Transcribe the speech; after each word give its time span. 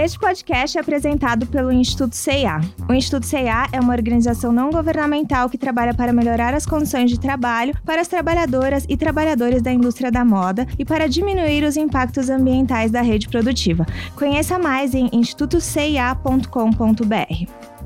Este 0.00 0.16
podcast 0.16 0.78
é 0.78 0.80
apresentado 0.80 1.44
pelo 1.44 1.72
Instituto 1.72 2.14
CIA. 2.14 2.60
O 2.88 2.94
Instituto 2.94 3.26
CIA 3.26 3.66
é 3.72 3.80
uma 3.80 3.92
organização 3.92 4.52
não 4.52 4.70
governamental 4.70 5.50
que 5.50 5.58
trabalha 5.58 5.92
para 5.92 6.12
melhorar 6.12 6.54
as 6.54 6.64
condições 6.64 7.10
de 7.10 7.18
trabalho 7.18 7.76
para 7.84 8.00
as 8.00 8.06
trabalhadoras 8.06 8.86
e 8.88 8.96
trabalhadores 8.96 9.60
da 9.60 9.72
indústria 9.72 10.08
da 10.08 10.24
moda 10.24 10.68
e 10.78 10.84
para 10.84 11.08
diminuir 11.08 11.64
os 11.64 11.76
impactos 11.76 12.30
ambientais 12.30 12.92
da 12.92 13.02
rede 13.02 13.28
produtiva. 13.28 13.84
Conheça 14.14 14.56
mais 14.56 14.94
em 14.94 15.10
institutocia.com.br. 15.12 17.77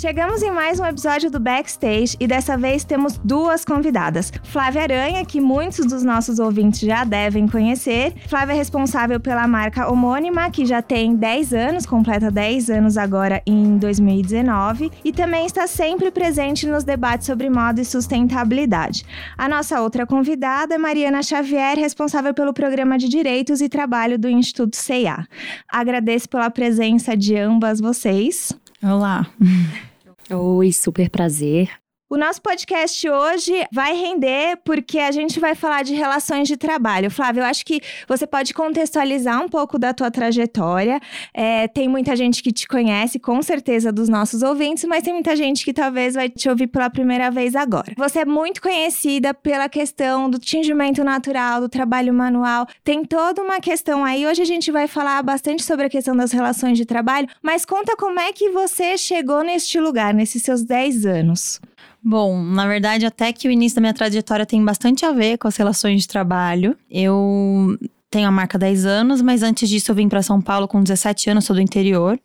Chegamos 0.00 0.42
em 0.42 0.50
mais 0.50 0.80
um 0.80 0.86
episódio 0.86 1.30
do 1.30 1.38
Backstage 1.38 2.16
e 2.18 2.26
dessa 2.26 2.56
vez 2.56 2.84
temos 2.84 3.18
duas 3.18 3.66
convidadas. 3.66 4.32
Flávia 4.44 4.80
Aranha, 4.80 5.22
que 5.26 5.42
muitos 5.42 5.84
dos 5.84 6.02
nossos 6.02 6.38
ouvintes 6.38 6.80
já 6.80 7.04
devem 7.04 7.46
conhecer. 7.46 8.14
Flávia 8.26 8.54
é 8.54 8.56
responsável 8.56 9.20
pela 9.20 9.46
marca 9.46 9.92
homônima, 9.92 10.50
que 10.50 10.64
já 10.64 10.80
tem 10.80 11.14
10 11.14 11.52
anos, 11.52 11.84
completa 11.84 12.30
10 12.30 12.70
anos 12.70 12.96
agora 12.96 13.42
em 13.44 13.76
2019, 13.76 14.90
e 15.04 15.12
também 15.12 15.44
está 15.44 15.66
sempre 15.66 16.10
presente 16.10 16.66
nos 16.66 16.82
debates 16.82 17.26
sobre 17.26 17.50
moda 17.50 17.82
e 17.82 17.84
sustentabilidade. 17.84 19.04
A 19.36 19.50
nossa 19.50 19.82
outra 19.82 20.06
convidada 20.06 20.76
é 20.76 20.78
Mariana 20.78 21.22
Xavier, 21.22 21.76
responsável 21.76 22.32
pelo 22.32 22.54
programa 22.54 22.96
de 22.96 23.06
Direitos 23.06 23.60
e 23.60 23.68
Trabalho 23.68 24.18
do 24.18 24.30
Instituto 24.30 24.76
CEA. 24.76 25.28
Agradeço 25.70 26.26
pela 26.26 26.48
presença 26.48 27.14
de 27.14 27.36
ambas 27.36 27.82
vocês. 27.82 28.50
Olá. 28.82 29.26
Oi, 30.32 30.72
super 30.72 31.10
prazer. 31.10 31.79
O 32.12 32.16
nosso 32.16 32.42
podcast 32.42 33.08
hoje 33.08 33.52
vai 33.72 33.94
render 33.94 34.56
porque 34.64 34.98
a 34.98 35.12
gente 35.12 35.38
vai 35.38 35.54
falar 35.54 35.84
de 35.84 35.94
relações 35.94 36.48
de 36.48 36.56
trabalho. 36.56 37.08
Flávio, 37.08 37.42
eu 37.42 37.44
acho 37.44 37.64
que 37.64 37.80
você 38.08 38.26
pode 38.26 38.52
contextualizar 38.52 39.40
um 39.40 39.48
pouco 39.48 39.78
da 39.78 39.94
tua 39.94 40.10
trajetória. 40.10 40.98
É, 41.32 41.68
tem 41.68 41.86
muita 41.86 42.16
gente 42.16 42.42
que 42.42 42.50
te 42.50 42.66
conhece, 42.66 43.20
com 43.20 43.40
certeza, 43.40 43.92
dos 43.92 44.08
nossos 44.08 44.42
ouvintes, 44.42 44.82
mas 44.86 45.04
tem 45.04 45.12
muita 45.12 45.36
gente 45.36 45.64
que 45.64 45.72
talvez 45.72 46.14
vai 46.14 46.28
te 46.28 46.48
ouvir 46.48 46.66
pela 46.66 46.90
primeira 46.90 47.30
vez 47.30 47.54
agora. 47.54 47.92
Você 47.96 48.18
é 48.18 48.24
muito 48.24 48.60
conhecida 48.60 49.32
pela 49.32 49.68
questão 49.68 50.28
do 50.28 50.40
tingimento 50.40 51.04
natural, 51.04 51.60
do 51.60 51.68
trabalho 51.68 52.12
manual. 52.12 52.66
Tem 52.82 53.04
toda 53.04 53.40
uma 53.40 53.60
questão 53.60 54.04
aí. 54.04 54.26
Hoje 54.26 54.42
a 54.42 54.46
gente 54.46 54.72
vai 54.72 54.88
falar 54.88 55.22
bastante 55.22 55.62
sobre 55.62 55.86
a 55.86 55.88
questão 55.88 56.16
das 56.16 56.32
relações 56.32 56.76
de 56.76 56.84
trabalho, 56.84 57.28
mas 57.40 57.64
conta 57.64 57.96
como 57.96 58.18
é 58.18 58.32
que 58.32 58.50
você 58.50 58.98
chegou 58.98 59.44
neste 59.44 59.78
lugar, 59.78 60.12
nesses 60.12 60.42
seus 60.42 60.64
10 60.64 61.06
anos. 61.06 61.60
Bom, 62.02 62.42
na 62.42 62.66
verdade, 62.66 63.04
até 63.04 63.32
que 63.32 63.46
o 63.46 63.50
início 63.50 63.76
da 63.76 63.80
minha 63.82 63.94
trajetória 63.94 64.46
tem 64.46 64.64
bastante 64.64 65.04
a 65.04 65.12
ver 65.12 65.36
com 65.36 65.46
as 65.46 65.56
relações 65.56 66.02
de 66.02 66.08
trabalho. 66.08 66.76
Eu 66.90 67.78
tenho 68.10 68.26
a 68.26 68.30
marca 68.30 68.56
há 68.56 68.60
10 68.60 68.86
anos, 68.86 69.22
mas 69.22 69.42
antes 69.42 69.68
disso 69.68 69.90
eu 69.90 69.94
vim 69.94 70.08
para 70.08 70.22
São 70.22 70.40
Paulo 70.40 70.66
com 70.66 70.82
17 70.82 71.30
anos, 71.30 71.44
sou 71.44 71.54
do 71.54 71.62
interior. 71.62 72.18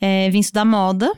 É, 0.00 0.28
vim 0.30 0.40
estudar 0.40 0.64
moda. 0.64 1.10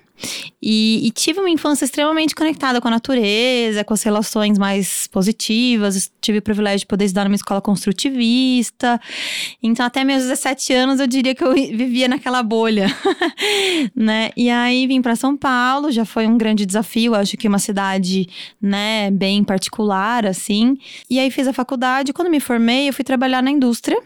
E, 0.60 1.06
e, 1.06 1.10
tive 1.10 1.40
uma 1.40 1.50
infância 1.50 1.84
extremamente 1.84 2.34
conectada 2.34 2.80
com 2.80 2.88
a 2.88 2.90
natureza, 2.90 3.84
com 3.84 3.94
as 3.94 4.02
relações 4.02 4.58
mais 4.58 5.06
positivas. 5.08 6.10
Tive 6.20 6.38
o 6.38 6.42
privilégio 6.42 6.80
de 6.80 6.86
poder 6.86 7.04
estudar 7.04 7.24
numa 7.24 7.36
escola 7.36 7.60
construtivista. 7.60 9.00
Então, 9.62 9.84
até 9.84 10.04
meus 10.04 10.22
17 10.22 10.72
anos, 10.72 11.00
eu 11.00 11.06
diria 11.06 11.34
que 11.34 11.44
eu 11.44 11.52
vivia 11.54 12.08
naquela 12.08 12.42
bolha, 12.42 12.86
né? 13.94 14.30
E 14.36 14.50
aí 14.50 14.86
vim 14.86 15.02
para 15.02 15.14
São 15.16 15.36
Paulo, 15.36 15.90
já 15.92 16.04
foi 16.04 16.26
um 16.26 16.36
grande 16.36 16.66
desafio. 16.66 17.14
Acho 17.14 17.36
que 17.36 17.48
uma 17.48 17.58
cidade, 17.58 18.28
né, 18.60 19.10
bem 19.10 19.44
particular, 19.44 20.26
assim. 20.26 20.76
E 21.08 21.18
aí 21.18 21.30
fiz 21.30 21.46
a 21.46 21.52
faculdade. 21.52 22.12
Quando 22.12 22.30
me 22.30 22.40
formei, 22.40 22.88
eu 22.88 22.92
fui 22.92 23.04
trabalhar 23.04 23.42
na 23.42 23.50
indústria 23.50 23.96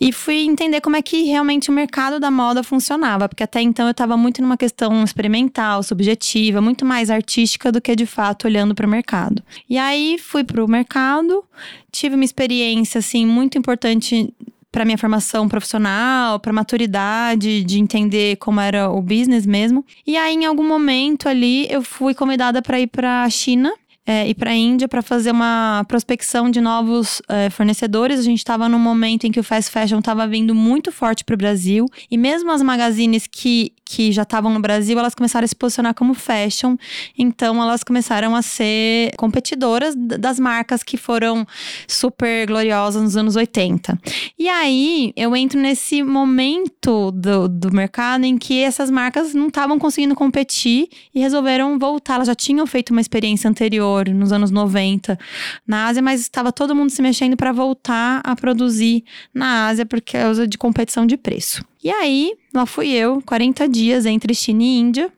e 0.00 0.12
fui 0.12 0.42
entender 0.42 0.80
como 0.80 0.96
é 0.96 1.02
que 1.02 1.22
realmente 1.24 1.70
o 1.70 1.72
mercado 1.72 2.20
da 2.20 2.30
moda 2.30 2.62
funcionava, 2.62 3.28
porque 3.28 3.42
até 3.42 3.60
então 3.62 3.86
eu 3.86 3.92
estava 3.92 4.16
muito 4.16 4.42
numa 4.42 4.56
questão 4.56 5.02
experimental, 5.02 5.82
subjetiva, 5.82 6.60
muito 6.60 6.84
mais 6.84 7.10
artística 7.10 7.72
do 7.72 7.80
que 7.80 7.96
de 7.96 8.06
fato 8.06 8.46
olhando 8.46 8.74
para 8.74 8.86
o 8.86 8.90
mercado. 8.90 9.42
E 9.68 9.78
aí 9.78 10.18
fui 10.18 10.44
para 10.44 10.62
o 10.62 10.68
mercado, 10.68 11.42
tive 11.90 12.14
uma 12.14 12.24
experiência 12.24 12.98
assim 12.98 13.26
muito 13.26 13.56
importante 13.56 14.32
para 14.70 14.84
minha 14.84 14.98
formação 14.98 15.48
profissional, 15.48 16.38
para 16.38 16.52
maturidade, 16.52 17.64
de 17.64 17.80
entender 17.80 18.36
como 18.36 18.60
era 18.60 18.90
o 18.90 19.00
business 19.00 19.46
mesmo. 19.46 19.82
E 20.06 20.18
aí, 20.18 20.34
em 20.34 20.44
algum 20.44 20.68
momento 20.68 21.30
ali, 21.30 21.66
eu 21.70 21.80
fui 21.80 22.14
convidada 22.14 22.60
para 22.60 22.78
ir 22.78 22.88
para 22.88 23.22
a 23.22 23.30
China 23.30 23.72
é, 24.06 24.28
ir 24.28 24.34
para 24.34 24.52
a 24.52 24.54
Índia 24.54 24.86
para 24.86 25.02
fazer 25.02 25.32
uma 25.32 25.84
prospecção 25.88 26.48
de 26.48 26.60
novos 26.60 27.20
é, 27.28 27.50
fornecedores. 27.50 28.20
A 28.20 28.22
gente 28.22 28.38
estava 28.38 28.68
num 28.68 28.78
momento 28.78 29.26
em 29.26 29.32
que 29.32 29.40
o 29.40 29.42
fast 29.42 29.70
fashion 29.70 29.98
estava 29.98 30.26
vindo 30.28 30.54
muito 30.54 30.92
forte 30.92 31.24
para 31.24 31.34
o 31.34 31.36
Brasil 31.36 31.86
e 32.08 32.16
mesmo 32.16 32.52
as 32.52 32.62
magazines 32.62 33.26
que, 33.26 33.72
que 33.84 34.12
já 34.12 34.22
estavam 34.22 34.52
no 34.52 34.60
Brasil, 34.60 34.96
elas 34.98 35.14
começaram 35.14 35.44
a 35.44 35.48
se 35.48 35.56
posicionar 35.56 35.94
como 35.94 36.14
fashion. 36.14 36.76
Então 37.18 37.60
elas 37.60 37.82
começaram 37.82 38.36
a 38.36 38.42
ser 38.42 39.10
competidoras 39.16 39.94
das 39.96 40.38
marcas 40.38 40.84
que 40.84 40.96
foram 40.96 41.44
super 41.88 42.46
gloriosas 42.46 43.02
nos 43.02 43.16
anos 43.16 43.34
80. 43.34 43.98
E 44.38 44.48
aí 44.48 45.12
eu 45.16 45.34
entro 45.34 45.58
nesse 45.58 46.02
momento 46.02 47.10
do, 47.10 47.48
do 47.48 47.72
mercado 47.72 48.24
em 48.24 48.38
que 48.38 48.62
essas 48.62 48.90
marcas 48.90 49.34
não 49.34 49.48
estavam 49.48 49.78
conseguindo 49.78 50.14
competir 50.14 50.88
e 51.12 51.18
resolveram 51.18 51.76
voltar. 51.76 52.14
Elas 52.16 52.28
já 52.28 52.34
tinham 52.34 52.66
feito 52.66 52.90
uma 52.90 53.00
experiência 53.00 53.50
anterior 53.50 53.95
nos 54.04 54.32
anos 54.32 54.50
90 54.50 55.18
na 55.66 55.86
Ásia, 55.86 56.02
mas 56.02 56.20
estava 56.20 56.52
todo 56.52 56.74
mundo 56.74 56.90
se 56.90 57.02
mexendo 57.02 57.36
para 57.36 57.52
voltar 57.52 58.20
a 58.24 58.36
produzir 58.36 59.04
na 59.32 59.66
Ásia 59.66 59.86
por 59.86 60.00
causa 60.00 60.46
de 60.46 60.58
competição 60.58 61.06
de 61.06 61.16
preço. 61.16 61.64
E 61.82 61.90
aí, 61.90 62.34
lá 62.54 62.66
fui 62.66 62.90
eu, 62.90 63.22
40 63.22 63.68
dias 63.68 64.06
entre 64.06 64.34
China 64.34 64.62
e 64.62 64.78
Índia, 64.78 65.12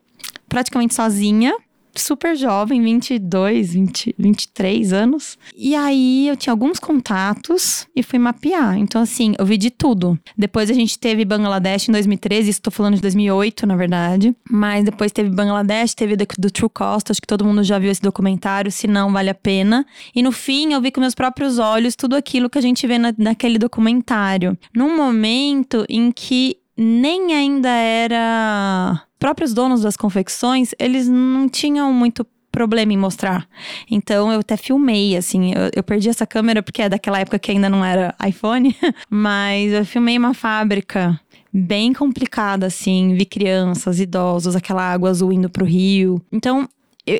praticamente 0.48 0.94
sozinha, 0.94 1.54
super 2.00 2.36
jovem, 2.36 2.82
22, 2.82 3.72
20, 3.72 4.14
23 4.18 4.92
anos. 4.92 5.38
E 5.56 5.74
aí 5.74 6.28
eu 6.28 6.36
tinha 6.36 6.52
alguns 6.52 6.78
contatos 6.78 7.86
e 7.94 8.02
fui 8.02 8.18
mapear. 8.18 8.78
Então, 8.78 9.02
assim, 9.02 9.34
eu 9.38 9.44
vi 9.44 9.56
de 9.56 9.70
tudo. 9.70 10.18
Depois 10.36 10.70
a 10.70 10.74
gente 10.74 10.98
teve 10.98 11.24
Bangladesh 11.24 11.88
em 11.88 11.92
2013, 11.92 12.50
isso 12.50 12.62
tô 12.62 12.70
falando 12.70 12.94
de 12.94 13.02
2008, 13.02 13.66
na 13.66 13.76
verdade. 13.76 14.34
Mas 14.50 14.84
depois 14.84 15.12
teve 15.12 15.30
Bangladesh, 15.30 15.94
teve 15.94 16.16
do, 16.16 16.26
do 16.38 16.50
True 16.50 16.70
Cost, 16.70 17.10
acho 17.10 17.20
que 17.20 17.26
todo 17.26 17.44
mundo 17.44 17.62
já 17.62 17.78
viu 17.78 17.90
esse 17.90 18.02
documentário, 18.02 18.70
se 18.70 18.86
não, 18.86 19.12
vale 19.12 19.30
a 19.30 19.34
pena. 19.34 19.86
E 20.14 20.22
no 20.22 20.32
fim, 20.32 20.72
eu 20.72 20.80
vi 20.80 20.90
com 20.90 21.00
meus 21.00 21.14
próprios 21.14 21.58
olhos 21.58 21.96
tudo 21.96 22.16
aquilo 22.16 22.48
que 22.50 22.58
a 22.58 22.62
gente 22.62 22.86
vê 22.86 22.98
na, 22.98 23.14
naquele 23.16 23.58
documentário. 23.58 24.56
Num 24.74 24.96
momento 24.96 25.84
em 25.88 26.10
que 26.10 26.56
nem 26.78 27.34
ainda 27.34 27.68
era 27.68 29.02
próprios 29.18 29.52
donos 29.52 29.82
das 29.82 29.96
confecções, 29.96 30.70
eles 30.78 31.08
não 31.08 31.48
tinham 31.48 31.92
muito 31.92 32.24
problema 32.52 32.92
em 32.92 32.96
mostrar. 32.96 33.48
Então 33.90 34.32
eu 34.32 34.40
até 34.40 34.56
filmei, 34.56 35.16
assim, 35.16 35.52
eu, 35.52 35.70
eu, 35.74 35.82
perdi 35.82 36.08
essa 36.08 36.26
câmera 36.26 36.62
porque 36.62 36.82
é 36.82 36.88
daquela 36.88 37.18
época 37.18 37.38
que 37.38 37.50
ainda 37.50 37.68
não 37.68 37.84
era 37.84 38.14
iPhone, 38.26 38.74
mas 39.10 39.72
eu 39.72 39.84
filmei 39.84 40.16
uma 40.16 40.34
fábrica 40.34 41.20
bem 41.52 41.92
complicada, 41.92 42.66
assim, 42.66 43.14
vi 43.14 43.24
crianças, 43.24 43.98
idosos, 43.98 44.54
aquela 44.54 44.82
água 44.82 45.10
azul 45.10 45.32
indo 45.32 45.50
pro 45.50 45.64
rio. 45.64 46.22
Então 46.30 46.68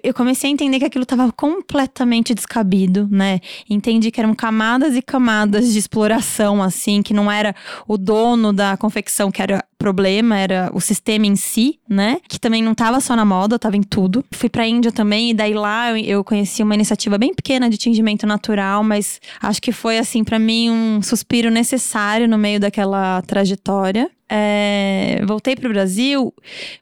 eu, 0.02 0.14
comecei 0.14 0.50
a 0.50 0.52
entender 0.52 0.78
que 0.78 0.84
aquilo 0.84 1.04
estava 1.04 1.30
completamente 1.32 2.34
descabido, 2.34 3.08
né? 3.10 3.40
Entendi 3.68 4.10
que 4.10 4.20
eram 4.20 4.34
camadas 4.34 4.96
e 4.96 5.02
camadas 5.02 5.72
de 5.72 5.78
exploração, 5.78 6.62
assim, 6.62 7.02
que 7.02 7.14
não 7.14 7.30
era 7.30 7.54
o 7.86 7.96
dono 7.96 8.52
da 8.52 8.76
confecção 8.76 9.30
que 9.30 9.40
era 9.40 9.64
problema, 9.78 10.36
era 10.36 10.70
o 10.74 10.80
sistema 10.80 11.26
em 11.26 11.36
si, 11.36 11.78
né? 11.88 12.20
Que 12.28 12.38
também 12.38 12.62
não 12.62 12.72
estava 12.72 13.00
só 13.00 13.14
na 13.14 13.24
moda, 13.24 13.56
estava 13.56 13.76
em 13.76 13.82
tudo. 13.82 14.24
Fui 14.32 14.48
pra 14.48 14.66
Índia 14.66 14.90
também, 14.90 15.30
e 15.30 15.34
daí 15.34 15.54
lá 15.54 15.90
eu, 15.90 15.96
eu 15.96 16.24
conheci 16.24 16.62
uma 16.62 16.74
iniciativa 16.74 17.16
bem 17.16 17.32
pequena 17.32 17.70
de 17.70 17.78
tingimento 17.78 18.26
natural, 18.26 18.82
mas 18.82 19.20
acho 19.40 19.62
que 19.62 19.72
foi, 19.72 19.98
assim, 19.98 20.24
para 20.24 20.38
mim 20.38 20.70
um 20.70 21.00
suspiro 21.00 21.50
necessário 21.50 22.28
no 22.28 22.36
meio 22.36 22.58
daquela 22.58 23.22
trajetória. 23.22 24.10
É, 24.30 25.22
voltei 25.26 25.56
para 25.56 25.66
o 25.66 25.72
Brasil 25.72 26.34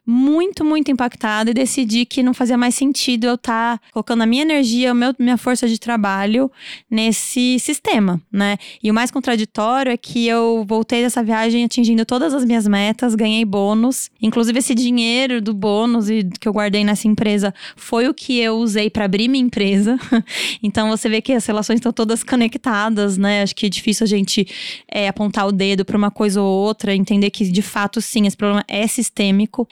muito, 0.05 0.65
muito 0.65 0.91
impactada 0.91 1.51
e 1.51 1.53
decidi 1.53 2.05
que 2.05 2.21
não 2.21 2.33
fazia 2.33 2.57
mais 2.57 2.75
sentido 2.75 3.25
eu 3.25 3.35
estar 3.35 3.77
tá 3.77 3.85
colocando 3.93 4.23
a 4.23 4.25
minha 4.25 4.41
energia, 4.41 4.91
a 4.91 4.93
meu, 4.93 5.13
minha 5.17 5.37
força 5.37 5.67
de 5.67 5.79
trabalho 5.79 6.51
nesse 6.91 7.57
sistema, 7.59 8.21
né? 8.31 8.57
E 8.83 8.91
o 8.91 8.93
mais 8.93 9.11
contraditório 9.11 9.91
é 9.91 9.97
que 9.97 10.27
eu 10.27 10.65
voltei 10.67 11.01
dessa 11.01 11.23
viagem 11.23 11.63
atingindo 11.63 12.05
todas 12.05 12.33
as 12.33 12.43
minhas 12.43 12.67
metas, 12.67 13.15
ganhei 13.15 13.45
bônus, 13.45 14.09
inclusive 14.21 14.59
esse 14.59 14.75
dinheiro 14.75 15.41
do 15.41 15.53
bônus 15.53 16.09
e 16.09 16.27
que 16.39 16.47
eu 16.47 16.53
guardei 16.53 16.83
nessa 16.83 17.07
empresa 17.07 17.53
foi 17.75 18.07
o 18.07 18.13
que 18.13 18.39
eu 18.39 18.57
usei 18.57 18.89
para 18.89 19.05
abrir 19.05 19.27
minha 19.27 19.43
empresa. 19.43 19.97
então 20.61 20.89
você 20.89 21.07
vê 21.07 21.21
que 21.21 21.31
as 21.31 21.45
relações 21.45 21.77
estão 21.77 21.93
todas 21.93 22.23
conectadas, 22.23 23.17
né? 23.17 23.43
Acho 23.43 23.55
que 23.55 23.67
é 23.67 23.69
difícil 23.69 24.03
a 24.03 24.07
gente 24.07 24.47
é, 24.91 25.07
apontar 25.07 25.47
o 25.47 25.51
dedo 25.51 25.85
para 25.85 25.97
uma 25.97 26.11
coisa 26.11 26.41
ou 26.41 26.47
outra, 26.47 26.93
entender 26.93 27.29
que 27.29 27.36
de 27.45 27.61
fato 27.61 28.01
sim, 28.01 28.25
esse 28.27 28.37
problema 28.37 28.63
é 28.67 28.85
sistêmico, 28.87 29.67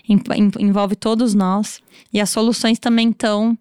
envolve 0.60 0.96
todos 0.96 1.34
nós 1.34 1.82
e 2.14 2.20
as 2.20 2.30
soluções 2.30 2.80
também 2.80 3.10
estão 3.10 3.58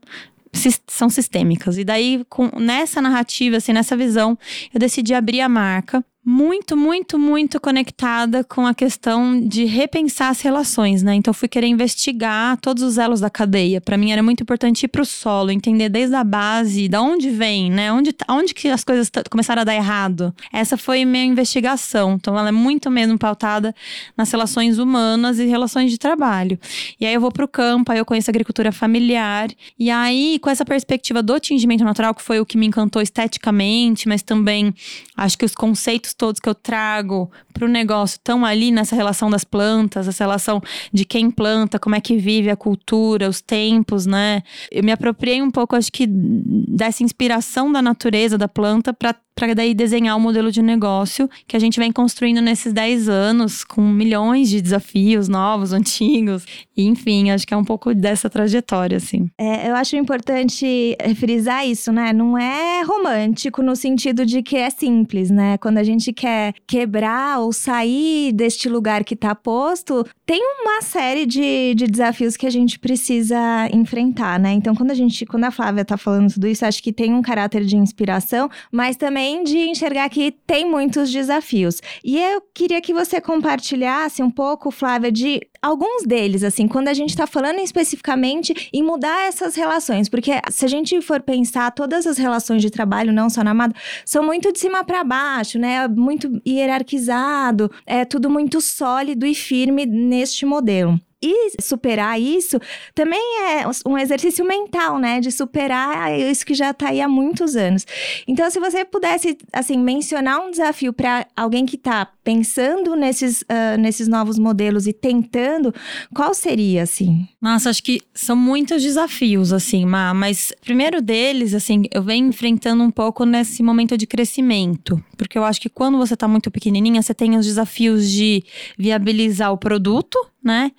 são 0.86 1.10
sistêmicas. 1.10 1.78
E 1.78 1.84
daí, 1.84 2.24
com, 2.28 2.48
nessa 2.58 3.02
narrativa, 3.02 3.56
assim, 3.56 3.72
nessa 3.72 3.96
visão, 3.96 4.38
eu 4.72 4.78
decidi 4.78 5.12
abrir 5.12 5.40
a 5.40 5.48
marca 5.48 6.04
muito, 6.24 6.74
muito, 6.74 7.18
muito 7.18 7.60
conectada 7.60 8.42
com 8.42 8.66
a 8.66 8.72
questão 8.72 9.38
de 9.38 9.66
repensar 9.66 10.30
as 10.30 10.40
relações, 10.40 11.02
né? 11.02 11.14
Então 11.14 11.34
fui 11.34 11.48
querer 11.48 11.66
investigar 11.66 12.56
todos 12.56 12.82
os 12.82 12.96
elos 12.96 13.20
da 13.20 13.28
cadeia. 13.28 13.78
Para 13.78 13.98
mim 13.98 14.10
era 14.10 14.22
muito 14.22 14.42
importante 14.42 14.84
ir 14.84 14.88
para 14.88 15.02
o 15.02 15.04
solo, 15.04 15.50
entender 15.50 15.90
desde 15.90 16.16
a 16.16 16.24
base, 16.24 16.88
da 16.88 17.02
onde 17.02 17.28
vem, 17.28 17.70
né? 17.70 17.92
Onde, 17.92 18.14
tá, 18.14 18.24
onde 18.30 18.54
que 18.54 18.68
as 18.68 18.82
coisas 18.82 19.10
começaram 19.30 19.60
a 19.60 19.64
dar 19.64 19.74
errado. 19.74 20.34
Essa 20.50 20.78
foi 20.78 21.04
minha 21.04 21.26
investigação. 21.26 22.14
Então 22.14 22.38
ela 22.38 22.48
é 22.48 22.52
muito 22.52 22.90
mesmo 22.90 23.18
pautada 23.18 23.74
nas 24.16 24.30
relações 24.30 24.78
humanas 24.78 25.38
e 25.38 25.44
relações 25.44 25.90
de 25.90 25.98
trabalho. 25.98 26.58
E 26.98 27.04
aí 27.04 27.12
eu 27.12 27.20
vou 27.20 27.30
para 27.30 27.44
o 27.44 27.48
campo, 27.48 27.92
aí 27.92 27.98
eu 27.98 28.04
conheço 28.06 28.30
a 28.30 28.32
agricultura 28.32 28.72
familiar. 28.72 29.50
E 29.78 29.90
aí 29.90 30.38
com 30.40 30.48
essa 30.48 30.64
perspectiva 30.64 31.22
do 31.22 31.38
tingimento 31.38 31.84
natural, 31.84 32.14
que 32.14 32.22
foi 32.22 32.40
o 32.40 32.46
que 32.46 32.56
me 32.56 32.66
encantou 32.66 33.02
esteticamente, 33.02 34.08
mas 34.08 34.22
também 34.22 34.74
acho 35.14 35.36
que 35.36 35.44
os 35.44 35.54
conceitos 35.54 36.13
todos 36.16 36.40
que 36.40 36.48
eu 36.48 36.54
trago 36.54 37.30
para 37.52 37.64
o 37.64 37.68
negócio 37.68 38.16
estão 38.16 38.44
ali 38.44 38.70
nessa 38.70 38.96
relação 38.96 39.30
das 39.30 39.44
plantas, 39.44 40.08
essa 40.08 40.24
relação 40.24 40.60
de 40.92 41.04
quem 41.04 41.30
planta, 41.30 41.78
como 41.78 41.94
é 41.94 42.00
que 42.00 42.16
vive 42.16 42.50
a 42.50 42.56
cultura, 42.56 43.28
os 43.28 43.40
tempos, 43.40 44.06
né? 44.06 44.42
Eu 44.70 44.82
me 44.82 44.92
apropriei 44.92 45.42
um 45.42 45.50
pouco, 45.50 45.76
acho 45.76 45.92
que, 45.92 46.06
dessa 46.06 47.02
inspiração 47.02 47.70
da 47.70 47.82
natureza 47.82 48.38
da 48.38 48.48
planta 48.48 48.92
para 48.92 49.14
para 49.34 49.54
daí 49.54 49.74
desenhar 49.74 50.16
o 50.16 50.18
um 50.18 50.22
modelo 50.22 50.50
de 50.50 50.62
negócio 50.62 51.28
que 51.46 51.56
a 51.56 51.60
gente 51.60 51.78
vem 51.78 51.90
construindo 51.90 52.40
nesses 52.40 52.72
10 52.72 53.08
anos, 53.08 53.64
com 53.64 53.82
milhões 53.82 54.48
de 54.48 54.60
desafios 54.60 55.28
novos, 55.28 55.72
antigos. 55.72 56.46
E, 56.76 56.84
enfim, 56.84 57.30
acho 57.30 57.46
que 57.46 57.52
é 57.52 57.56
um 57.56 57.64
pouco 57.64 57.94
dessa 57.94 58.30
trajetória, 58.30 58.96
assim. 58.96 59.28
É, 59.38 59.68
eu 59.68 59.74
acho 59.74 59.96
importante 59.96 60.96
frisar 61.16 61.66
isso, 61.66 61.92
né? 61.92 62.12
Não 62.12 62.38
é 62.38 62.82
romântico 62.82 63.62
no 63.62 63.74
sentido 63.74 64.24
de 64.24 64.42
que 64.42 64.56
é 64.56 64.70
simples, 64.70 65.30
né? 65.30 65.58
Quando 65.58 65.78
a 65.78 65.84
gente 65.84 66.12
quer 66.12 66.54
quebrar 66.66 67.40
ou 67.40 67.52
sair 67.52 68.32
deste 68.32 68.68
lugar 68.68 69.04
que 69.04 69.14
está 69.14 69.34
posto, 69.34 70.06
tem 70.24 70.40
uma 70.62 70.82
série 70.82 71.26
de, 71.26 71.74
de 71.74 71.86
desafios 71.86 72.36
que 72.36 72.46
a 72.46 72.50
gente 72.50 72.78
precisa 72.78 73.68
enfrentar, 73.72 74.38
né? 74.38 74.52
Então, 74.52 74.74
quando 74.74 74.90
a 74.90 74.94
gente, 74.94 75.26
quando 75.26 75.44
a 75.44 75.50
Flávia 75.50 75.82
está 75.82 75.96
falando 75.96 76.32
tudo 76.32 76.46
isso, 76.46 76.64
acho 76.64 76.82
que 76.82 76.92
tem 76.92 77.12
um 77.12 77.22
caráter 77.22 77.64
de 77.64 77.76
inspiração, 77.76 78.48
mas 78.70 78.96
também 78.96 79.23
também 79.24 79.42
de 79.42 79.58
enxergar 79.58 80.08
que 80.10 80.30
tem 80.46 80.68
muitos 80.68 81.10
desafios. 81.10 81.80
E 82.04 82.18
eu 82.18 82.42
queria 82.52 82.80
que 82.80 82.92
você 82.92 83.20
compartilhasse 83.20 84.22
um 84.22 84.30
pouco, 84.30 84.70
Flávia, 84.70 85.10
de 85.10 85.40
alguns 85.62 86.04
deles, 86.04 86.44
assim, 86.44 86.68
quando 86.68 86.88
a 86.88 86.94
gente 86.94 87.10
está 87.10 87.26
falando 87.26 87.58
especificamente 87.58 88.68
em 88.72 88.82
mudar 88.82 89.26
essas 89.26 89.54
relações, 89.54 90.08
porque 90.08 90.32
se 90.50 90.64
a 90.64 90.68
gente 90.68 91.00
for 91.00 91.22
pensar, 91.22 91.70
todas 91.70 92.06
as 92.06 92.18
relações 92.18 92.60
de 92.60 92.70
trabalho, 92.70 93.12
não 93.12 93.30
só 93.30 93.42
na 93.42 93.54
Amado, 93.54 93.74
são 94.04 94.22
muito 94.24 94.52
de 94.52 94.58
cima 94.58 94.84
para 94.84 95.04
baixo, 95.04 95.58
né? 95.58 95.86
Muito 95.86 96.42
hierarquizado, 96.46 97.70
é 97.86 98.04
tudo 98.04 98.28
muito 98.28 98.60
sólido 98.60 99.24
e 99.24 99.34
firme 99.34 99.86
neste 99.86 100.44
modelo. 100.44 101.00
E 101.24 101.52
superar 101.58 102.20
isso 102.20 102.60
também 102.94 103.20
é 103.48 103.64
um 103.86 103.96
exercício 103.96 104.44
mental, 104.44 104.98
né? 104.98 105.20
De 105.20 105.32
superar 105.32 106.18
isso 106.18 106.44
que 106.44 106.52
já 106.52 106.70
está 106.70 106.88
aí 106.88 107.00
há 107.00 107.08
muitos 107.08 107.56
anos. 107.56 107.86
Então, 108.28 108.50
se 108.50 108.60
você 108.60 108.84
pudesse, 108.84 109.38
assim, 109.50 109.78
mencionar 109.78 110.40
um 110.40 110.50
desafio 110.50 110.92
para 110.92 111.26
alguém 111.34 111.64
que 111.64 111.76
está 111.76 112.06
pensando 112.22 112.94
nesses, 112.94 113.42
uh, 113.42 113.78
nesses 113.78 114.06
novos 114.06 114.38
modelos 114.38 114.86
e 114.86 114.92
tentando, 114.92 115.74
qual 116.14 116.34
seria, 116.34 116.82
assim? 116.82 117.26
Nossa, 117.40 117.70
acho 117.70 117.82
que 117.82 118.02
são 118.12 118.36
muitos 118.36 118.82
desafios, 118.82 119.52
assim, 119.52 119.86
Má, 119.86 120.12
mas 120.12 120.52
primeiro 120.62 121.00
deles, 121.00 121.54
assim, 121.54 121.84
eu 121.90 122.02
venho 122.02 122.28
enfrentando 122.28 122.82
um 122.82 122.90
pouco 122.90 123.24
nesse 123.24 123.62
momento 123.62 123.96
de 123.96 124.06
crescimento. 124.06 125.02
Porque 125.16 125.38
eu 125.38 125.44
acho 125.44 125.60
que 125.60 125.68
quando 125.68 125.96
você 125.96 126.14
está 126.14 126.28
muito 126.28 126.50
pequenininha, 126.50 127.00
você 127.00 127.14
tem 127.14 127.36
os 127.36 127.46
desafios 127.46 128.10
de 128.10 128.44
viabilizar 128.76 129.52
o 129.52 129.58
produto, 129.58 130.18
né? 130.44 130.70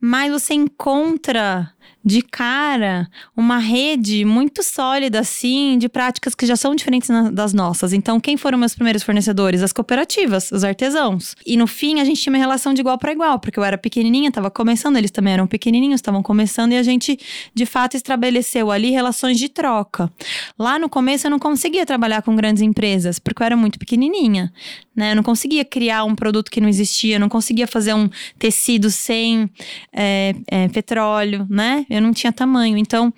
Mas 0.00 0.30
você 0.30 0.54
encontra 0.54 1.74
de 2.04 2.22
cara 2.22 3.06
uma 3.36 3.58
rede 3.58 4.24
muito 4.24 4.62
sólida, 4.62 5.20
assim, 5.20 5.76
de 5.76 5.88
práticas 5.88 6.34
que 6.34 6.46
já 6.46 6.56
são 6.56 6.74
diferentes 6.74 7.10
na, 7.10 7.30
das 7.30 7.52
nossas. 7.52 7.92
Então, 7.92 8.18
quem 8.18 8.36
foram 8.36 8.56
meus 8.56 8.74
primeiros 8.74 9.02
fornecedores? 9.02 9.62
As 9.62 9.74
cooperativas, 9.74 10.50
os 10.50 10.64
artesãos. 10.64 11.34
E 11.44 11.56
no 11.56 11.66
fim, 11.66 12.00
a 12.00 12.04
gente 12.04 12.22
tinha 12.22 12.32
uma 12.32 12.38
relação 12.38 12.72
de 12.72 12.80
igual 12.80 12.96
para 12.96 13.12
igual, 13.12 13.38
porque 13.38 13.58
eu 13.58 13.64
era 13.64 13.76
pequenininha, 13.76 14.28
estava 14.28 14.50
começando, 14.50 14.96
eles 14.96 15.10
também 15.10 15.34
eram 15.34 15.46
pequenininhos, 15.46 15.96
estavam 15.96 16.22
começando, 16.22 16.72
e 16.72 16.78
a 16.78 16.82
gente, 16.82 17.18
de 17.54 17.66
fato, 17.66 17.94
estabeleceu 17.94 18.70
ali 18.70 18.90
relações 18.90 19.38
de 19.38 19.48
troca. 19.48 20.10
Lá 20.58 20.78
no 20.78 20.88
começo, 20.88 21.26
eu 21.26 21.30
não 21.30 21.38
conseguia 21.38 21.84
trabalhar 21.84 22.22
com 22.22 22.34
grandes 22.34 22.62
empresas, 22.62 23.18
porque 23.18 23.42
eu 23.42 23.46
era 23.46 23.56
muito 23.56 23.78
pequenininha, 23.78 24.50
né? 24.98 25.12
Eu 25.12 25.16
não 25.16 25.22
conseguia 25.22 25.64
criar 25.64 26.02
um 26.04 26.16
produto 26.16 26.50
que 26.50 26.60
não 26.60 26.68
existia, 26.68 27.14
eu 27.16 27.20
não 27.20 27.28
conseguia 27.28 27.68
fazer 27.68 27.94
um 27.94 28.10
tecido 28.36 28.90
sem 28.90 29.48
é, 29.92 30.34
é, 30.48 30.68
petróleo, 30.68 31.46
né? 31.48 31.86
Eu 31.88 32.02
não 32.02 32.12
tinha 32.12 32.32
tamanho. 32.32 32.76
Então, 32.76 33.14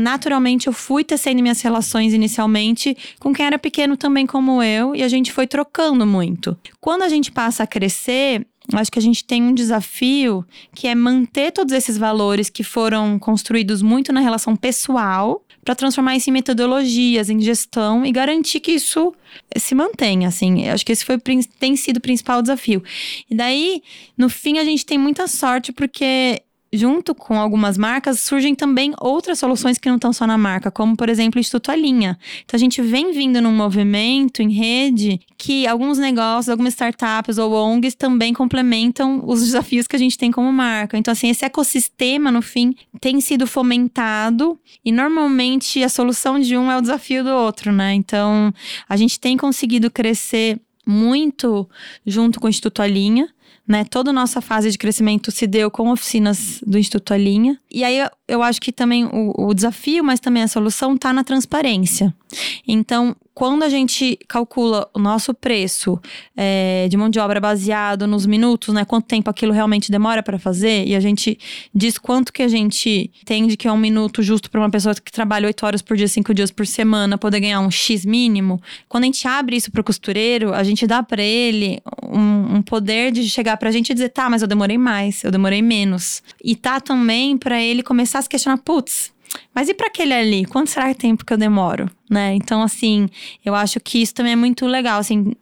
naturalmente, 0.00 0.66
eu 0.66 0.72
fui 0.72 1.04
tecendo 1.04 1.40
minhas 1.40 1.60
relações 1.62 2.12
inicialmente 2.12 2.96
com 3.20 3.32
quem 3.32 3.46
era 3.46 3.58
pequeno 3.58 3.96
também 3.96 4.26
como 4.26 4.60
eu, 4.60 4.94
e 4.94 5.04
a 5.04 5.08
gente 5.08 5.32
foi 5.32 5.46
trocando 5.46 6.04
muito. 6.04 6.58
Quando 6.80 7.02
a 7.02 7.08
gente 7.08 7.30
passa 7.30 7.62
a 7.62 7.66
crescer, 7.66 8.44
acho 8.72 8.90
que 8.90 8.98
a 8.98 9.02
gente 9.02 9.24
tem 9.24 9.40
um 9.40 9.54
desafio 9.54 10.44
que 10.74 10.88
é 10.88 10.94
manter 10.96 11.52
todos 11.52 11.72
esses 11.72 11.96
valores 11.96 12.50
que 12.50 12.64
foram 12.64 13.20
construídos 13.20 13.82
muito 13.82 14.12
na 14.12 14.20
relação 14.20 14.56
pessoal 14.56 15.44
para 15.64 15.74
transformar 15.74 16.16
isso 16.16 16.30
em 16.30 16.32
metodologias, 16.32 17.30
em 17.30 17.40
gestão 17.40 18.04
e 18.04 18.12
garantir 18.12 18.60
que 18.60 18.72
isso 18.72 19.14
se 19.56 19.74
mantenha, 19.74 20.28
assim. 20.28 20.68
Acho 20.68 20.84
que 20.84 20.92
esse 20.92 21.04
foi 21.04 21.18
tem 21.58 21.74
sido 21.76 21.96
o 21.96 22.00
principal 22.00 22.42
desafio. 22.42 22.82
E 23.28 23.34
daí, 23.34 23.82
no 24.16 24.28
fim, 24.28 24.58
a 24.58 24.64
gente 24.64 24.84
tem 24.84 24.98
muita 24.98 25.26
sorte 25.26 25.72
porque 25.72 26.42
junto 26.76 27.14
com 27.14 27.38
algumas 27.38 27.78
marcas, 27.78 28.20
surgem 28.20 28.54
também 28.54 28.92
outras 29.00 29.38
soluções 29.38 29.78
que 29.78 29.88
não 29.88 29.96
estão 29.96 30.12
só 30.12 30.26
na 30.26 30.36
marca, 30.36 30.70
como, 30.70 30.96
por 30.96 31.08
exemplo, 31.08 31.38
o 31.38 31.40
Instituto 31.40 31.70
Alinha. 31.70 32.18
Então, 32.44 32.56
a 32.56 32.58
gente 32.58 32.82
vem 32.82 33.12
vindo 33.12 33.40
num 33.40 33.52
movimento 33.52 34.42
em 34.42 34.50
rede 34.50 35.20
que 35.38 35.66
alguns 35.66 35.98
negócios, 35.98 36.48
algumas 36.48 36.72
startups 36.72 37.38
ou 37.38 37.52
ONGs 37.52 37.94
também 37.94 38.34
complementam 38.34 39.22
os 39.24 39.40
desafios 39.40 39.86
que 39.86 39.96
a 39.96 39.98
gente 39.98 40.18
tem 40.18 40.30
como 40.30 40.52
marca. 40.52 40.98
Então, 40.98 41.12
assim, 41.12 41.28
esse 41.28 41.44
ecossistema, 41.44 42.30
no 42.30 42.42
fim, 42.42 42.74
tem 43.00 43.20
sido 43.20 43.46
fomentado 43.46 44.58
e 44.84 44.90
normalmente 44.90 45.82
a 45.82 45.88
solução 45.88 46.38
de 46.38 46.56
um 46.56 46.70
é 46.70 46.76
o 46.76 46.80
desafio 46.80 47.22
do 47.22 47.30
outro, 47.30 47.72
né? 47.72 47.94
Então, 47.94 48.52
a 48.88 48.96
gente 48.96 49.20
tem 49.20 49.36
conseguido 49.36 49.90
crescer 49.90 50.60
muito 50.86 51.68
junto 52.06 52.38
com 52.38 52.46
o 52.46 52.50
Instituto 52.50 52.82
Alinha 52.82 53.33
né? 53.66 53.84
Toda 53.84 54.10
a 54.10 54.12
nossa 54.12 54.40
fase 54.40 54.70
de 54.70 54.78
crescimento 54.78 55.30
se 55.30 55.46
deu 55.46 55.70
com 55.70 55.90
oficinas 55.90 56.60
do 56.66 56.78
Instituto 56.78 57.14
Alinha. 57.14 57.58
E 57.70 57.82
aí 57.82 58.06
eu 58.26 58.42
acho 58.42 58.60
que 58.60 58.72
também 58.72 59.04
o, 59.04 59.48
o 59.48 59.54
desafio, 59.54 60.02
mas 60.02 60.20
também 60.20 60.42
a 60.42 60.48
solução 60.48 60.94
está 60.94 61.12
na 61.12 61.22
transparência. 61.22 62.14
Então, 62.66 63.14
quando 63.34 63.64
a 63.64 63.68
gente 63.68 64.16
calcula 64.28 64.88
o 64.94 64.98
nosso 64.98 65.34
preço 65.34 66.00
é, 66.36 66.86
de 66.88 66.96
mão 66.96 67.10
de 67.10 67.18
obra 67.18 67.40
baseado 67.40 68.06
nos 68.06 68.24
minutos, 68.26 68.72
né? 68.72 68.84
Quanto 68.84 69.06
tempo 69.06 69.28
aquilo 69.28 69.52
realmente 69.52 69.90
demora 69.90 70.22
para 70.22 70.38
fazer, 70.38 70.86
e 70.86 70.94
a 70.94 71.00
gente 71.00 71.36
diz 71.74 71.98
quanto 71.98 72.32
que 72.32 72.42
a 72.42 72.48
gente 72.48 73.10
entende 73.20 73.56
que 73.56 73.66
é 73.66 73.72
um 73.72 73.76
minuto 73.76 74.22
justo 74.22 74.48
para 74.48 74.60
uma 74.60 74.70
pessoa 74.70 74.94
que 74.94 75.10
trabalha 75.10 75.46
oito 75.46 75.66
horas 75.66 75.82
por 75.82 75.96
dia, 75.96 76.06
cinco 76.06 76.32
dias 76.32 76.50
por 76.52 76.64
semana, 76.66 77.18
poder 77.18 77.40
ganhar 77.40 77.60
um 77.60 77.70
X 77.70 78.04
mínimo. 78.04 78.60
Quando 78.88 79.02
a 79.02 79.06
gente 79.06 79.26
abre 79.26 79.56
isso 79.56 79.70
para 79.72 79.80
o 79.80 79.84
costureiro, 79.84 80.54
a 80.54 80.62
gente 80.62 80.86
dá 80.86 81.02
para 81.02 81.22
ele 81.22 81.80
um, 82.02 82.56
um, 82.56 82.62
poder 82.62 83.10
de 83.10 83.28
chegar 83.28 83.56
para 83.56 83.68
a 83.68 83.72
gente 83.72 83.90
e 83.90 83.94
dizer, 83.94 84.10
tá, 84.10 84.30
mas 84.30 84.42
eu 84.42 84.48
demorei 84.48 84.78
mais, 84.78 85.24
eu 85.24 85.32
demorei 85.32 85.60
menos. 85.60 86.22
E 86.42 86.54
tá 86.54 86.80
também 86.80 87.36
para 87.36 87.60
ele 87.60 87.82
começar 87.82 88.13
a 88.18 88.22
se 88.22 88.28
questionar, 88.28 88.58
putz, 88.58 89.12
mas 89.54 89.68
e 89.68 89.74
para 89.74 89.86
aquele 89.86 90.12
ali? 90.12 90.44
Quanto 90.44 90.70
será 90.70 90.92
que 90.92 91.00
tempo 91.00 91.24
que 91.24 91.32
eu 91.32 91.36
demoro? 91.36 91.90
Né? 92.10 92.34
Então, 92.34 92.62
assim, 92.62 93.08
eu 93.44 93.54
acho 93.54 93.80
que 93.80 94.00
isso 94.00 94.14
também 94.14 94.32
é 94.32 94.36
muito 94.36 94.66
legal. 94.66 94.98
Assim, 94.98 95.32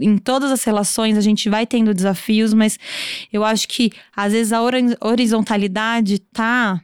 em 0.00 0.18
todas 0.18 0.50
as 0.50 0.64
relações 0.64 1.16
a 1.16 1.20
gente 1.20 1.48
vai 1.48 1.66
tendo 1.66 1.94
desafios, 1.94 2.54
mas 2.54 2.78
eu 3.32 3.44
acho 3.44 3.68
que 3.68 3.90
às 4.14 4.32
vezes 4.32 4.52
a 4.52 4.60
horizontalidade 5.00 6.18
tá 6.18 6.80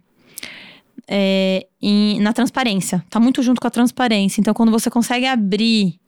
é, 1.06 1.66
em, 1.80 2.20
na 2.20 2.32
transparência, 2.32 3.04
tá 3.08 3.18
muito 3.18 3.42
junto 3.42 3.60
com 3.60 3.66
a 3.66 3.70
transparência. 3.70 4.40
Então, 4.40 4.52
quando 4.52 4.70
você 4.70 4.90
consegue 4.90 5.26
abrir 5.26 5.98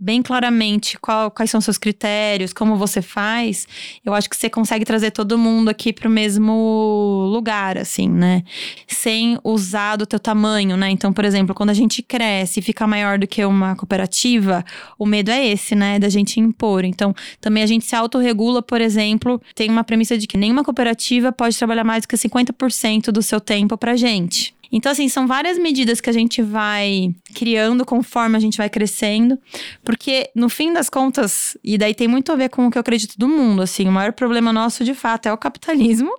bem 0.00 0.22
claramente 0.22 0.98
qual, 0.98 1.30
quais 1.30 1.50
são 1.50 1.60
seus 1.60 1.76
critérios, 1.76 2.54
como 2.54 2.76
você 2.76 3.02
faz, 3.02 3.68
eu 4.02 4.14
acho 4.14 4.30
que 4.30 4.36
você 4.36 4.48
consegue 4.48 4.84
trazer 4.84 5.10
todo 5.10 5.36
mundo 5.36 5.68
aqui 5.68 5.92
para 5.92 6.08
o 6.08 6.10
mesmo 6.10 7.28
lugar, 7.30 7.76
assim, 7.76 8.08
né? 8.08 8.42
Sem 8.88 9.38
usar 9.44 9.96
do 9.96 10.06
teu 10.06 10.18
tamanho, 10.18 10.74
né? 10.74 10.88
Então, 10.90 11.12
por 11.12 11.26
exemplo, 11.26 11.54
quando 11.54 11.68
a 11.68 11.74
gente 11.74 12.02
cresce 12.02 12.60
e 12.60 12.62
fica 12.62 12.86
maior 12.86 13.18
do 13.18 13.26
que 13.26 13.44
uma 13.44 13.76
cooperativa, 13.76 14.64
o 14.98 15.04
medo 15.04 15.30
é 15.30 15.46
esse, 15.46 15.74
né? 15.74 15.98
Da 15.98 16.08
gente 16.08 16.40
impor. 16.40 16.84
Então, 16.84 17.14
também 17.38 17.62
a 17.62 17.66
gente 17.66 17.84
se 17.84 17.94
autorregula, 17.94 18.62
por 18.62 18.80
exemplo, 18.80 19.40
tem 19.54 19.68
uma 19.68 19.84
premissa 19.84 20.16
de 20.16 20.26
que 20.26 20.38
nenhuma 20.38 20.64
cooperativa 20.64 21.30
pode 21.30 21.58
trabalhar 21.58 21.84
mais 21.84 22.02
do 22.02 22.08
que 22.08 22.16
50% 22.16 23.12
do 23.12 23.20
seu 23.20 23.40
tempo 23.40 23.76
pra 23.76 23.96
gente. 23.96 24.54
Então, 24.72 24.92
assim, 24.92 25.08
são 25.08 25.26
várias 25.26 25.58
medidas 25.58 26.00
que 26.00 26.08
a 26.08 26.12
gente 26.12 26.42
vai 26.42 27.10
criando 27.34 27.84
conforme 27.84 28.36
a 28.36 28.40
gente 28.40 28.56
vai 28.56 28.68
crescendo, 28.68 29.38
porque 29.84 30.30
no 30.34 30.48
fim 30.48 30.72
das 30.72 30.88
contas, 30.88 31.56
e 31.64 31.76
daí 31.76 31.94
tem 31.94 32.06
muito 32.06 32.30
a 32.30 32.36
ver 32.36 32.48
com 32.48 32.66
o 32.66 32.70
que 32.70 32.78
eu 32.78 32.80
acredito 32.80 33.18
do 33.18 33.28
mundo, 33.28 33.62
assim, 33.62 33.88
o 33.88 33.92
maior 33.92 34.12
problema 34.12 34.52
nosso 34.52 34.84
de 34.84 34.94
fato 34.94 35.26
é 35.26 35.32
o 35.32 35.38
capitalismo 35.38 36.10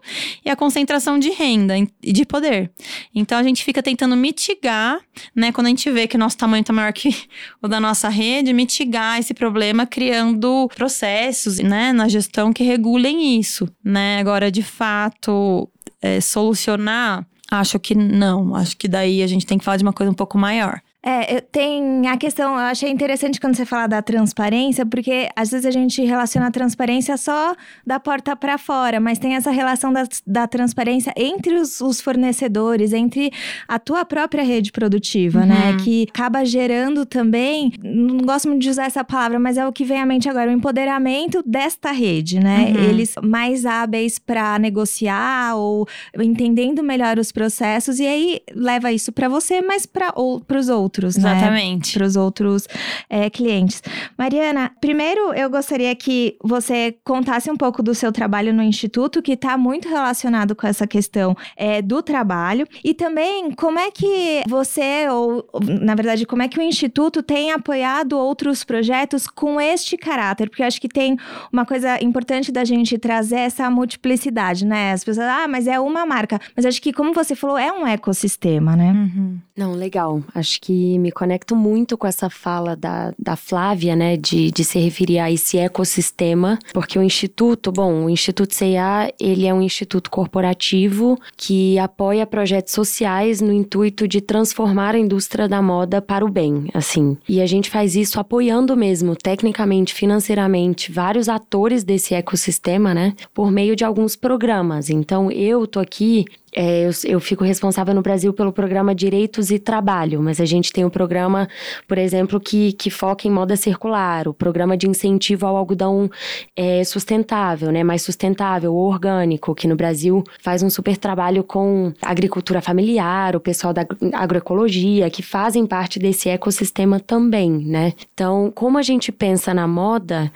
e 0.45 0.49
a 0.49 0.55
concentração 0.55 1.17
de 1.17 1.29
renda 1.29 1.75
e 1.77 2.13
de 2.13 2.25
poder. 2.25 2.71
Então 3.13 3.37
a 3.37 3.43
gente 3.43 3.63
fica 3.63 3.81
tentando 3.81 4.15
mitigar, 4.15 4.99
né, 5.35 5.51
quando 5.51 5.67
a 5.67 5.69
gente 5.69 5.89
vê 5.89 6.07
que 6.07 6.15
o 6.15 6.19
nosso 6.19 6.37
tamanho 6.37 6.61
está 6.61 6.73
maior 6.73 6.93
que 6.93 7.15
o 7.61 7.67
da 7.67 7.79
nossa 7.79 8.09
rede, 8.09 8.53
mitigar 8.53 9.19
esse 9.19 9.33
problema 9.33 9.85
criando 9.85 10.69
processos, 10.75 11.59
né, 11.59 11.93
na 11.93 12.07
gestão 12.07 12.51
que 12.51 12.63
regulem 12.63 13.39
isso, 13.39 13.67
né? 13.83 14.19
Agora, 14.19 14.51
de 14.51 14.63
fato, 14.63 15.69
é, 16.01 16.19
solucionar 16.19 17.25
Acho 17.51 17.77
que 17.77 17.93
não. 17.93 18.55
Acho 18.55 18.77
que 18.77 18.87
daí 18.87 19.21
a 19.21 19.27
gente 19.27 19.45
tem 19.45 19.57
que 19.57 19.65
falar 19.65 19.77
de 19.77 19.83
uma 19.83 19.91
coisa 19.91 20.09
um 20.09 20.15
pouco 20.15 20.37
maior. 20.37 20.81
É, 21.03 21.41
tem 21.41 22.07
a 22.07 22.15
questão, 22.15 22.53
eu 22.53 22.59
achei 22.59 22.91
interessante 22.91 23.39
quando 23.39 23.55
você 23.55 23.65
fala 23.65 23.87
da 23.87 24.03
transparência, 24.03 24.85
porque 24.85 25.29
às 25.35 25.49
vezes 25.49 25.65
a 25.65 25.71
gente 25.71 25.99
relaciona 26.03 26.47
a 26.47 26.51
transparência 26.51 27.17
só 27.17 27.55
da 27.85 27.99
porta 27.99 28.35
para 28.35 28.55
fora, 28.59 28.99
mas 28.99 29.17
tem 29.17 29.33
essa 29.35 29.49
relação 29.49 29.91
da, 29.91 30.03
da 30.27 30.45
transparência 30.45 31.11
entre 31.17 31.55
os, 31.55 31.81
os, 31.81 31.99
fornecedores, 31.99 32.93
entre 32.93 33.31
a 33.67 33.79
tua 33.79 34.05
própria 34.05 34.43
rede 34.43 34.71
produtiva, 34.71 35.43
né? 35.43 35.71
uhum. 35.71 35.77
né? 35.77 35.83
Que 35.83 36.05
acaba 36.07 36.45
gerando 36.45 37.03
também, 37.03 37.73
não 37.83 38.19
gosto 38.19 38.47
muito 38.47 38.61
de 38.61 38.69
usar 38.69 38.85
essa 38.85 39.03
palavra, 39.03 39.39
mas 39.39 39.57
é 39.57 39.67
o 39.67 39.73
que 39.73 39.83
vem 39.83 39.99
à 39.99 40.05
mente 40.05 40.29
agora, 40.29 40.51
o 40.51 40.53
empoderamento 40.53 41.41
desta 41.43 41.91
rede, 41.91 42.39
né? 42.39 42.73
Uhum. 42.75 42.83
Eles 42.89 43.15
mais 43.23 43.65
hábeis 43.65 44.19
para 44.19 44.59
negociar 44.59 45.55
ou 45.55 45.87
entendendo 46.19 46.83
melhor 46.83 47.17
os 47.17 47.31
processos, 47.31 47.99
e 47.99 48.05
aí 48.05 48.39
leva 48.53 48.91
isso 48.91 49.11
para 49.11 49.27
você, 49.27 49.61
mas 49.61 49.87
para 49.87 50.13
os 50.15 50.69
outros 50.69 50.90
outros, 50.91 51.15
né? 51.15 51.31
Exatamente. 51.31 51.95
né? 51.95 51.99
Para 51.99 52.07
os 52.07 52.15
outros 52.15 52.67
é, 53.09 53.29
clientes. 53.29 53.81
Mariana, 54.17 54.71
primeiro 54.81 55.33
eu 55.33 55.49
gostaria 55.49 55.95
que 55.95 56.35
você 56.43 56.95
contasse 57.03 57.49
um 57.49 57.55
pouco 57.55 57.81
do 57.81 57.95
seu 57.95 58.11
trabalho 58.11 58.53
no 58.53 58.61
Instituto, 58.61 59.21
que 59.21 59.33
está 59.33 59.57
muito 59.57 59.87
relacionado 59.87 60.55
com 60.55 60.67
essa 60.67 60.85
questão 60.85 61.35
é, 61.55 61.81
do 61.81 62.03
trabalho. 62.03 62.67
E 62.83 62.93
também 62.93 63.51
como 63.51 63.79
é 63.79 63.89
que 63.89 64.43
você, 64.47 65.07
ou 65.09 65.47
na 65.81 65.95
verdade, 65.95 66.25
como 66.25 66.41
é 66.41 66.47
que 66.47 66.59
o 66.59 66.61
Instituto 66.61 67.23
tem 67.23 67.51
apoiado 67.51 68.17
outros 68.17 68.63
projetos 68.63 69.27
com 69.27 69.59
este 69.61 69.97
caráter? 69.97 70.49
Porque 70.49 70.61
eu 70.61 70.67
acho 70.67 70.81
que 70.81 70.89
tem 70.89 71.17
uma 71.51 71.65
coisa 71.65 72.03
importante 72.03 72.51
da 72.51 72.65
gente 72.65 72.97
trazer 72.97 73.39
essa 73.39 73.69
multiplicidade, 73.69 74.65
né? 74.65 74.91
As 74.91 75.03
pessoas, 75.03 75.27
ah, 75.27 75.47
mas 75.47 75.67
é 75.67 75.79
uma 75.79 76.05
marca. 76.05 76.39
Mas 76.55 76.65
acho 76.65 76.81
que, 76.81 76.91
como 76.91 77.13
você 77.13 77.35
falou, 77.35 77.57
é 77.57 77.71
um 77.71 77.87
ecossistema, 77.87 78.75
né? 78.75 78.91
Uhum. 78.91 79.37
Não, 79.55 79.73
legal. 79.73 80.23
Acho 80.33 80.59
que 80.59 80.80
me 80.99 81.11
conecto 81.11 81.55
muito 81.55 81.97
com 81.97 82.07
essa 82.07 82.29
fala 82.29 82.75
da, 82.75 83.13
da 83.17 83.35
Flávia, 83.35 83.95
né, 83.95 84.17
de, 84.17 84.51
de 84.51 84.63
se 84.63 84.79
referir 84.79 85.19
a 85.19 85.31
esse 85.31 85.57
ecossistema, 85.57 86.57
porque 86.73 86.97
o 86.97 87.03
Instituto, 87.03 87.71
bom, 87.71 88.05
o 88.05 88.09
Instituto 88.09 88.53
CIA, 88.53 89.13
ele 89.19 89.45
é 89.45 89.53
um 89.53 89.61
instituto 89.61 90.09
corporativo 90.09 91.19
que 91.35 91.77
apoia 91.79 92.25
projetos 92.25 92.73
sociais 92.73 93.41
no 93.41 93.51
intuito 93.51 94.07
de 94.07 94.21
transformar 94.21 94.95
a 94.95 94.99
indústria 94.99 95.47
da 95.47 95.61
moda 95.61 96.01
para 96.01 96.25
o 96.25 96.29
bem, 96.29 96.67
assim. 96.73 97.17
E 97.27 97.41
a 97.41 97.45
gente 97.45 97.69
faz 97.69 97.95
isso 97.95 98.19
apoiando 98.19 98.75
mesmo, 98.75 99.15
tecnicamente, 99.15 99.93
financeiramente, 99.93 100.91
vários 100.91 101.29
atores 101.29 101.83
desse 101.83 102.13
ecossistema, 102.13 102.93
né, 102.93 103.13
por 103.33 103.51
meio 103.51 103.75
de 103.75 103.83
alguns 103.83 104.15
programas. 104.15 104.89
Então, 104.89 105.31
eu 105.31 105.65
tô 105.67 105.79
aqui 105.79 106.25
é, 106.53 106.85
eu, 106.85 106.91
eu, 107.05 107.19
fico 107.19 107.43
responsável 107.43 107.93
no 107.93 108.01
Brasil 108.01 108.33
pelo 108.33 108.51
programa 108.51 108.93
Direitos 108.93 109.51
e 109.51 109.57
Trabalho, 109.57 110.21
mas 110.21 110.41
a 110.41 110.45
gente 110.45 110.73
tem 110.73 110.83
um 110.83 110.89
programa, 110.89 111.47
por 111.87 111.97
exemplo, 111.97 112.39
que, 112.39 112.73
que 112.73 112.89
foca 112.89 113.27
em 113.27 113.31
moda 113.31 113.55
circular, 113.55 114.27
o 114.27 114.33
programa 114.33 114.75
de 114.75 114.89
incentivo 114.89 115.47
ao 115.47 115.55
algodão 115.55 116.09
é, 116.55 116.83
sustentável, 116.83 117.71
né, 117.71 117.83
mais 117.83 118.01
sustentável, 118.01 118.75
orgânico, 118.75 119.55
que 119.55 119.67
no 119.67 119.75
Brasil 119.75 120.23
faz 120.41 120.61
um 120.61 120.69
super 120.69 120.97
trabalho 120.97 121.43
com 121.43 121.93
agricultura 122.01 122.61
familiar, 122.61 123.35
o 123.35 123.39
pessoal 123.39 123.73
da 123.73 123.85
agroecologia, 124.13 125.09
que 125.09 125.23
fazem 125.23 125.65
parte 125.65 125.99
desse 125.99 126.27
ecossistema 126.27 126.99
também, 126.99 127.49
né? 127.51 127.93
Então, 128.13 128.51
como 128.53 128.77
a 128.77 128.81
gente 128.81 129.11
pensa 129.11 129.53
na 129.53 129.67
moda, 129.67 130.31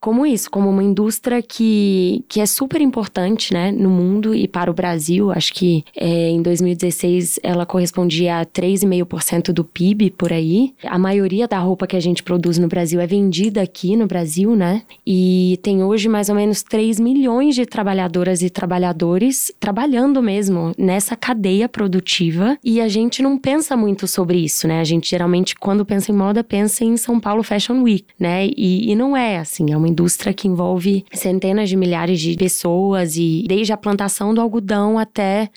como 0.00 0.24
isso, 0.24 0.50
como 0.50 0.70
uma 0.70 0.82
indústria 0.82 1.42
que, 1.42 2.24
que 2.28 2.40
é 2.40 2.46
super 2.46 2.80
importante, 2.80 3.52
né, 3.52 3.70
no 3.70 3.90
mundo 3.90 4.34
e 4.34 4.48
para 4.48 4.70
o 4.70 4.74
Brasil, 4.74 5.30
acho 5.30 5.52
que 5.52 5.57
que 5.58 5.84
é, 5.96 6.30
em 6.30 6.40
2016 6.40 7.40
ela 7.42 7.66
correspondia 7.66 8.38
a 8.38 8.46
3,5% 8.46 9.50
do 9.50 9.64
PIB 9.64 10.12
por 10.12 10.32
aí. 10.32 10.72
A 10.84 10.96
maioria 10.96 11.48
da 11.48 11.58
roupa 11.58 11.84
que 11.84 11.96
a 11.96 12.00
gente 12.00 12.22
produz 12.22 12.58
no 12.58 12.68
Brasil 12.68 13.00
é 13.00 13.08
vendida 13.08 13.60
aqui 13.60 13.96
no 13.96 14.06
Brasil, 14.06 14.54
né? 14.54 14.82
E 15.04 15.58
tem 15.60 15.82
hoje 15.82 16.08
mais 16.08 16.28
ou 16.28 16.36
menos 16.36 16.62
3 16.62 17.00
milhões 17.00 17.56
de 17.56 17.66
trabalhadoras 17.66 18.40
e 18.40 18.48
trabalhadores 18.48 19.52
trabalhando 19.58 20.22
mesmo 20.22 20.70
nessa 20.78 21.16
cadeia 21.16 21.68
produtiva 21.68 22.56
e 22.62 22.80
a 22.80 22.86
gente 22.86 23.20
não 23.20 23.36
pensa 23.36 23.76
muito 23.76 24.06
sobre 24.06 24.38
isso, 24.38 24.68
né? 24.68 24.78
A 24.78 24.84
gente 24.84 25.10
geralmente, 25.10 25.56
quando 25.56 25.84
pensa 25.84 26.12
em 26.12 26.14
moda, 26.14 26.44
pensa 26.44 26.84
em 26.84 26.96
São 26.96 27.18
Paulo 27.18 27.42
Fashion 27.42 27.82
Week, 27.82 28.04
né? 28.16 28.46
E, 28.56 28.92
e 28.92 28.94
não 28.94 29.16
é 29.16 29.38
assim, 29.38 29.72
é 29.72 29.76
uma 29.76 29.88
indústria 29.88 30.32
que 30.32 30.46
envolve 30.46 31.04
centenas 31.12 31.68
de 31.68 31.76
milhares 31.76 32.20
de 32.20 32.36
pessoas 32.36 33.16
e 33.16 33.44
desde 33.48 33.72
a 33.72 33.76
plantação 33.76 34.32
do 34.32 34.40
algodão 34.40 35.00
até 35.00 35.47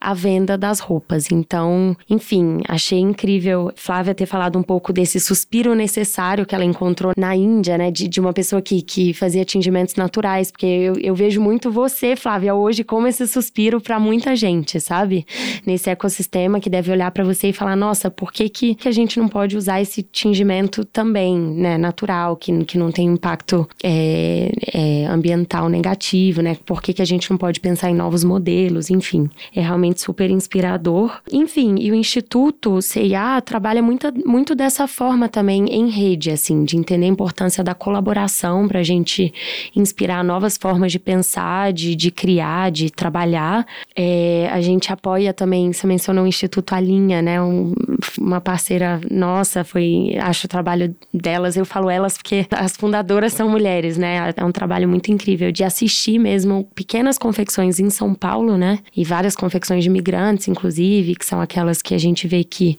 a 0.00 0.14
venda 0.14 0.56
das 0.56 0.80
roupas. 0.80 1.30
Então, 1.30 1.96
enfim, 2.08 2.60
achei 2.68 2.98
incrível 2.98 3.72
Flávia 3.76 4.14
ter 4.14 4.26
falado 4.26 4.58
um 4.58 4.62
pouco 4.62 4.92
desse 4.92 5.20
suspiro 5.20 5.74
necessário 5.74 6.46
que 6.46 6.54
ela 6.54 6.64
encontrou 6.64 7.12
na 7.16 7.34
Índia, 7.34 7.76
né? 7.76 7.90
De, 7.90 8.08
de 8.08 8.20
uma 8.20 8.32
pessoa 8.32 8.62
que, 8.62 8.82
que 8.82 9.12
fazia 9.12 9.44
tingimentos 9.44 9.94
naturais, 9.94 10.50
porque 10.50 10.66
eu, 10.66 10.94
eu 10.98 11.14
vejo 11.14 11.40
muito 11.40 11.70
você, 11.70 12.16
Flávia, 12.16 12.54
hoje 12.54 12.84
como 12.84 13.06
esse 13.06 13.26
suspiro 13.26 13.80
para 13.80 13.98
muita 13.98 14.34
gente, 14.36 14.80
sabe? 14.80 15.26
Nesse 15.66 15.90
ecossistema 15.90 16.60
que 16.60 16.70
deve 16.70 16.90
olhar 16.90 17.10
para 17.10 17.24
você 17.24 17.48
e 17.48 17.52
falar: 17.52 17.76
nossa, 17.76 18.10
por 18.10 18.32
que, 18.32 18.48
que, 18.48 18.74
que 18.74 18.88
a 18.88 18.92
gente 18.92 19.18
não 19.18 19.28
pode 19.28 19.56
usar 19.56 19.80
esse 19.80 20.02
tingimento 20.02 20.84
também, 20.84 21.36
né? 21.36 21.78
Natural, 21.78 22.36
que, 22.36 22.64
que 22.64 22.78
não 22.78 22.90
tem 22.90 23.06
impacto 23.06 23.68
é, 23.82 24.52
é, 24.72 25.06
ambiental 25.06 25.68
negativo, 25.68 26.42
né? 26.42 26.56
Por 26.64 26.82
que, 26.82 26.92
que 26.92 27.02
a 27.02 27.06
gente 27.06 27.30
não 27.30 27.36
pode 27.36 27.60
pensar 27.60 27.90
em 27.90 27.94
novos 27.94 28.24
modelos, 28.24 28.90
enfim 28.90 29.28
é 29.54 29.60
realmente 29.60 30.00
super 30.00 30.30
inspirador. 30.30 31.20
Enfim, 31.32 31.76
e 31.78 31.90
o 31.90 31.94
Instituto 31.94 32.80
CIA 32.82 33.40
trabalha 33.40 33.82
muito, 33.82 34.12
muito 34.26 34.54
dessa 34.54 34.86
forma 34.86 35.28
também 35.28 35.66
em 35.66 35.88
rede, 35.88 36.30
assim, 36.30 36.64
de 36.64 36.76
entender 36.76 37.06
a 37.06 37.08
importância 37.08 37.62
da 37.62 37.74
colaboração 37.74 38.68
para 38.68 38.80
a 38.80 38.82
gente 38.82 39.32
inspirar 39.74 40.22
novas 40.24 40.56
formas 40.56 40.92
de 40.92 40.98
pensar, 40.98 41.72
de, 41.72 41.94
de 41.94 42.10
criar, 42.10 42.70
de 42.70 42.90
trabalhar. 42.90 43.66
É, 43.96 44.48
a 44.52 44.60
gente 44.60 44.92
apoia 44.92 45.32
também, 45.32 45.72
você 45.72 45.86
mencionou 45.86 46.24
o 46.24 46.26
Instituto 46.26 46.74
Alinha, 46.74 47.22
né? 47.22 47.40
Um, 47.40 47.72
uma 48.18 48.40
parceira 48.40 49.00
nossa, 49.10 49.64
foi, 49.64 50.16
acho 50.20 50.46
o 50.46 50.48
trabalho 50.48 50.94
delas, 51.12 51.56
eu 51.56 51.64
falo 51.64 51.90
elas 51.90 52.16
porque 52.16 52.46
as 52.50 52.76
fundadoras 52.76 53.32
são 53.32 53.48
mulheres, 53.48 53.96
né? 53.96 54.32
É 54.36 54.44
um 54.44 54.52
trabalho 54.52 54.88
muito 54.88 55.10
incrível 55.10 55.50
de 55.52 55.64
assistir 55.64 56.18
mesmo 56.18 56.68
pequenas 56.74 57.18
confecções 57.18 57.78
em 57.80 57.90
São 57.90 58.14
Paulo, 58.14 58.56
né? 58.56 58.78
E 58.96 59.04
várias 59.04 59.29
confecções 59.36 59.82
de 59.84 59.90
migrantes, 59.90 60.48
inclusive, 60.48 61.14
que 61.14 61.24
são 61.24 61.40
aquelas 61.40 61.82
que 61.82 61.94
a 61.94 61.98
gente 61.98 62.26
vê 62.26 62.44
que 62.44 62.76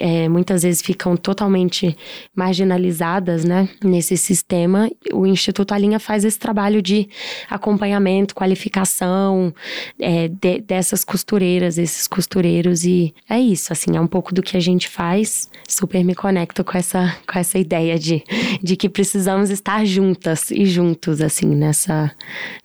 é, 0.00 0.30
muitas 0.30 0.62
vezes 0.62 0.80
ficam 0.80 1.14
totalmente 1.14 1.94
marginalizadas, 2.34 3.44
né, 3.44 3.68
nesse 3.84 4.16
sistema. 4.16 4.90
O 5.12 5.26
Instituto 5.26 5.74
Alinha 5.74 6.00
faz 6.00 6.24
esse 6.24 6.38
trabalho 6.38 6.80
de 6.80 7.06
acompanhamento, 7.50 8.34
qualificação 8.34 9.54
é, 10.00 10.28
de, 10.28 10.62
dessas 10.62 11.04
costureiras, 11.04 11.76
esses 11.76 12.08
costureiros 12.08 12.84
e 12.84 13.14
é 13.28 13.38
isso, 13.38 13.74
assim, 13.74 13.94
é 13.94 14.00
um 14.00 14.06
pouco 14.06 14.32
do 14.34 14.42
que 14.42 14.56
a 14.56 14.60
gente 14.60 14.88
faz. 14.88 15.50
Super 15.68 16.02
me 16.02 16.14
conecto 16.14 16.64
com 16.64 16.78
essa, 16.78 17.14
com 17.30 17.38
essa 17.38 17.58
ideia 17.58 17.98
de, 17.98 18.24
de 18.62 18.76
que 18.76 18.88
precisamos 18.88 19.50
estar 19.50 19.84
juntas 19.84 20.50
e 20.50 20.64
juntos, 20.64 21.20
assim, 21.20 21.48
nessa, 21.48 22.10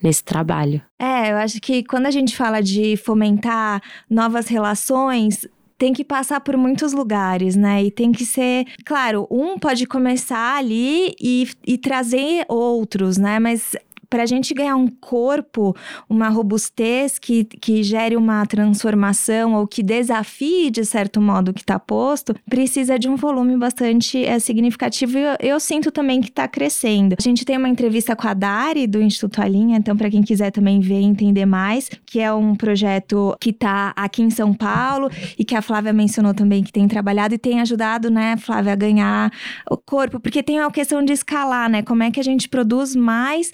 nesse 0.02 0.24
trabalho. 0.24 0.82
É, 0.98 1.34
eu 1.34 1.38
acho 1.38 1.60
que 1.60 1.84
quando 1.84 2.06
a 2.06 2.12
gente 2.12 2.36
fala 2.36 2.62
de 2.62 2.96
fomentar 2.96 3.82
novas 4.10 4.48
relações, 4.48 5.46
tem 5.78 5.94
que 5.94 6.04
passar 6.04 6.40
por 6.42 6.56
muitos 6.56 6.94
lugares, 6.94 7.56
né? 7.56 7.84
E 7.84 7.92
tem 7.92 8.12
que 8.12 8.26
ser. 8.26 8.66
Claro, 8.86 9.28
um 9.30 9.58
pode 9.58 9.86
começar 9.86 10.58
ali 10.58 11.16
e, 11.20 11.48
e 11.66 11.78
trazer 11.78 12.46
outros, 12.48 13.18
né? 13.18 13.40
Mas 13.40 13.76
para 14.16 14.24
a 14.24 14.26
gente 14.26 14.54
ganhar 14.54 14.78
um 14.78 14.88
corpo, 14.88 15.76
uma 16.10 16.30
robustez 16.30 17.20
que, 17.20 17.44
que 17.44 17.84
gere 17.84 18.16
uma 18.16 18.46
transformação 18.46 19.56
ou 19.56 19.68
que 19.68 19.84
desafie, 19.84 20.72
de 20.72 20.86
certo 20.86 21.20
modo, 21.20 21.50
o 21.52 21.54
que 21.54 21.60
está 21.60 21.78
posto, 21.78 22.34
precisa 22.50 22.98
de 22.98 23.10
um 23.10 23.18
volume 23.18 23.58
bastante 23.58 24.24
é, 24.24 24.40
significativo 24.40 25.18
e 25.18 25.22
eu, 25.22 25.36
eu 25.42 25.60
sinto 25.60 25.92
também 25.92 26.22
que 26.22 26.30
está 26.30 26.48
crescendo. 26.48 27.18
A 27.20 27.22
gente 27.22 27.44
tem 27.44 27.58
uma 27.58 27.68
entrevista 27.68 28.16
com 28.16 28.26
a 28.26 28.34
Dari, 28.34 28.88
do 28.88 29.02
Instituto 29.02 29.42
Alinha, 29.42 29.76
então, 29.76 29.98
para 29.98 30.10
quem 30.10 30.24
quiser 30.24 30.50
também 30.50 30.80
ver 30.80 31.02
e 31.02 31.04
entender 31.04 31.46
mais, 31.46 31.90
que 32.06 32.22
é 32.22 32.32
um 32.32 32.56
projeto 32.56 33.36
que 33.38 33.50
está 33.50 33.92
aqui 33.98 34.24
em 34.24 34.30
São 34.30 34.54
Paulo 34.54 35.10
e 35.38 35.44
que 35.44 35.56
a 35.56 35.62
Flávia 35.62 35.92
mencionou 35.92 36.34
também 36.34 36.64
que 36.64 36.72
tem 36.72 36.88
trabalhado 36.88 37.36
e 37.36 37.38
tem 37.38 37.60
ajudado, 37.60 38.10
né, 38.10 38.38
Flávia, 38.38 38.72
a 38.72 38.78
ganhar 38.78 39.30
o 39.70 39.76
corpo, 39.76 40.22
porque 40.22 40.42
tem 40.42 40.60
a 40.60 40.72
questão 40.72 41.04
de 41.04 41.12
escalar, 41.12 41.70
né? 41.70 41.82
Como 41.82 42.02
é 42.02 42.10
que 42.10 42.20
a 42.22 42.24
gente 42.24 42.48
produz 42.48 42.96
mais 42.96 43.52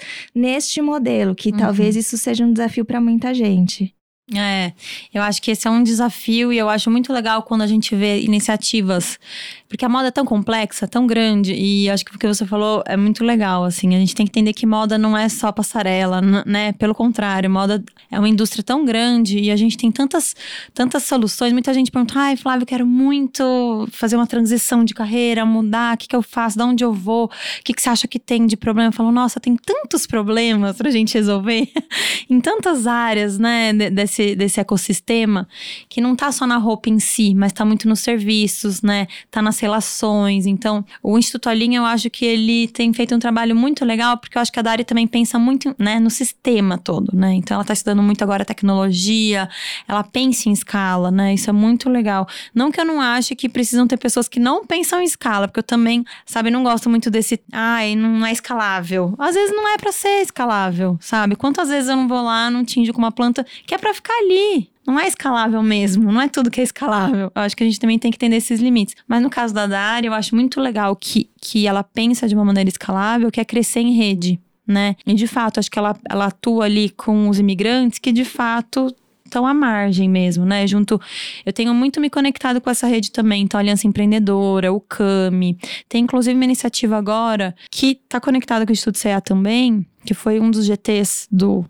neste 0.52 0.82
modelo, 0.82 1.34
que 1.34 1.50
uhum. 1.50 1.58
talvez 1.58 1.96
isso 1.96 2.18
seja 2.18 2.46
um 2.46 2.52
desafio 2.52 2.84
para 2.84 3.00
muita 3.00 3.34
gente. 3.34 3.96
É, 4.36 4.74
eu 5.14 5.22
acho 5.22 5.42
que 5.42 5.52
esse 5.52 5.68
é 5.68 5.72
um 5.72 5.84
desafio 5.84 6.54
e 6.54 6.58
eu 6.58 6.70
acho 6.70 6.90
muito 6.90 7.12
legal 7.12 7.44
quando 7.44 7.62
a 7.62 7.68
gente 7.68 7.96
vê 7.96 8.22
iniciativas 8.22 9.20
porque 9.72 9.86
a 9.86 9.90
moda 9.90 10.10
é 10.10 10.12
tão 10.12 10.26
complexa, 10.26 10.86
tão 10.86 11.08
grande, 11.08 11.54
e 11.54 11.90
acho 11.90 12.04
que 12.04 12.14
o 12.14 12.20
que 12.20 12.28
você 12.28 12.46
falou 12.46 12.84
é 12.86 12.98
muito 12.98 13.24
legal, 13.24 13.64
assim. 13.64 13.96
A 13.96 14.00
gente 14.00 14.14
tem 14.14 14.26
que 14.26 14.30
entender 14.30 14.52
que 14.52 14.66
moda 14.66 14.98
não 14.98 15.18
é 15.18 15.30
só 15.30 15.50
passarela, 15.50 16.20
né? 16.46 16.74
Pelo 16.74 16.94
contrário, 16.94 17.50
moda 17.50 17.82
é 18.12 18.20
uma 18.20 18.28
indústria 18.28 18.62
tão 18.62 18.84
grande 18.84 19.40
e 19.40 19.50
a 19.50 19.56
gente 19.56 19.78
tem 19.78 19.90
tantas, 19.90 20.36
tantas 20.74 21.04
soluções. 21.04 21.54
Muita 21.54 21.74
gente 21.74 21.90
pergunta, 21.90 22.20
ai, 22.20 22.36
Flávio, 22.36 22.64
eu 22.64 22.68
quero 22.68 22.86
muito 22.86 23.88
fazer 23.94 24.18
uma 24.18 24.28
transição 24.28 24.84
de 24.84 24.94
carreira, 24.94 25.46
mudar, 25.46 25.96
o 25.96 25.98
que, 25.98 26.10
que 26.10 26.16
eu 26.18 26.22
faço, 26.22 26.58
de 26.58 26.64
onde 26.66 26.84
eu 26.84 26.92
vou, 26.92 27.28
o 27.28 27.30
que, 27.64 27.74
que 27.74 27.82
você 27.82 27.88
acha 27.88 28.10
que 28.10 28.20
tem 28.20 28.46
de 28.46 28.58
problema? 28.58 28.90
Eu 28.90 28.94
falo, 28.94 29.10
nossa, 29.10 29.40
tem 29.40 29.56
tantos 29.56 30.06
problemas 30.06 30.76
pra 30.76 30.92
gente 30.92 31.14
resolver 31.14 31.70
em 32.30 32.42
tantas 32.42 32.88
áreas, 32.88 33.40
né, 33.40 33.72
desse, 33.72 34.21
desse 34.36 34.60
ecossistema, 34.60 35.48
que 35.90 36.02
não 36.02 36.16
tá 36.16 36.32
só 36.32 36.46
na 36.48 36.58
roupa 36.58 36.90
em 36.90 37.00
si, 37.00 37.34
mas 37.36 37.54
tá 37.54 37.66
muito 37.66 37.88
nos 37.88 38.00
serviços, 38.00 38.82
né? 38.82 39.08
Tá 39.30 39.42
nas 39.42 39.60
relações. 39.60 40.46
Então, 40.46 40.86
o 41.02 41.18
Instituto 41.18 41.50
Alinha, 41.50 41.80
eu 41.80 41.86
acho 41.86 42.10
que 42.10 42.26
ele 42.26 42.68
tem 42.68 42.94
feito 42.94 43.16
um 43.16 43.20
trabalho 43.20 43.56
muito 43.56 43.84
legal, 43.86 44.18
porque 44.18 44.38
eu 44.38 44.42
acho 44.42 44.52
que 44.52 44.60
a 44.60 44.62
Dari 44.62 44.84
também 44.84 45.08
pensa 45.08 45.38
muito, 45.38 45.76
né, 45.78 46.00
no 46.00 46.10
sistema 46.10 46.78
todo, 46.78 47.16
né? 47.16 47.34
Então, 47.34 47.56
ela 47.56 47.64
está 47.64 47.74
estudando 47.74 48.02
muito 48.04 48.24
agora 48.24 48.46
tecnologia, 48.46 49.50
ela 49.88 50.04
pensa 50.04 50.50
em 50.50 50.52
escala, 50.52 51.12
né? 51.12 51.34
Isso 51.34 51.50
é 51.50 51.54
muito 51.54 51.90
legal. 51.90 52.28
Não 52.54 52.72
que 52.72 52.80
eu 52.80 52.86
não 52.86 53.02
ache 53.02 53.36
que 53.36 53.50
precisam 53.50 53.88
ter 53.88 53.98
pessoas 53.98 54.28
que 54.28 54.40
não 54.40 54.66
pensam 54.66 55.02
em 55.02 55.06
escala, 55.06 55.48
porque 55.48 55.60
eu 55.60 55.64
também, 55.64 56.04
sabe, 56.26 56.50
não 56.50 56.64
gosto 56.64 56.90
muito 56.90 57.10
desse, 57.10 57.40
ai, 57.52 57.96
não 57.96 58.26
é 58.26 58.32
escalável. 58.32 59.16
Às 59.18 59.36
vezes 59.36 59.56
não 59.56 59.68
é 59.68 59.78
para 59.78 59.92
ser 59.92 60.22
escalável, 60.22 60.98
sabe? 61.00 61.36
Quantas 61.36 61.70
vezes 61.70 61.90
eu 61.90 61.96
não 61.96 62.08
vou 62.08 62.22
lá, 62.22 62.50
não 62.50 62.64
tinjo 62.64 62.94
com 62.94 63.00
uma 63.00 63.12
planta 63.12 63.46
que 63.66 63.74
é 63.74 63.78
para 63.78 63.94
ficar 64.02 64.14
ali, 64.14 64.70
não 64.86 65.00
é 65.00 65.08
escalável 65.08 65.62
mesmo, 65.62 66.12
não 66.12 66.20
é 66.20 66.28
tudo 66.28 66.50
que 66.50 66.60
é 66.60 66.64
escalável. 66.64 67.32
Eu 67.34 67.42
acho 67.42 67.56
que 67.56 67.64
a 67.64 67.66
gente 67.66 67.80
também 67.80 68.00
tem 68.00 68.12
que 68.12 68.18
entender 68.18 68.38
esses 68.38 68.60
limites. 68.60 68.96
Mas 69.08 69.22
no 69.22 69.30
caso 69.30 69.54
da 69.54 69.68
Dari, 69.68 70.08
eu 70.08 70.14
acho 70.14 70.36
muito 70.36 70.60
legal 70.60 70.96
que, 70.96 71.30
que 71.40 71.68
ela 71.68 71.84
pensa 71.84 72.28
de 72.28 72.36
uma 72.36 72.44
maneira 72.44 72.70
escalável, 72.70 73.32
que 73.32 73.40
é 73.40 73.46
crescer 73.46 73.82
em 73.82 73.94
rede, 73.94 74.40
né? 74.68 74.96
E 75.06 75.14
de 75.14 75.28
fato, 75.28 75.60
acho 75.60 75.70
que 75.70 75.78
ela, 75.78 75.96
ela 76.10 76.26
atua 76.26 76.66
ali 76.66 76.90
com 76.90 77.30
os 77.30 77.40
imigrantes 77.40 78.00
que 78.00 78.12
de 78.12 78.26
fato 78.26 78.94
estão 79.24 79.48
à 79.48 79.54
margem 79.54 80.10
mesmo, 80.10 80.46
né? 80.46 80.68
Junto, 80.68 81.00
eu 81.46 81.54
tenho 81.54 81.74
muito 81.74 82.02
me 82.02 82.10
conectado 82.10 82.60
com 82.60 82.70
essa 82.70 82.86
rede 82.86 83.12
também, 83.12 83.44
então 83.44 83.58
a 83.58 83.62
Aliança 83.62 83.88
Empreendedora, 83.88 84.74
o 84.74 84.82
CAMI, 84.82 85.58
tem 85.88 86.04
inclusive 86.04 86.36
uma 86.36 86.44
iniciativa 86.44 86.98
agora 86.98 87.56
que 87.72 88.00
está 88.04 88.20
conectada 88.20 88.66
com 88.66 88.72
o 88.72 88.74
Instituto 88.74 88.98
CEA 88.98 89.22
também, 89.22 89.86
que 90.06 90.14
foi 90.14 90.40
um 90.40 90.52
dos 90.52 90.66
GTs 90.66 91.28
do 91.32 91.66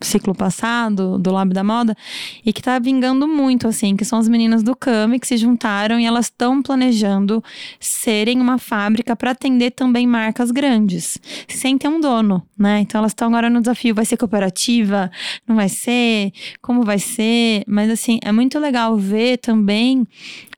ciclo 0.00 0.34
passado, 0.34 1.18
do 1.18 1.32
Lab 1.32 1.52
da 1.52 1.62
Moda, 1.62 1.96
e 2.44 2.52
que 2.52 2.62
tá 2.62 2.78
vingando 2.78 3.26
muito, 3.28 3.68
assim, 3.68 3.96
que 3.96 4.04
são 4.04 4.18
as 4.18 4.28
meninas 4.28 4.62
do 4.62 4.74
CAMI 4.74 5.18
que 5.20 5.26
se 5.26 5.36
juntaram 5.36 5.98
e 6.00 6.06
elas 6.06 6.26
estão 6.26 6.62
planejando 6.62 7.42
serem 7.78 8.40
uma 8.40 8.58
fábrica 8.58 9.14
para 9.14 9.32
atender 9.32 9.72
também 9.72 10.06
marcas 10.06 10.50
grandes, 10.50 11.18
sem 11.48 11.76
ter 11.76 11.88
um 11.88 12.00
dono, 12.00 12.42
né? 12.58 12.80
Então 12.80 12.98
elas 12.98 13.12
estão 13.12 13.28
agora 13.28 13.50
no 13.50 13.60
desafio, 13.60 13.94
vai 13.94 14.04
ser 14.04 14.16
cooperativa? 14.16 15.10
Não 15.46 15.56
vai 15.56 15.68
ser? 15.68 16.32
Como 16.60 16.82
vai 16.82 16.98
ser? 16.98 17.64
Mas 17.66 17.90
assim, 17.90 18.18
é 18.22 18.32
muito 18.32 18.58
legal 18.58 18.96
ver 18.96 19.38
também 19.38 20.06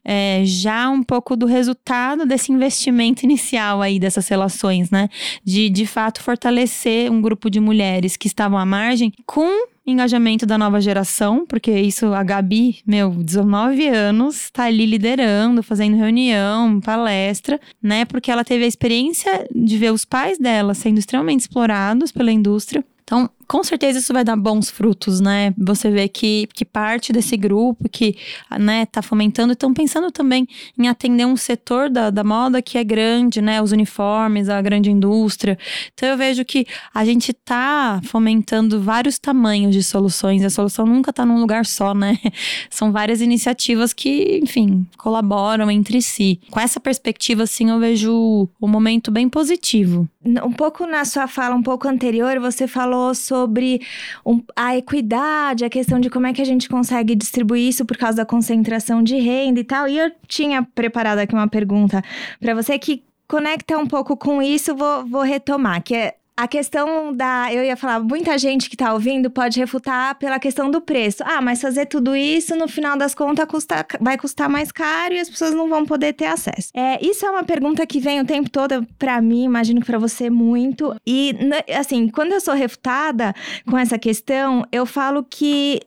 é, 0.04 0.42
já 0.44 0.88
um 0.88 1.02
pouco 1.02 1.36
do 1.36 1.44
resultado 1.44 2.24
desse 2.24 2.50
investimento 2.50 3.26
inicial 3.26 3.82
aí 3.82 4.00
dessas 4.00 4.26
relações, 4.26 4.90
né? 4.90 5.10
De 5.44 5.68
de 5.68 5.86
fato 5.86 6.22
fortalecer 6.22 7.12
um 7.12 7.20
grupo 7.20 7.50
de 7.50 7.60
mulheres 7.60 8.16
que 8.16 8.26
estavam 8.26 8.58
à 8.58 8.64
margem 8.64 9.07
com 9.26 9.66
engajamento 9.86 10.44
da 10.44 10.58
nova 10.58 10.80
geração, 10.80 11.46
porque 11.46 11.72
isso 11.72 12.12
a 12.12 12.22
Gabi, 12.22 12.80
meu, 12.86 13.10
19 13.10 13.88
anos, 13.88 14.50
tá 14.50 14.64
ali 14.64 14.84
liderando, 14.84 15.62
fazendo 15.62 15.96
reunião, 15.96 16.80
palestra, 16.80 17.60
né? 17.82 18.04
Porque 18.04 18.30
ela 18.30 18.44
teve 18.44 18.64
a 18.64 18.68
experiência 18.68 19.48
de 19.54 19.78
ver 19.78 19.92
os 19.92 20.04
pais 20.04 20.38
dela 20.38 20.74
sendo 20.74 20.98
extremamente 20.98 21.40
explorados 21.40 22.12
pela 22.12 22.30
indústria. 22.30 22.84
Então, 23.02 23.30
com 23.48 23.64
certeza 23.64 23.98
isso 23.98 24.12
vai 24.12 24.22
dar 24.22 24.36
bons 24.36 24.68
frutos, 24.68 25.20
né? 25.20 25.54
Você 25.56 25.90
vê 25.90 26.06
que, 26.06 26.46
que 26.52 26.66
parte 26.66 27.14
desse 27.14 27.34
grupo 27.34 27.88
que, 27.88 28.14
né, 28.58 28.84
tá 28.84 29.00
fomentando, 29.00 29.54
estão 29.54 29.72
pensando 29.72 30.12
também 30.12 30.46
em 30.78 30.86
atender 30.86 31.26
um 31.26 31.36
setor 31.36 31.88
da, 31.88 32.10
da 32.10 32.22
moda 32.22 32.60
que 32.60 32.76
é 32.76 32.84
grande, 32.84 33.40
né? 33.40 33.62
Os 33.62 33.72
uniformes, 33.72 34.50
a 34.50 34.60
grande 34.60 34.90
indústria. 34.90 35.58
Então 35.94 36.10
eu 36.10 36.16
vejo 36.18 36.44
que 36.44 36.66
a 36.92 37.06
gente 37.06 37.32
tá 37.32 38.00
fomentando 38.04 38.82
vários 38.82 39.18
tamanhos 39.18 39.72
de 39.72 39.82
soluções. 39.82 40.44
A 40.44 40.50
solução 40.50 40.84
nunca 40.84 41.10
tá 41.10 41.24
num 41.24 41.40
lugar 41.40 41.64
só, 41.64 41.94
né? 41.94 42.18
São 42.68 42.92
várias 42.92 43.22
iniciativas 43.22 43.94
que, 43.94 44.40
enfim, 44.42 44.86
colaboram 44.98 45.70
entre 45.70 46.02
si. 46.02 46.38
Com 46.50 46.60
essa 46.60 46.78
perspectiva, 46.78 47.44
assim, 47.44 47.70
eu 47.70 47.78
vejo 47.78 48.46
um 48.60 48.68
momento 48.68 49.10
bem 49.10 49.26
positivo. 49.26 50.06
Um 50.22 50.52
pouco 50.52 50.86
na 50.86 51.06
sua 51.06 51.26
fala, 51.26 51.54
um 51.54 51.62
pouco 51.62 51.88
anterior, 51.88 52.38
você 52.38 52.68
falou 52.68 53.14
sobre 53.14 53.37
sobre 53.38 53.80
um, 54.24 54.42
a 54.56 54.76
equidade, 54.76 55.64
a 55.64 55.70
questão 55.70 56.00
de 56.00 56.10
como 56.10 56.26
é 56.26 56.32
que 56.32 56.42
a 56.42 56.44
gente 56.44 56.68
consegue 56.68 57.14
distribuir 57.14 57.68
isso 57.68 57.84
por 57.84 57.96
causa 57.96 58.18
da 58.18 58.26
concentração 58.26 59.02
de 59.02 59.16
renda 59.16 59.60
e 59.60 59.64
tal. 59.64 59.88
E 59.88 59.98
eu 59.98 60.10
tinha 60.26 60.62
preparado 60.62 61.18
aqui 61.18 61.34
uma 61.34 61.48
pergunta 61.48 62.02
para 62.40 62.54
você 62.54 62.78
que 62.78 63.02
conecta 63.28 63.78
um 63.78 63.86
pouco 63.86 64.16
com 64.16 64.42
isso, 64.42 64.74
vou, 64.74 65.06
vou 65.06 65.22
retomar, 65.22 65.82
que 65.82 65.94
é 65.94 66.14
a 66.38 66.46
questão 66.46 67.12
da. 67.12 67.52
Eu 67.52 67.64
ia 67.64 67.76
falar, 67.76 67.98
muita 67.98 68.38
gente 68.38 68.70
que 68.70 68.76
tá 68.76 68.92
ouvindo 68.92 69.28
pode 69.28 69.58
refutar 69.58 70.14
pela 70.14 70.38
questão 70.38 70.70
do 70.70 70.80
preço. 70.80 71.24
Ah, 71.26 71.42
mas 71.42 71.60
fazer 71.60 71.86
tudo 71.86 72.14
isso, 72.14 72.54
no 72.54 72.68
final 72.68 72.96
das 72.96 73.12
contas, 73.12 73.44
custa, 73.46 73.84
vai 74.00 74.16
custar 74.16 74.48
mais 74.48 74.70
caro 74.70 75.14
e 75.14 75.18
as 75.18 75.28
pessoas 75.28 75.52
não 75.52 75.68
vão 75.68 75.84
poder 75.84 76.12
ter 76.12 76.26
acesso. 76.26 76.70
É, 76.72 77.04
isso 77.04 77.26
é 77.26 77.30
uma 77.30 77.42
pergunta 77.42 77.84
que 77.84 77.98
vem 77.98 78.20
o 78.20 78.24
tempo 78.24 78.48
todo 78.48 78.86
para 78.96 79.20
mim, 79.20 79.42
imagino 79.42 79.80
que 79.80 79.86
para 79.86 79.98
você 79.98 80.30
muito. 80.30 80.94
E, 81.04 81.34
assim, 81.76 82.08
quando 82.08 82.32
eu 82.32 82.40
sou 82.40 82.54
refutada 82.54 83.34
com 83.68 83.76
essa 83.76 83.98
questão, 83.98 84.64
eu 84.70 84.86
falo 84.86 85.26
que 85.28 85.80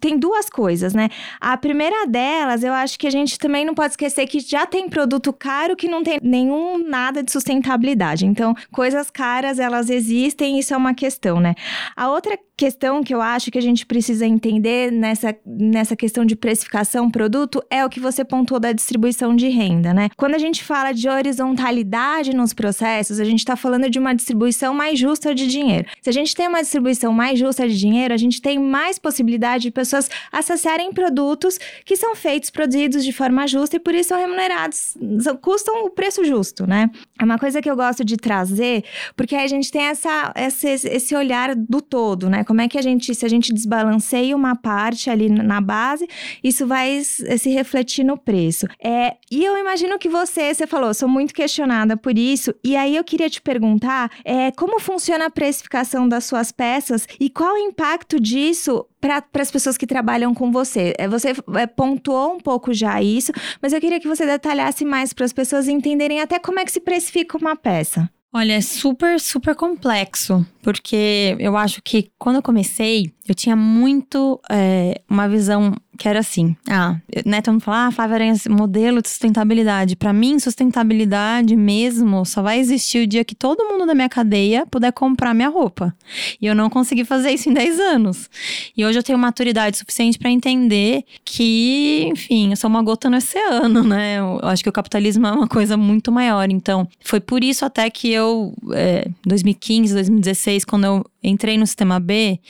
tem 0.00 0.18
duas 0.18 0.48
coisas, 0.48 0.94
né? 0.94 1.08
A 1.40 1.56
primeira 1.56 2.06
delas, 2.06 2.62
eu 2.62 2.72
acho 2.72 2.98
que 2.98 3.06
a 3.06 3.10
gente 3.10 3.38
também 3.38 3.64
não 3.64 3.74
pode 3.74 3.92
esquecer 3.92 4.26
que 4.26 4.40
já 4.40 4.66
tem 4.66 4.88
produto 4.88 5.32
caro 5.32 5.76
que 5.76 5.88
não 5.88 6.02
tem 6.02 6.18
nenhum 6.22 6.78
nada 6.88 7.22
de 7.22 7.32
sustentabilidade. 7.32 8.24
Então, 8.26 8.54
coisas 8.70 9.10
caras, 9.10 9.58
elas 9.58 9.90
existem, 9.90 10.58
isso 10.58 10.72
é 10.72 10.76
uma 10.76 10.94
questão, 10.94 11.40
né? 11.40 11.54
A 11.96 12.08
outra 12.08 12.38
questão 12.62 13.02
que 13.02 13.12
eu 13.12 13.20
acho 13.20 13.50
que 13.50 13.58
a 13.58 13.60
gente 13.60 13.84
precisa 13.84 14.24
entender 14.24 14.92
nessa, 14.92 15.34
nessa 15.44 15.96
questão 15.96 16.24
de 16.24 16.36
precificação 16.36 17.10
produto 17.10 17.60
é 17.68 17.84
o 17.84 17.88
que 17.88 17.98
você 17.98 18.24
pontuou 18.24 18.60
da 18.60 18.70
distribuição 18.70 19.34
de 19.34 19.48
renda, 19.48 19.92
né? 19.92 20.10
Quando 20.16 20.36
a 20.36 20.38
gente 20.38 20.62
fala 20.62 20.92
de 20.92 21.08
horizontalidade 21.08 22.32
nos 22.36 22.52
processos, 22.52 23.18
a 23.18 23.24
gente 23.24 23.40
está 23.40 23.56
falando 23.56 23.90
de 23.90 23.98
uma 23.98 24.14
distribuição 24.14 24.72
mais 24.72 24.96
justa 24.96 25.34
de 25.34 25.48
dinheiro. 25.48 25.88
Se 26.00 26.08
a 26.08 26.12
gente 26.12 26.36
tem 26.36 26.46
uma 26.46 26.62
distribuição 26.62 27.12
mais 27.12 27.36
justa 27.36 27.68
de 27.68 27.76
dinheiro, 27.76 28.14
a 28.14 28.16
gente 28.16 28.40
tem 28.40 28.60
mais 28.60 28.96
possibilidade 28.96 29.64
de 29.64 29.72
pessoas 29.72 30.08
acessarem 30.30 30.92
produtos 30.92 31.58
que 31.84 31.96
são 31.96 32.14
feitos, 32.14 32.48
produzidos 32.48 33.04
de 33.04 33.12
forma 33.12 33.44
justa 33.48 33.74
e 33.74 33.80
por 33.80 33.92
isso 33.92 34.10
são 34.10 34.18
remunerados, 34.18 34.96
custam 35.40 35.84
o 35.84 35.90
preço 35.90 36.24
justo, 36.24 36.64
né? 36.64 36.88
É 37.20 37.24
uma 37.24 37.40
coisa 37.40 37.60
que 37.60 37.68
eu 37.68 37.74
gosto 37.74 38.04
de 38.04 38.16
trazer, 38.16 38.84
porque 39.16 39.34
a 39.34 39.48
gente 39.48 39.68
tem 39.72 39.82
essa, 39.82 40.32
esse, 40.36 40.68
esse 40.68 41.16
olhar 41.16 41.56
do 41.56 41.82
todo, 41.82 42.30
né? 42.30 42.44
Como 42.52 42.60
é 42.60 42.68
que 42.68 42.76
a 42.76 42.82
gente, 42.82 43.14
se 43.14 43.24
a 43.24 43.28
gente 43.30 43.50
desbalanceia 43.50 44.36
uma 44.36 44.54
parte 44.54 45.08
ali 45.08 45.30
na 45.30 45.58
base, 45.58 46.06
isso 46.44 46.66
vai 46.66 47.02
se 47.02 47.48
refletir 47.48 48.04
no 48.04 48.18
preço. 48.18 48.66
É, 48.78 49.16
e 49.30 49.42
eu 49.42 49.56
imagino 49.56 49.98
que 49.98 50.06
você, 50.06 50.52
você 50.52 50.66
falou, 50.66 50.92
sou 50.92 51.08
muito 51.08 51.32
questionada 51.32 51.96
por 51.96 52.18
isso, 52.18 52.54
e 52.62 52.76
aí 52.76 52.94
eu 52.94 53.02
queria 53.02 53.30
te 53.30 53.40
perguntar 53.40 54.10
é, 54.22 54.50
como 54.50 54.78
funciona 54.78 55.24
a 55.24 55.30
precificação 55.30 56.06
das 56.06 56.26
suas 56.26 56.52
peças 56.52 57.08
e 57.18 57.30
qual 57.30 57.54
o 57.54 57.56
impacto 57.58 58.20
disso 58.20 58.84
para 59.00 59.24
as 59.40 59.50
pessoas 59.50 59.78
que 59.78 59.86
trabalham 59.86 60.34
com 60.34 60.52
você. 60.52 60.92
É, 60.98 61.08
você 61.08 61.32
é, 61.56 61.66
pontuou 61.66 62.34
um 62.34 62.38
pouco 62.38 62.74
já 62.74 63.00
isso, 63.00 63.32
mas 63.62 63.72
eu 63.72 63.80
queria 63.80 63.98
que 63.98 64.06
você 64.06 64.26
detalhasse 64.26 64.84
mais 64.84 65.14
para 65.14 65.24
as 65.24 65.32
pessoas 65.32 65.68
entenderem 65.68 66.20
até 66.20 66.38
como 66.38 66.60
é 66.60 66.66
que 66.66 66.72
se 66.72 66.80
precifica 66.80 67.38
uma 67.38 67.56
peça. 67.56 68.10
Olha, 68.34 68.54
é 68.54 68.60
super, 68.62 69.20
super 69.20 69.54
complexo, 69.54 70.46
porque 70.62 71.36
eu 71.38 71.54
acho 71.54 71.82
que 71.82 72.10
quando 72.18 72.36
eu 72.36 72.42
comecei, 72.42 73.12
eu 73.28 73.34
tinha 73.34 73.54
muito 73.54 74.40
é, 74.50 75.02
uma 75.08 75.28
visão 75.28 75.74
que 76.02 76.08
era 76.08 76.18
assim. 76.18 76.56
Ah, 76.68 76.96
né? 77.24 77.40
Todo 77.40 77.54
mundo 77.54 77.62
fala, 77.62 77.86
ah, 77.86 77.90
Flávia 77.92 78.14
Aranha, 78.16 78.34
modelo 78.50 79.00
de 79.00 79.08
sustentabilidade. 79.08 79.94
Para 79.94 80.12
mim, 80.12 80.36
sustentabilidade 80.40 81.54
mesmo 81.54 82.24
só 82.26 82.42
vai 82.42 82.58
existir 82.58 83.04
o 83.04 83.06
dia 83.06 83.24
que 83.24 83.36
todo 83.36 83.64
mundo 83.68 83.86
da 83.86 83.94
minha 83.94 84.08
cadeia 84.08 84.66
puder 84.66 84.90
comprar 84.90 85.32
minha 85.32 85.48
roupa. 85.48 85.94
E 86.40 86.46
eu 86.46 86.56
não 86.56 86.68
consegui 86.68 87.04
fazer 87.04 87.30
isso 87.30 87.48
em 87.48 87.54
10 87.54 87.78
anos. 87.78 88.28
E 88.76 88.84
hoje 88.84 88.98
eu 88.98 89.02
tenho 89.04 89.16
maturidade 89.16 89.76
suficiente 89.76 90.18
para 90.18 90.28
entender 90.28 91.04
que, 91.24 92.08
enfim, 92.10 92.50
eu 92.50 92.56
sou 92.56 92.68
uma 92.68 92.82
gota 92.82 93.08
no 93.08 93.18
oceano, 93.18 93.84
né? 93.84 94.18
Eu 94.18 94.40
acho 94.42 94.60
que 94.60 94.68
o 94.68 94.72
capitalismo 94.72 95.24
é 95.24 95.30
uma 95.30 95.46
coisa 95.46 95.76
muito 95.76 96.10
maior. 96.10 96.50
Então, 96.50 96.88
foi 97.04 97.20
por 97.20 97.44
isso 97.44 97.64
até 97.64 97.88
que 97.88 98.10
eu, 98.10 98.52
é, 98.72 99.08
2015, 99.24 99.94
2016, 99.94 100.64
quando 100.64 100.84
eu 100.84 101.06
entrei 101.22 101.58
no 101.58 101.66
sistema 101.66 102.00
B, 102.00 102.40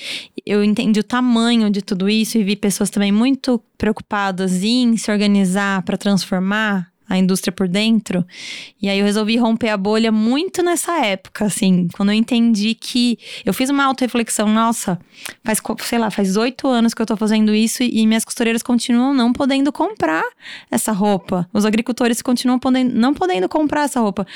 eu 0.46 0.62
entendi 0.62 1.00
o 1.00 1.04
tamanho 1.04 1.70
de 1.70 1.82
tudo 1.82 2.08
isso 2.08 2.38
e 2.38 2.44
vi 2.44 2.56
pessoas 2.56 2.90
também 2.90 3.12
muito 3.12 3.62
preocupadas 3.76 4.62
em 4.62 4.96
se 4.96 5.10
organizar 5.10 5.82
para 5.82 5.96
transformar 5.96 6.91
a 7.12 7.18
indústria 7.18 7.52
por 7.52 7.68
dentro. 7.68 8.26
E 8.80 8.88
aí 8.88 8.98
eu 8.98 9.04
resolvi 9.04 9.36
romper 9.36 9.68
a 9.68 9.76
bolha 9.76 10.10
muito 10.10 10.62
nessa 10.62 11.04
época, 11.04 11.44
assim, 11.44 11.88
quando 11.94 12.08
eu 12.08 12.14
entendi 12.14 12.74
que 12.74 13.18
eu 13.44 13.52
fiz 13.52 13.68
uma 13.68 13.84
auto-reflexão, 13.84 14.48
nossa, 14.48 14.98
faz, 15.44 15.60
sei 15.82 15.98
lá, 15.98 16.10
faz 16.10 16.38
oito 16.38 16.66
anos 16.66 16.94
que 16.94 17.02
eu 17.02 17.06
tô 17.06 17.14
fazendo 17.14 17.54
isso 17.54 17.82
e, 17.82 18.06
minhas 18.06 18.24
costureiras 18.24 18.62
continuam 18.62 19.12
não 19.12 19.30
podendo 19.30 19.70
comprar 19.70 20.24
essa 20.70 20.90
roupa. 20.90 21.46
Os 21.52 21.66
agricultores 21.66 22.22
continuam 22.22 22.58
podendo, 22.58 22.94
não 22.94 23.12
podendo 23.12 23.46
comprar 23.46 23.82
essa 23.82 24.00
roupa. 24.00 24.26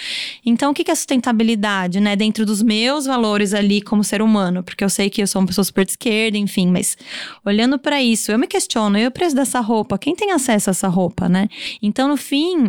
Então, 0.44 0.70
o 0.70 0.74
que 0.74 0.90
é 0.90 0.94
sustentabilidade, 0.94 1.98
né? 1.98 2.14
Dentro 2.14 2.44
dos 2.44 2.62
meus 2.62 3.06
valores 3.06 3.54
ali 3.54 3.80
como 3.80 4.04
ser 4.04 4.20
humano, 4.20 4.62
porque 4.62 4.84
eu 4.84 4.90
sei 4.90 5.08
que 5.08 5.22
eu 5.22 5.26
sou 5.26 5.40
uma 5.40 5.48
pessoa 5.48 5.64
super 5.64 5.86
de 5.86 5.92
esquerda, 5.92 6.36
enfim, 6.36 6.66
mas 6.66 6.96
olhando 7.42 7.78
para 7.78 8.02
isso, 8.02 8.30
eu 8.30 8.38
me 8.38 8.46
questiono, 8.46 8.98
e 8.98 9.06
o 9.06 9.10
preço 9.10 9.34
dessa 9.34 9.60
roupa? 9.60 9.96
Quem 9.96 10.14
tem 10.14 10.32
acesso 10.32 10.68
a 10.68 10.72
essa 10.72 10.88
roupa, 10.88 11.26
né? 11.26 11.48
Então, 11.80 12.06
no 12.08 12.16
fim, 12.16 12.65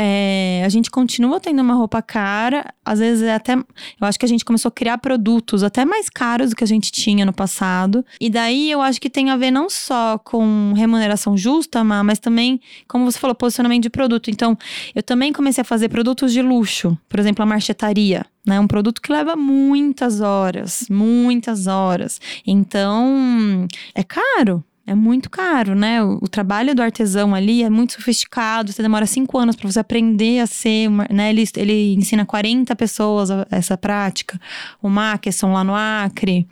é, 0.00 0.62
a 0.64 0.68
gente 0.68 0.92
continua 0.92 1.40
tendo 1.40 1.60
uma 1.60 1.74
roupa 1.74 2.00
cara, 2.00 2.72
às 2.84 3.00
vezes 3.00 3.24
é 3.24 3.34
até. 3.34 3.54
Eu 3.54 3.66
acho 4.02 4.16
que 4.16 4.24
a 4.24 4.28
gente 4.28 4.44
começou 4.44 4.68
a 4.68 4.72
criar 4.72 4.96
produtos 4.98 5.64
até 5.64 5.84
mais 5.84 6.08
caros 6.08 6.50
do 6.50 6.56
que 6.56 6.62
a 6.62 6.66
gente 6.68 6.92
tinha 6.92 7.26
no 7.26 7.32
passado. 7.32 8.06
E 8.20 8.30
daí 8.30 8.70
eu 8.70 8.80
acho 8.80 9.00
que 9.00 9.10
tem 9.10 9.30
a 9.30 9.36
ver 9.36 9.50
não 9.50 9.68
só 9.68 10.16
com 10.18 10.72
remuneração 10.76 11.36
justa, 11.36 11.82
mas 11.82 12.20
também, 12.20 12.60
como 12.86 13.10
você 13.10 13.18
falou, 13.18 13.34
posicionamento 13.34 13.82
de 13.82 13.90
produto. 13.90 14.30
Então, 14.30 14.56
eu 14.94 15.02
também 15.02 15.32
comecei 15.32 15.62
a 15.62 15.64
fazer 15.64 15.88
produtos 15.88 16.32
de 16.32 16.42
luxo, 16.42 16.96
por 17.08 17.18
exemplo, 17.18 17.42
a 17.42 17.46
marchetaria. 17.46 18.24
Né, 18.46 18.58
um 18.58 18.66
produto 18.66 19.02
que 19.02 19.12
leva 19.12 19.36
muitas 19.36 20.22
horas, 20.22 20.86
muitas 20.88 21.66
horas. 21.66 22.18
Então, 22.46 23.68
é 23.94 24.02
caro 24.02 24.64
é 24.88 24.94
muito 24.94 25.28
caro, 25.28 25.74
né? 25.74 26.02
O, 26.02 26.18
o, 26.22 26.28
trabalho 26.28 26.74
do 26.74 26.80
artesão 26.80 27.34
ali 27.34 27.62
é 27.62 27.68
muito 27.68 27.92
sofisticado, 27.92 28.72
você 28.72 28.80
demora 28.80 29.04
cinco 29.04 29.36
anos 29.36 29.54
para 29.54 29.70
você 29.70 29.78
aprender 29.78 30.40
a 30.40 30.46
ser, 30.46 30.88
uma, 30.88 31.06
né? 31.10 31.28
Ele, 31.28 31.44
ele 31.56 31.94
ensina 31.94 32.24
40 32.24 32.74
pessoas 32.74 33.30
a, 33.30 33.46
essa 33.50 33.76
prática, 33.76 34.40
o 34.82 34.88
Mackerson 34.88 35.52
lá 35.52 35.62
no 35.62 35.74
Acre. 35.74 36.46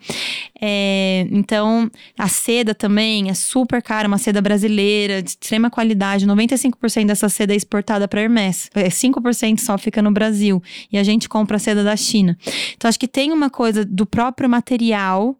É, 0.61 1.27
então, 1.31 1.89
a 2.17 2.27
seda 2.27 2.75
também 2.75 3.29
é 3.29 3.33
super 3.33 3.81
cara, 3.81 4.07
uma 4.07 4.19
seda 4.19 4.39
brasileira, 4.39 5.21
de 5.23 5.31
extrema 5.31 5.69
qualidade. 5.69 6.27
95% 6.27 7.07
dessa 7.07 7.29
seda 7.29 7.53
é 7.53 7.55
exportada 7.55 8.07
para 8.07 8.21
Hermès. 8.21 8.69
5% 8.75 9.53
é, 9.53 9.57
só 9.57 9.77
fica 9.77 10.01
no 10.01 10.11
Brasil. 10.11 10.61
E 10.91 10.97
a 10.97 11.03
gente 11.03 11.27
compra 11.27 11.57
a 11.57 11.59
seda 11.59 11.83
da 11.83 11.95
China. 11.95 12.37
Então, 12.75 12.87
acho 12.87 12.99
que 12.99 13.07
tem 13.07 13.31
uma 13.31 13.49
coisa 13.49 13.83
do 13.83 14.05
próprio 14.05 14.47
material 14.47 15.35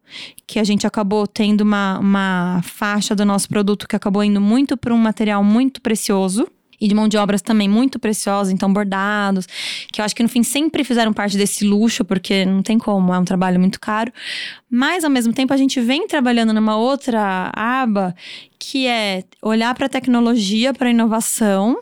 que 0.48 0.60
a 0.60 0.64
gente 0.64 0.88
acabou 0.88 1.28
tendo 1.28 1.62
uma, 1.62 2.00
uma 2.00 2.62
faixa 2.94 3.14
do 3.14 3.26
nosso 3.26 3.50
produto 3.50 3.86
que 3.86 3.98
acabou 3.98 4.24
indo 4.24 4.40
muito 4.40 4.78
para 4.78 4.94
um 4.94 4.98
material 4.98 5.44
muito 5.44 5.82
precioso 5.82 6.48
e 6.80 6.88
de 6.88 6.94
mão 6.94 7.08
de 7.08 7.18
obras 7.18 7.42
também 7.42 7.68
muito 7.68 8.00
preciosa, 8.00 8.54
então 8.54 8.72
bordados, 8.72 9.48
que 9.92 10.00
eu 10.00 10.06
acho 10.06 10.16
que 10.16 10.24
no 10.24 10.30
fim 10.30 10.44
sempre 10.44 10.84
fizeram 10.84 11.12
parte 11.14 11.38
desse 11.38 11.66
luxo, 11.66 12.06
porque 12.06 12.46
não 12.46 12.62
tem 12.62 12.78
como, 12.78 13.14
é 13.14 13.20
um 13.20 13.26
trabalho 13.26 13.60
muito 13.60 13.80
caro. 13.80 14.12
Mas 14.70 15.04
ao 15.04 15.10
mesmo 15.10 15.32
tempo 15.32 15.54
a 15.54 15.58
gente 15.58 15.80
vem 15.80 16.08
trabalhando 16.08 16.54
numa 16.54 16.76
outra 16.76 17.52
aba 17.56 18.14
que 18.60 18.88
é 18.88 19.24
olhar 19.42 19.74
para 19.76 19.86
a 19.86 19.90
tecnologia, 19.90 20.74
para 20.74 20.88
a 20.88 20.92
inovação 20.92 21.80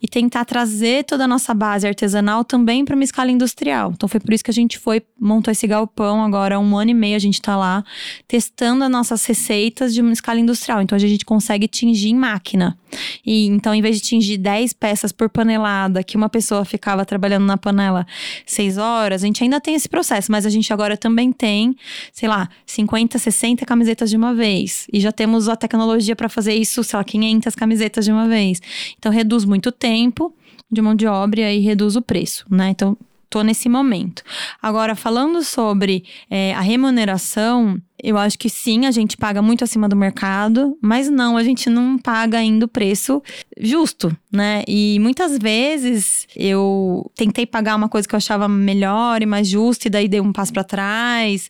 e 0.00 0.08
tentar 0.08 0.44
trazer 0.44 1.04
toda 1.04 1.24
a 1.24 1.28
nossa 1.28 1.52
base 1.52 1.86
artesanal 1.86 2.44
também 2.44 2.84
para 2.84 2.94
uma 2.94 3.04
escala 3.04 3.30
industrial. 3.30 3.92
Então 3.94 4.08
foi 4.08 4.20
por 4.20 4.32
isso 4.32 4.42
que 4.42 4.50
a 4.50 4.54
gente 4.54 4.78
foi 4.78 5.02
montou 5.20 5.50
esse 5.52 5.66
galpão 5.66 6.22
agora 6.22 6.56
há 6.56 6.58
um 6.58 6.76
ano 6.78 6.92
e 6.92 6.94
meio 6.94 7.16
a 7.16 7.18
gente 7.18 7.34
está 7.34 7.56
lá 7.56 7.84
testando 8.26 8.84
as 8.84 8.90
nossas 8.90 9.24
receitas 9.26 9.92
de 9.92 10.00
uma 10.00 10.12
escala 10.12 10.40
industrial. 10.40 10.80
Então 10.80 10.96
a 10.96 10.98
gente 10.98 11.24
consegue 11.24 11.68
tingir 11.68 12.08
em 12.08 12.16
máquina. 12.16 12.78
E 13.26 13.46
então 13.46 13.74
em 13.74 13.82
vez 13.82 13.96
de 13.96 14.02
tingir 14.02 14.23
10 14.38 14.72
peças 14.72 15.12
por 15.12 15.28
panelada, 15.28 16.02
que 16.02 16.16
uma 16.16 16.28
pessoa 16.28 16.64
ficava 16.64 17.04
trabalhando 17.04 17.44
na 17.44 17.56
panela 17.56 18.06
6 18.46 18.78
horas, 18.78 19.22
a 19.22 19.26
gente 19.26 19.42
ainda 19.42 19.60
tem 19.60 19.74
esse 19.74 19.88
processo, 19.88 20.30
mas 20.32 20.44
a 20.46 20.50
gente 20.50 20.72
agora 20.72 20.96
também 20.96 21.32
tem, 21.32 21.76
sei 22.12 22.28
lá, 22.28 22.48
50, 22.66 23.18
60 23.18 23.64
camisetas 23.64 24.10
de 24.10 24.16
uma 24.16 24.34
vez. 24.34 24.86
E 24.92 25.00
já 25.00 25.12
temos 25.12 25.48
a 25.48 25.56
tecnologia 25.56 26.16
para 26.16 26.28
fazer 26.28 26.54
isso, 26.54 26.82
sei 26.82 26.96
lá, 26.96 27.04
500 27.04 27.54
camisetas 27.54 28.04
de 28.04 28.12
uma 28.12 28.26
vez. 28.26 28.60
Então 28.98 29.12
reduz 29.12 29.44
muito 29.44 29.70
tempo 29.70 30.34
de 30.70 30.80
mão 30.82 30.94
de 30.94 31.06
obra 31.06 31.52
e 31.52 31.60
reduz 31.60 31.96
o 31.96 32.02
preço, 32.02 32.44
né? 32.50 32.70
Então 32.70 32.96
tô 33.34 33.42
nesse 33.42 33.68
momento. 33.68 34.22
Agora, 34.62 34.94
falando 34.94 35.42
sobre 35.42 36.04
é, 36.30 36.54
a 36.54 36.60
remuneração, 36.60 37.76
eu 38.00 38.16
acho 38.16 38.38
que 38.38 38.48
sim, 38.48 38.86
a 38.86 38.92
gente 38.92 39.16
paga 39.16 39.42
muito 39.42 39.64
acima 39.64 39.88
do 39.88 39.96
mercado, 39.96 40.78
mas 40.80 41.10
não, 41.10 41.36
a 41.36 41.42
gente 41.42 41.68
não 41.68 41.98
paga 41.98 42.38
ainda 42.38 42.66
o 42.66 42.68
preço 42.68 43.20
justo, 43.58 44.16
né? 44.30 44.62
E 44.68 44.98
muitas 45.00 45.36
vezes 45.36 46.28
eu 46.36 47.10
tentei 47.16 47.44
pagar 47.44 47.74
uma 47.74 47.88
coisa 47.88 48.06
que 48.06 48.14
eu 48.14 48.18
achava 48.18 48.46
melhor 48.46 49.20
e 49.20 49.26
mais 49.26 49.48
justa, 49.48 49.88
e 49.88 49.90
daí 49.90 50.06
dei 50.06 50.20
um 50.20 50.32
passo 50.32 50.52
para 50.52 50.62
trás. 50.62 51.48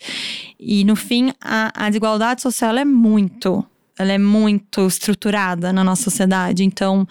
E 0.59 0.85
no 0.85 0.97
fim, 0.97 1.35
a, 1.39 1.85
a 1.85 1.91
desigualdade 1.91 2.41
social 2.41 2.75
é 2.79 2.85
muito 2.87 3.63
ela 3.99 4.13
é 4.13 4.19
muito 4.19 4.87
estruturada 4.87 5.73
na 5.73 5.85
nossa 5.85 6.05
sociedade. 6.05 6.65
Então, 6.65 7.07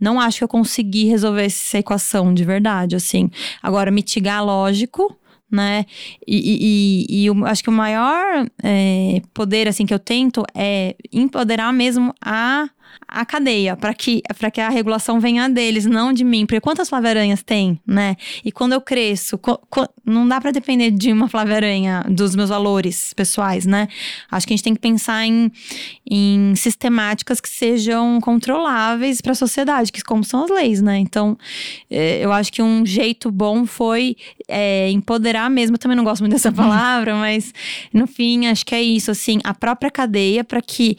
não 0.00 0.20
acho 0.20 0.38
que 0.38 0.44
eu 0.44 0.48
consegui 0.48 1.04
resolver 1.04 1.44
essa 1.44 1.78
equação 1.78 2.32
de 2.32 2.44
verdade, 2.44 2.96
assim. 2.96 3.30
Agora, 3.62 3.90
mitigar, 3.90 4.44
lógico, 4.44 5.16
né? 5.50 5.84
E, 6.26 7.06
e, 7.08 7.22
e 7.22 7.26
eu 7.26 7.46
acho 7.46 7.62
que 7.62 7.70
o 7.70 7.72
maior 7.72 8.46
é, 8.62 9.20
poder, 9.34 9.66
assim, 9.66 9.86
que 9.86 9.94
eu 9.94 9.98
tento 9.98 10.44
é 10.54 10.94
empoderar 11.12 11.72
mesmo 11.72 12.14
a 12.24 12.68
a 13.08 13.24
cadeia, 13.24 13.74
para 13.74 13.94
que, 13.94 14.22
que 14.52 14.60
a 14.60 14.68
regulação 14.68 15.18
venha 15.18 15.48
deles, 15.48 15.86
não 15.86 16.12
de 16.12 16.24
mim. 16.24 16.44
Porque 16.44 16.60
quantas 16.60 16.88
Flávia-aranhas 16.90 17.42
tem, 17.42 17.80
né? 17.86 18.16
E 18.44 18.52
quando 18.52 18.74
eu 18.74 18.80
cresço, 18.80 19.40
não 20.04 20.28
dá 20.28 20.40
para 20.40 20.50
depender 20.50 20.90
de 20.90 21.10
uma 21.10 21.28
Flávia-aranha, 21.28 22.04
dos 22.08 22.36
meus 22.36 22.50
valores 22.50 23.14
pessoais, 23.14 23.64
né? 23.64 23.88
Acho 24.30 24.46
que 24.46 24.52
a 24.52 24.56
gente 24.56 24.64
tem 24.64 24.74
que 24.74 24.80
pensar 24.80 25.24
em, 25.24 25.50
em 26.08 26.54
sistemáticas 26.54 27.40
que 27.40 27.48
sejam 27.48 28.20
controláveis 28.20 29.20
para 29.20 29.32
a 29.32 29.34
sociedade, 29.34 29.90
que 29.90 30.02
como 30.02 30.22
são 30.22 30.44
as 30.44 30.50
leis, 30.50 30.82
né? 30.82 30.98
Então, 30.98 31.36
é, 31.90 32.22
eu 32.22 32.32
acho 32.32 32.52
que 32.52 32.60
um 32.60 32.84
jeito 32.84 33.30
bom 33.30 33.64
foi 33.64 34.16
é, 34.46 34.90
empoderar 34.90 35.48
mesmo. 35.48 35.76
Eu 35.76 35.78
também 35.78 35.96
não 35.96 36.04
gosto 36.04 36.20
muito 36.20 36.32
dessa 36.32 36.52
palavra, 36.52 37.14
mas 37.14 37.54
no 37.92 38.06
fim, 38.06 38.46
acho 38.46 38.66
que 38.66 38.74
é 38.74 38.82
isso, 38.82 39.10
assim, 39.10 39.38
a 39.44 39.54
própria 39.54 39.90
cadeia 39.90 40.44
para 40.44 40.60
que, 40.60 40.96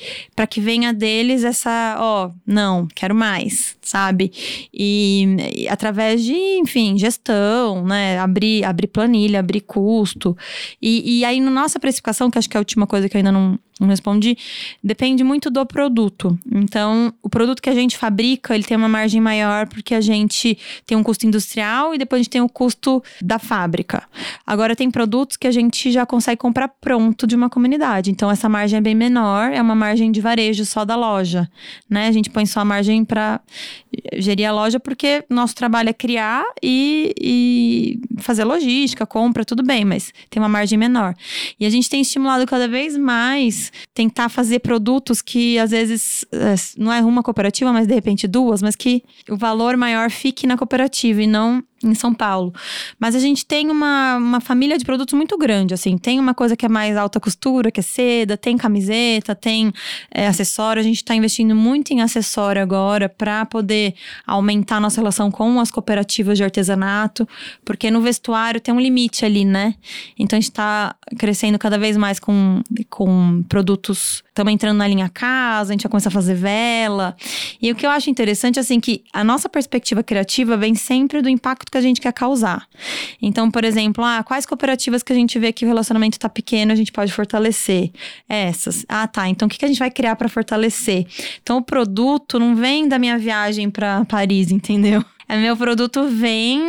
que 0.50 0.60
venha 0.60 0.92
deles 0.92 1.44
essa, 1.44 1.98
ó, 2.00 2.09
não, 2.46 2.88
quero 2.96 3.14
mais, 3.16 3.78
sabe? 3.82 4.32
E, 4.74 5.38
e 5.56 5.68
através 5.68 6.24
de, 6.24 6.34
enfim, 6.34 6.98
gestão, 6.98 7.86
né? 7.86 8.18
Abrir, 8.20 8.64
abrir 8.64 8.88
planilha, 8.88 9.40
abrir 9.40 9.62
custo. 9.62 10.38
E, 10.82 11.20
e 11.20 11.26
aí, 11.26 11.40
na 11.40 11.52
nossa 11.52 11.80
precificação, 11.80 12.30
que 12.30 12.38
acho 12.38 12.50
que 12.50 12.58
é 12.58 12.60
a 12.60 12.62
última 12.62 12.88
coisa 12.88 13.08
que 13.08 13.16
eu 13.16 13.20
ainda 13.20 13.32
não, 13.32 13.52
não 13.52 13.60
respondi, 13.88 14.38
depende 14.84 15.24
muito 15.24 15.50
do 15.50 15.66
produto. 15.66 16.38
Então, 16.52 17.14
o 17.24 17.30
produto 17.30 17.62
que 17.62 17.70
a 17.70 17.74
gente 17.74 17.98
fabrica, 17.98 18.54
ele 18.54 18.64
tem 18.64 18.76
uma 18.76 18.90
margem 18.90 19.22
maior 19.22 19.68
porque 19.68 19.96
a 19.96 20.02
gente 20.02 20.58
tem 20.86 20.98
um 20.98 21.04
custo 21.04 21.26
industrial 21.26 21.96
e 21.96 21.98
depois 21.98 22.20
a 22.20 22.24
gente 22.24 22.32
tem 22.32 22.42
o 22.42 22.50
custo 22.50 23.02
da 23.22 23.40
fábrica. 23.40 24.04
Agora, 24.46 24.76
tem 24.76 24.92
produtos 24.92 25.38
que 25.38 25.48
a 25.48 25.52
gente 25.52 25.92
já 25.92 26.06
consegue 26.06 26.38
comprar 26.38 26.68
pronto 26.68 27.26
de 27.26 27.36
uma 27.36 27.50
comunidade. 27.50 28.12
Então, 28.12 28.30
essa 28.30 28.50
margem 28.50 28.78
é 28.78 28.82
bem 28.82 28.96
menor, 28.96 29.52
é 29.52 29.62
uma 29.62 29.76
margem 29.76 30.12
de 30.12 30.20
varejo 30.20 30.66
só 30.66 30.84
da 30.84 30.96
loja, 30.96 31.50
né? 31.90 32.08
A 32.08 32.12
gente 32.12 32.30
põe 32.30 32.46
só 32.46 32.60
a 32.60 32.66
margem 32.66 33.06
para 33.06 33.40
gerir 34.18 34.48
a 34.48 34.52
loja 34.52 34.80
porque 34.80 35.24
nosso 35.30 35.56
trabalho 35.56 35.90
é 35.90 35.94
criar 35.94 36.44
e, 36.62 37.14
e 37.20 38.00
fazer 38.18 38.44
logística, 38.44 39.06
compra, 39.06 39.46
tudo 39.46 39.64
bem, 39.64 39.86
mas 39.86 40.14
tem 40.30 40.42
uma 40.42 40.50
margem 40.50 40.78
menor. 40.78 41.16
E 41.60 41.66
a 41.66 41.70
gente 41.70 41.90
tem 41.90 42.02
estimulado 42.02 42.46
cada 42.46 42.68
vez 42.68 42.98
mais 42.98 43.69
tentar 43.94 44.30
fazer 44.30 44.60
produtos 44.60 45.22
que 45.22 45.58
às 45.60 45.72
vezes 45.72 46.26
é, 46.32 46.56
não 46.78 46.92
é 46.92 47.02
uma 47.02 47.24
cooperativa, 47.24 47.72
mas 47.72 47.88
de 47.88 47.94
repente 47.94 48.28
duas, 48.28 48.62
mas 48.62 48.76
que 48.76 49.04
o 49.30 49.36
valor 49.36 49.76
maior 49.78 50.10
fique 50.10 50.48
na 50.48 50.58
cooperativa 50.58 51.22
e 51.22 51.28
não 51.28 51.64
em 51.84 51.94
São 51.94 52.14
Paulo. 52.14 52.54
Mas 53.00 53.16
a 53.16 53.20
gente 53.20 53.46
tem 53.46 53.70
uma, 53.70 54.18
uma 54.18 54.42
família 54.42 54.78
de 54.78 54.86
produtos 54.86 55.14
muito 55.14 55.38
grande, 55.38 55.74
assim. 55.74 55.98
Tem 55.98 56.20
uma 56.20 56.34
coisa 56.34 56.56
que 56.56 56.66
é 56.66 56.70
mais 56.70 56.98
alta 56.98 57.20
costura, 57.20 57.72
que 57.72 57.80
é 57.80 57.84
seda, 57.84 58.38
tem 58.38 58.58
camiseta, 58.58 59.36
tem 59.36 59.72
é, 60.12 60.28
acessório. 60.28 60.80
A 60.80 60.84
gente 60.84 60.98
está 60.98 61.16
investindo 61.16 61.56
muito 61.56 61.92
em 61.92 62.02
acessório 62.02 62.62
agora 62.62 63.08
para 63.08 63.46
poder 63.46 63.94
aumentar 64.26 64.80
nossa 64.80 65.00
relação 65.00 65.32
com 65.32 65.60
as 65.60 65.72
cooperativas 65.72 66.38
de 66.38 66.44
artesanato, 66.44 67.28
porque 67.64 67.90
no 67.90 68.02
vestuário 68.02 68.60
tem 68.60 68.74
um 68.74 68.80
limite 68.80 69.26
ali, 69.26 69.46
né? 69.46 69.76
Então 70.18 70.38
a 70.38 70.40
gente 70.40 70.50
está 70.50 70.96
crescendo 71.18 71.58
cada 71.58 71.78
vez 71.78 71.98
mais 71.98 72.20
com, 72.20 72.62
com 72.90 73.44
produtos. 73.48 74.24
Estamos 74.28 74.54
entrando 74.54 74.78
na 74.78 74.88
linha 74.88 75.10
casa, 75.10 75.72
a 75.72 75.74
gente 75.74 75.84
já 75.84 75.90
começa 75.90 76.10
a 76.10 76.12
fazer 76.12 76.36
vela. 76.36 77.16
E 77.62 77.72
o 77.72 77.76
que 77.76 77.86
eu 77.86 77.90
acho 77.90 78.10
interessante, 78.10 78.60
assim, 78.60 78.80
que 78.80 79.04
a 79.14 79.24
nossa 79.24 79.50
perspectiva 79.50 80.04
criativa 80.04 80.56
vem 80.56 80.76
sempre 80.76 81.22
do 81.22 81.30
impacto 81.30 81.69
impacto 81.70 81.72
que 81.72 81.78
a 81.78 81.82
gente 81.82 82.02
quer 82.02 82.12
causar. 82.12 82.68
Então, 83.22 83.50
por 83.50 83.64
exemplo, 83.64 84.04
ah, 84.04 84.24
quais 84.24 84.46
cooperativas 84.46 85.04
que 85.04 85.14
a 85.14 85.16
gente 85.16 85.38
vê 85.40 85.54
que 85.54 85.66
o 85.66 85.68
relacionamento 85.68 86.18
está 86.18 86.28
pequeno, 86.28 86.72
a 86.72 86.76
gente 86.76 86.92
pode 86.92 87.14
fortalecer? 87.14 87.92
Essas. 88.28 88.86
Ah, 88.90 89.08
tá. 89.08 89.30
Então, 89.30 89.48
o 89.48 89.50
que, 89.50 89.58
que 89.58 89.66
a 89.66 89.68
gente 89.68 89.80
vai 89.80 89.92
criar 89.92 90.16
para 90.16 90.28
fortalecer? 90.28 91.06
Então, 91.42 91.58
o 91.58 91.62
produto 91.62 92.40
não 92.40 92.56
vem 92.56 92.88
da 92.88 92.98
minha 93.00 93.18
viagem 93.18 93.70
para 93.70 94.04
Paris, 94.06 94.52
entendeu? 94.52 95.04
É, 95.30 95.38
meu 95.38 95.56
produto 95.56 96.08
vem 96.08 96.60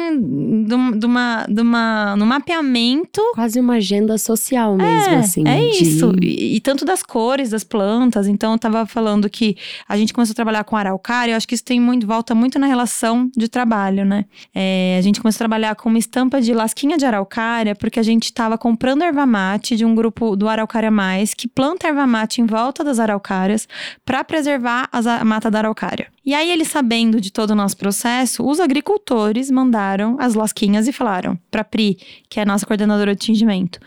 de, 0.66 0.74
uma, 1.06 1.46
de 1.48 1.62
uma, 1.62 2.14
no 2.14 2.26
mapeamento. 2.26 3.22
Quase 3.34 3.58
uma 3.58 3.76
agenda 3.76 4.18
social 4.18 4.76
mesmo, 4.76 5.14
é, 5.14 5.16
assim. 5.16 5.48
É 5.48 5.56
de... 5.70 5.82
isso. 5.82 6.12
E, 6.20 6.56
e, 6.56 6.60
tanto 6.60 6.84
das 6.84 7.02
cores 7.02 7.48
das 7.48 7.64
plantas. 7.64 8.28
Então, 8.28 8.52
eu 8.52 8.58
tava 8.58 8.84
falando 8.84 9.30
que 9.30 9.56
a 9.88 9.96
gente 9.96 10.12
começou 10.12 10.32
a 10.32 10.34
trabalhar 10.34 10.62
com 10.64 10.76
araucária. 10.76 11.32
Eu 11.32 11.38
acho 11.38 11.48
que 11.48 11.54
isso 11.54 11.64
tem 11.64 11.80
muito, 11.80 12.06
volta 12.06 12.34
muito 12.34 12.58
na 12.58 12.66
relação 12.66 13.30
de 13.34 13.48
trabalho, 13.48 14.04
né? 14.04 14.26
É, 14.54 14.96
a 14.98 15.02
gente 15.02 15.22
começou 15.22 15.38
a 15.38 15.48
trabalhar 15.48 15.74
com 15.74 15.88
uma 15.88 15.98
estampa 15.98 16.38
de 16.38 16.52
lasquinha 16.52 16.98
de 16.98 17.06
araucária, 17.06 17.74
porque 17.74 17.98
a 17.98 18.02
gente 18.02 18.30
tava 18.30 18.58
comprando 18.58 19.00
erva 19.00 19.24
mate 19.24 19.74
de 19.74 19.86
um 19.86 19.94
grupo 19.94 20.36
do 20.36 20.46
Araucária 20.46 20.90
Mais, 20.90 21.32
que 21.32 21.48
planta 21.48 21.88
erva 21.88 22.06
mate 22.06 22.42
em 22.42 22.46
volta 22.46 22.84
das 22.84 22.98
araucárias 22.98 23.66
para 24.04 24.22
preservar 24.22 24.86
a 24.92 25.24
mata 25.24 25.50
da 25.50 25.60
araucária. 25.60 26.08
E 26.24 26.34
aí, 26.34 26.50
eles 26.50 26.68
sabendo 26.68 27.20
de 27.20 27.32
todo 27.32 27.50
o 27.50 27.54
nosso 27.54 27.76
processo, 27.76 28.46
os 28.46 28.60
agricultores 28.60 29.50
mandaram 29.50 30.16
as 30.20 30.34
lasquinhas 30.34 30.86
e 30.86 30.92
falaram 30.92 31.38
para 31.50 31.64
Pri, 31.64 31.98
que 32.28 32.38
é 32.38 32.42
a 32.42 32.46
nossa 32.46 32.66
coordenadora 32.66 33.14
de 33.14 33.22
atingimento: 33.22 33.80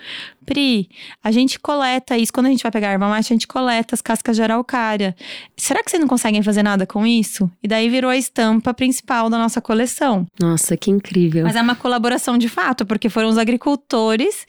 Pri, 0.43 0.89
a 1.23 1.31
gente 1.31 1.59
coleta 1.59 2.17
isso, 2.17 2.33
quando 2.33 2.47
a 2.47 2.49
gente 2.49 2.63
vai 2.63 2.71
pegar 2.71 2.89
erva 2.89 3.07
mate, 3.07 3.31
a 3.31 3.35
gente 3.35 3.47
coleta 3.47 3.93
as 3.93 4.01
cascas 4.01 4.35
de 4.35 4.41
araucária. 4.41 5.15
Será 5.55 5.83
que 5.83 5.91
vocês 5.91 6.01
não 6.01 6.07
conseguem 6.07 6.41
fazer 6.41 6.63
nada 6.63 6.87
com 6.87 7.05
isso? 7.05 7.49
E 7.61 7.67
daí 7.67 7.87
virou 7.87 8.09
a 8.09 8.17
estampa 8.17 8.73
principal 8.73 9.29
da 9.29 9.37
nossa 9.37 9.61
coleção. 9.61 10.25
Nossa, 10.39 10.75
que 10.75 10.89
incrível. 10.89 11.43
Mas 11.43 11.55
é 11.55 11.61
uma 11.61 11.75
colaboração 11.75 12.37
de 12.37 12.49
fato, 12.49 12.85
porque 12.85 13.09
foram 13.09 13.29
os 13.29 13.37
agricultores 13.37 14.45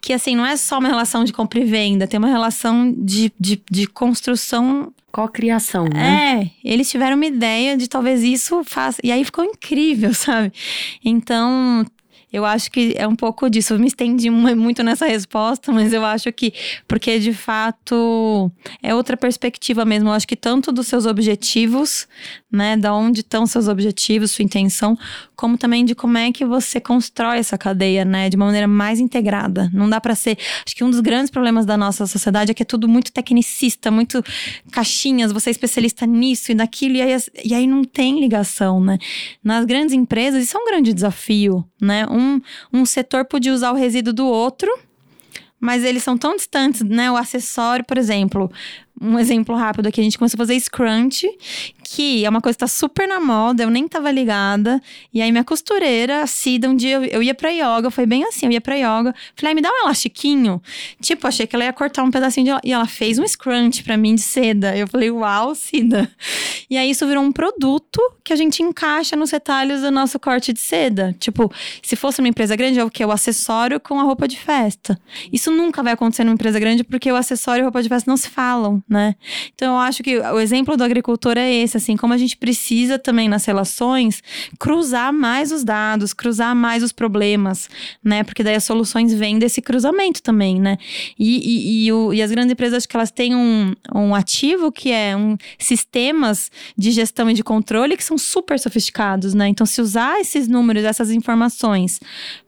que 0.00 0.12
assim, 0.12 0.36
não 0.36 0.46
é 0.46 0.56
só 0.56 0.78
uma 0.78 0.86
relação 0.86 1.24
de 1.24 1.32
compra 1.32 1.58
e 1.58 1.64
venda, 1.64 2.06
tem 2.06 2.16
uma 2.16 2.28
relação 2.28 2.94
de, 2.96 3.32
de, 3.40 3.60
de 3.68 3.88
construção 3.88 4.92
co-criação, 5.16 5.86
né? 5.86 6.42
É, 6.42 6.50
eles 6.62 6.90
tiveram 6.90 7.16
uma 7.16 7.24
ideia 7.24 7.74
de 7.74 7.88
talvez 7.88 8.22
isso 8.22 8.62
faça. 8.64 9.00
E 9.02 9.10
aí 9.10 9.24
ficou 9.24 9.42
incrível, 9.42 10.12
sabe? 10.14 10.52
Então, 11.02 11.86
eu 12.30 12.44
acho 12.44 12.70
que 12.70 12.92
é 12.98 13.08
um 13.08 13.16
pouco 13.16 13.48
disso. 13.48 13.72
Eu 13.72 13.78
me 13.78 13.86
estendi 13.86 14.28
muito 14.28 14.82
nessa 14.82 15.06
resposta, 15.06 15.72
mas 15.72 15.94
eu 15.94 16.04
acho 16.04 16.30
que, 16.32 16.52
porque 16.86 17.18
de 17.18 17.32
fato 17.32 18.52
é 18.82 18.94
outra 18.94 19.16
perspectiva 19.16 19.86
mesmo. 19.86 20.10
Eu 20.10 20.12
acho 20.12 20.28
que 20.28 20.36
tanto 20.36 20.70
dos 20.70 20.86
seus 20.86 21.06
objetivos, 21.06 22.06
né, 22.50 22.76
da 22.76 22.94
onde 22.94 23.20
estão 23.20 23.46
seus 23.46 23.66
objetivos, 23.66 24.30
sua 24.30 24.44
intenção, 24.44 24.96
como 25.34 25.58
também 25.58 25.84
de 25.84 25.94
como 25.94 26.16
é 26.16 26.30
que 26.30 26.44
você 26.44 26.80
constrói 26.80 27.38
essa 27.38 27.58
cadeia, 27.58 28.04
né, 28.04 28.28
de 28.28 28.36
uma 28.36 28.46
maneira 28.46 28.68
mais 28.68 29.00
integrada. 29.00 29.68
Não 29.72 29.88
dá 29.88 30.00
para 30.00 30.14
ser. 30.14 30.38
Acho 30.64 30.76
que 30.76 30.84
um 30.84 30.90
dos 30.90 31.00
grandes 31.00 31.30
problemas 31.30 31.66
da 31.66 31.76
nossa 31.76 32.06
sociedade 32.06 32.52
é 32.52 32.54
que 32.54 32.62
é 32.62 32.66
tudo 32.66 32.88
muito 32.88 33.12
tecnicista, 33.12 33.90
muito 33.90 34.22
caixinhas. 34.70 35.32
Você 35.32 35.50
é 35.50 35.52
especialista 35.52 36.06
nisso 36.06 36.52
e 36.52 36.54
naquilo, 36.54 36.96
e 36.96 37.02
aí, 37.02 37.16
e 37.44 37.54
aí 37.54 37.66
não 37.66 37.82
tem 37.82 38.20
ligação, 38.20 38.80
né? 38.80 38.98
Nas 39.42 39.64
grandes 39.64 39.92
empresas, 39.94 40.42
isso 40.42 40.56
é 40.56 40.60
um 40.60 40.66
grande 40.66 40.92
desafio, 40.92 41.64
né? 41.80 42.06
Um 42.06 42.26
um, 42.72 42.84
setor 42.84 43.24
podia 43.24 43.52
usar 43.52 43.72
o 43.72 43.74
resíduo 43.74 44.12
do 44.12 44.26
outro, 44.26 44.70
mas 45.58 45.84
eles 45.84 46.02
são 46.02 46.16
tão 46.16 46.36
distantes, 46.36 46.82
né? 46.82 47.10
O 47.10 47.16
acessório, 47.16 47.84
por 47.84 47.98
exemplo, 47.98 48.50
um 49.00 49.18
exemplo 49.18 49.54
rápido 49.54 49.86
aqui, 49.86 50.00
a 50.00 50.04
gente 50.04 50.18
começou 50.18 50.36
a 50.36 50.46
fazer 50.46 50.58
scrunch, 50.60 51.26
que 51.88 52.24
é 52.24 52.28
uma 52.28 52.40
coisa 52.40 52.56
que 52.56 52.60
tá 52.60 52.66
super 52.66 53.06
na 53.06 53.20
moda, 53.20 53.62
eu 53.62 53.70
nem 53.70 53.86
tava 53.86 54.10
ligada. 54.10 54.82
E 55.12 55.22
aí 55.22 55.30
minha 55.30 55.44
costureira, 55.44 56.22
a 56.22 56.26
Cida, 56.26 56.68
um 56.68 56.74
dia 56.74 56.96
eu, 56.96 57.04
eu 57.04 57.22
ia 57.22 57.34
pra 57.34 57.50
yoga, 57.50 57.90
foi 57.90 58.06
bem 58.06 58.24
assim, 58.24 58.46
eu 58.46 58.52
ia 58.52 58.60
pra 58.60 58.74
yoga. 58.74 59.14
Falei, 59.34 59.54
me 59.54 59.60
dá 59.60 59.70
um 59.70 59.84
elastiquinho. 59.84 60.62
Tipo, 61.00 61.26
achei 61.26 61.46
que 61.46 61.54
ela 61.54 61.64
ia 61.64 61.72
cortar 61.72 62.02
um 62.02 62.10
pedacinho 62.10 62.46
de... 62.46 62.68
E 62.68 62.72
ela 62.72 62.86
fez 62.86 63.18
um 63.18 63.26
scrunch 63.26 63.82
pra 63.84 63.96
mim 63.96 64.14
de 64.14 64.22
seda. 64.22 64.76
Eu 64.76 64.86
falei, 64.88 65.10
uau, 65.10 65.54
Cida. 65.54 66.10
E 66.68 66.76
aí 66.76 66.90
isso 66.90 67.06
virou 67.06 67.22
um 67.22 67.30
produto 67.30 68.00
que 68.24 68.32
a 68.32 68.36
gente 68.36 68.62
encaixa 68.62 69.14
nos 69.14 69.30
retalhos 69.30 69.82
do 69.82 69.90
nosso 69.90 70.18
corte 70.18 70.52
de 70.52 70.60
seda. 70.60 71.14
Tipo, 71.18 71.52
se 71.82 71.94
fosse 71.94 72.20
uma 72.20 72.28
empresa 72.28 72.56
grande, 72.56 72.78
é 72.78 72.84
o 72.84 72.90
que? 72.90 73.04
O 73.04 73.12
acessório 73.12 73.78
com 73.78 74.00
a 74.00 74.02
roupa 74.02 74.26
de 74.26 74.38
festa. 74.38 74.98
Isso 75.32 75.50
nunca 75.50 75.82
vai 75.82 75.92
acontecer 75.92 76.24
numa 76.24 76.34
empresa 76.34 76.58
grande 76.58 76.82
porque 76.82 77.10
o 77.12 77.16
acessório 77.16 77.60
e 77.60 77.62
a 77.62 77.64
roupa 77.66 77.82
de 77.82 77.88
festa 77.88 78.10
não 78.10 78.16
se 78.16 78.28
falam 78.28 78.82
né? 78.88 79.14
Então 79.54 79.74
eu 79.74 79.80
acho 79.80 80.02
que 80.02 80.18
o 80.18 80.38
exemplo 80.38 80.76
do 80.76 80.84
agricultor 80.84 81.36
é 81.36 81.52
esse, 81.52 81.75
assim, 81.76 81.96
como 81.96 82.12
a 82.12 82.18
gente 82.18 82.36
precisa 82.36 82.98
também 82.98 83.28
nas 83.28 83.44
relações 83.44 84.22
cruzar 84.58 85.12
mais 85.12 85.52
os 85.52 85.64
dados, 85.64 86.12
cruzar 86.12 86.54
mais 86.54 86.82
os 86.82 86.92
problemas, 86.92 87.68
né? 88.02 88.24
Porque 88.24 88.42
daí 88.42 88.54
as 88.54 88.64
soluções 88.64 89.12
vêm 89.12 89.38
desse 89.38 89.60
cruzamento 89.60 90.22
também, 90.22 90.60
né? 90.60 90.78
E, 91.18 91.38
e, 91.38 91.86
e, 91.86 91.92
o, 91.92 92.12
e 92.12 92.22
as 92.22 92.30
grandes 92.30 92.52
empresas, 92.52 92.78
acho 92.78 92.88
que 92.88 92.96
elas 92.96 93.10
têm 93.10 93.34
um, 93.34 93.74
um 93.94 94.14
ativo 94.14 94.70
que 94.72 94.90
é 94.90 95.16
um 95.16 95.36
sistemas 95.58 96.50
de 96.76 96.90
gestão 96.90 97.30
e 97.30 97.34
de 97.34 97.42
controle 97.42 97.96
que 97.96 98.04
são 98.04 98.18
super 98.18 98.58
sofisticados, 98.58 99.34
né? 99.34 99.48
Então, 99.48 99.66
se 99.66 99.80
usar 99.80 100.20
esses 100.20 100.48
números, 100.48 100.84
essas 100.84 101.10
informações 101.10 102.00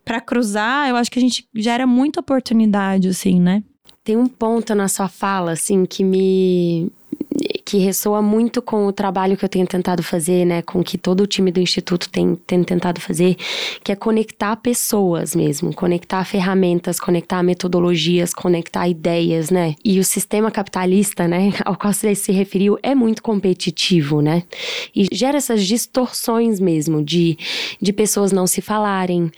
para 0.05 0.21
cruzar, 0.21 0.89
eu 0.89 0.97
acho 0.97 1.11
que 1.11 1.19
a 1.19 1.23
gente 1.23 1.47
gera 1.55 1.87
muita 1.87 2.21
oportunidade, 2.21 3.09
assim, 3.09 3.41
né? 3.41 3.63
Tem 4.03 4.17
um 4.17 4.27
ponto 4.27 4.75
na 4.75 4.89
sua 4.89 5.09
fala, 5.09 5.53
assim, 5.53 5.85
que 5.85 6.03
me 6.03 6.91
que 7.69 7.77
ressoa 7.77 8.23
muito 8.23 8.63
com 8.63 8.87
o 8.87 8.93
trabalho 8.93 9.37
que 9.37 9.45
eu 9.45 9.49
tenho 9.49 9.67
tentado 9.67 10.03
fazer, 10.03 10.47
né? 10.47 10.63
Com 10.63 10.83
que 10.83 10.97
todo 10.97 11.21
o 11.21 11.27
time 11.27 11.53
do 11.53 11.61
Instituto 11.61 12.09
tem, 12.09 12.35
tem 12.35 12.65
tentado 12.65 12.99
fazer, 12.99 13.37
que 13.85 13.93
é 13.93 13.95
conectar 13.95 14.57
pessoas 14.57 15.35
mesmo, 15.35 15.75
conectar 15.75 16.25
ferramentas, 16.25 16.99
conectar 16.99 17.43
metodologias, 17.43 18.33
conectar 18.33 18.89
ideias, 18.89 19.51
né? 19.51 19.75
E 19.85 20.01
o 20.01 20.05
sistema 20.05 20.51
capitalista, 20.51 21.29
né, 21.29 21.53
ao 21.63 21.77
qual 21.77 21.93
você 21.93 22.15
se 22.15 22.33
referiu, 22.33 22.79
é 22.83 22.95
muito 22.95 23.23
competitivo, 23.23 24.23
né? 24.23 24.45
E 24.97 25.07
gera 25.13 25.37
essas 25.37 25.63
distorções 25.67 26.59
mesmo 26.59 27.05
de, 27.05 27.37
de 27.83 27.93
pessoas 27.93 28.33
não 28.33 28.47
se 28.47 28.63
falarem. 28.63 29.31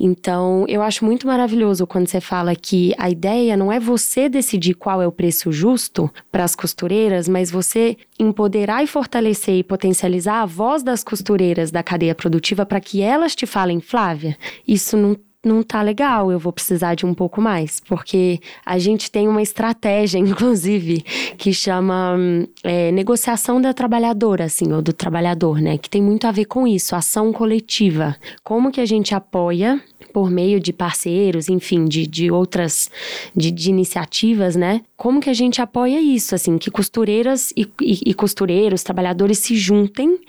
Então, 0.00 0.64
eu 0.68 0.80
acho 0.80 1.04
muito 1.04 1.26
maravilhoso 1.26 1.86
quando 1.86 2.08
você 2.08 2.18
fala 2.18 2.56
que 2.56 2.94
a 2.96 3.10
ideia 3.10 3.58
não 3.58 3.70
é 3.70 3.78
você 3.78 4.26
decidir 4.26 4.72
qual 4.72 5.02
é 5.02 5.06
o 5.06 5.12
preço 5.12 5.52
justo 5.52 6.10
para 6.32 6.44
as 6.44 6.56
costureiras, 6.56 7.28
mas 7.28 7.50
você 7.50 7.73
empoderar 8.18 8.82
e 8.82 8.86
fortalecer 8.86 9.56
e 9.56 9.64
potencializar 9.64 10.42
a 10.42 10.46
voz 10.46 10.82
das 10.82 11.02
costureiras 11.02 11.70
da 11.70 11.82
cadeia 11.82 12.14
produtiva 12.14 12.64
para 12.64 12.80
que 12.80 13.02
elas 13.02 13.34
te 13.34 13.46
falem, 13.46 13.80
Flávia, 13.80 14.36
isso 14.66 14.96
não 14.96 15.16
não 15.46 15.62
tá 15.62 15.82
legal, 15.82 16.30
eu 16.30 16.38
vou 16.38 16.52
precisar 16.52 16.94
de 16.94 17.06
um 17.06 17.14
pouco 17.14 17.40
mais. 17.40 17.80
Porque 17.80 18.40
a 18.64 18.78
gente 18.78 19.10
tem 19.10 19.28
uma 19.28 19.42
estratégia, 19.42 20.18
inclusive, 20.20 21.02
que 21.36 21.52
chama 21.52 22.16
é, 22.62 22.90
negociação 22.92 23.60
da 23.60 23.72
trabalhadora, 23.72 24.44
assim, 24.44 24.72
ou 24.72 24.82
do 24.82 24.92
trabalhador, 24.92 25.60
né? 25.60 25.78
Que 25.78 25.90
tem 25.90 26.02
muito 26.02 26.26
a 26.26 26.32
ver 26.32 26.46
com 26.46 26.66
isso, 26.66 26.96
ação 26.96 27.32
coletiva. 27.32 28.16
Como 28.42 28.70
que 28.70 28.80
a 28.80 28.86
gente 28.86 29.14
apoia 29.14 29.80
por 30.14 30.30
meio 30.30 30.60
de 30.60 30.72
parceiros, 30.72 31.48
enfim, 31.48 31.84
de, 31.86 32.06
de 32.06 32.30
outras, 32.30 32.88
de, 33.34 33.50
de 33.50 33.68
iniciativas, 33.68 34.54
né? 34.54 34.82
Como 34.96 35.20
que 35.20 35.28
a 35.28 35.34
gente 35.34 35.60
apoia 35.60 36.00
isso, 36.00 36.36
assim, 36.36 36.56
que 36.56 36.70
costureiras 36.70 37.52
e, 37.56 37.68
e, 37.82 37.98
e 38.06 38.14
costureiros, 38.14 38.84
trabalhadores 38.84 39.38
se 39.38 39.56
juntem 39.56 40.20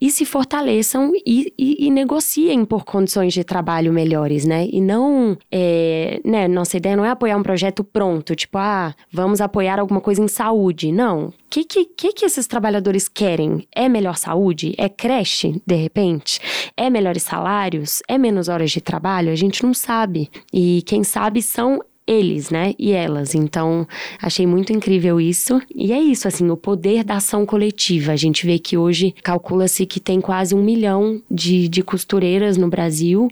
e 0.00 0.10
se 0.10 0.24
fortaleçam 0.24 1.12
e, 1.24 1.52
e, 1.56 1.86
e, 1.86 1.90
negociem 1.90 2.64
por 2.64 2.84
condições 2.84 3.32
de 3.32 3.44
trabalho 3.44 3.92
melhores, 3.92 4.44
né? 4.44 4.57
E 4.64 4.80
não, 4.80 5.36
é, 5.50 6.20
né, 6.24 6.48
nossa 6.48 6.76
ideia 6.76 6.96
não 6.96 7.04
é 7.04 7.10
apoiar 7.10 7.36
um 7.36 7.42
projeto 7.42 7.82
pronto, 7.84 8.34
tipo, 8.34 8.58
ah, 8.58 8.94
vamos 9.12 9.40
apoiar 9.40 9.78
alguma 9.78 10.00
coisa 10.00 10.22
em 10.22 10.28
saúde. 10.28 10.92
Não, 10.92 11.26
o 11.26 11.32
que, 11.50 11.64
que, 11.64 11.84
que, 11.84 12.12
que 12.12 12.24
esses 12.24 12.46
trabalhadores 12.46 13.08
querem? 13.08 13.66
É 13.74 13.88
melhor 13.88 14.16
saúde? 14.16 14.74
É 14.78 14.88
creche, 14.88 15.60
de 15.66 15.74
repente? 15.74 16.40
É 16.76 16.90
melhores 16.90 17.22
salários? 17.22 18.02
É 18.08 18.18
menos 18.18 18.48
horas 18.48 18.70
de 18.70 18.80
trabalho? 18.80 19.32
A 19.32 19.36
gente 19.36 19.62
não 19.62 19.74
sabe. 19.74 20.30
E 20.52 20.82
quem 20.86 21.04
sabe 21.04 21.42
são 21.42 21.80
eles, 22.08 22.48
né? 22.48 22.74
E 22.78 22.92
elas. 22.92 23.34
Então, 23.34 23.86
achei 24.20 24.46
muito 24.46 24.72
incrível 24.72 25.20
isso. 25.20 25.60
E 25.74 25.92
é 25.92 26.00
isso, 26.00 26.26
assim, 26.26 26.48
o 26.50 26.56
poder 26.56 27.04
da 27.04 27.16
ação 27.16 27.44
coletiva. 27.44 28.12
A 28.12 28.16
gente 28.16 28.46
vê 28.46 28.58
que 28.58 28.78
hoje 28.78 29.14
calcula-se 29.22 29.84
que 29.84 30.00
tem 30.00 30.18
quase 30.18 30.54
um 30.54 30.62
milhão 30.62 31.20
de, 31.30 31.68
de 31.68 31.82
costureiras 31.82 32.56
no 32.56 32.68
Brasil 32.68 33.28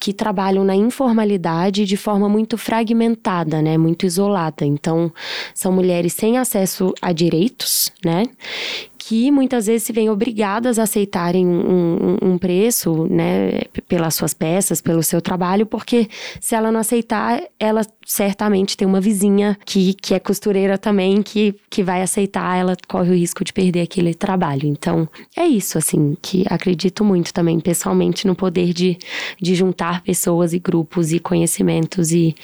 que 0.00 0.14
trabalham 0.14 0.64
na 0.64 0.74
informalidade 0.74 1.84
de 1.84 1.96
forma 1.98 2.26
muito 2.26 2.56
fragmentada, 2.56 3.60
né? 3.60 3.76
Muito 3.76 4.06
isolada. 4.06 4.64
Então, 4.64 5.12
são 5.54 5.70
mulheres 5.70 6.14
sem 6.14 6.38
acesso 6.38 6.94
a 7.02 7.12
direitos, 7.12 7.92
né? 8.02 8.24
Que 9.06 9.30
muitas 9.30 9.66
vezes 9.66 9.82
se 9.82 9.92
veem 9.92 10.08
obrigadas 10.08 10.78
a 10.78 10.84
aceitarem 10.84 11.46
um, 11.46 12.16
um, 12.22 12.30
um, 12.30 12.38
preço, 12.38 13.06
né, 13.10 13.60
pelas 13.86 14.14
suas 14.14 14.32
peças, 14.32 14.80
pelo 14.80 15.02
seu 15.02 15.20
trabalho, 15.20 15.66
porque 15.66 16.08
se 16.40 16.54
ela 16.54 16.72
não 16.72 16.80
aceitar, 16.80 17.42
ela 17.60 17.82
certamente 18.06 18.78
tem 18.78 18.88
uma 18.88 19.02
vizinha 19.02 19.58
que, 19.66 19.92
que 19.92 20.14
é 20.14 20.18
costureira 20.18 20.78
também, 20.78 21.20
que, 21.20 21.54
que 21.68 21.82
vai 21.82 22.00
aceitar, 22.00 22.56
ela 22.56 22.74
corre 22.88 23.10
o 23.10 23.14
risco 23.14 23.44
de 23.44 23.52
perder 23.52 23.82
aquele 23.82 24.14
trabalho. 24.14 24.66
Então, 24.66 25.06
é 25.36 25.46
isso, 25.46 25.76
assim, 25.76 26.16
que 26.22 26.46
acredito 26.48 27.04
muito 27.04 27.34
também, 27.34 27.60
pessoalmente, 27.60 28.26
no 28.26 28.34
poder 28.34 28.72
de, 28.72 28.96
de 29.38 29.54
juntar 29.54 30.00
pessoas 30.02 30.54
e 30.54 30.58
grupos 30.58 31.12
e 31.12 31.18
conhecimentos, 31.18 32.10
e, 32.10 32.34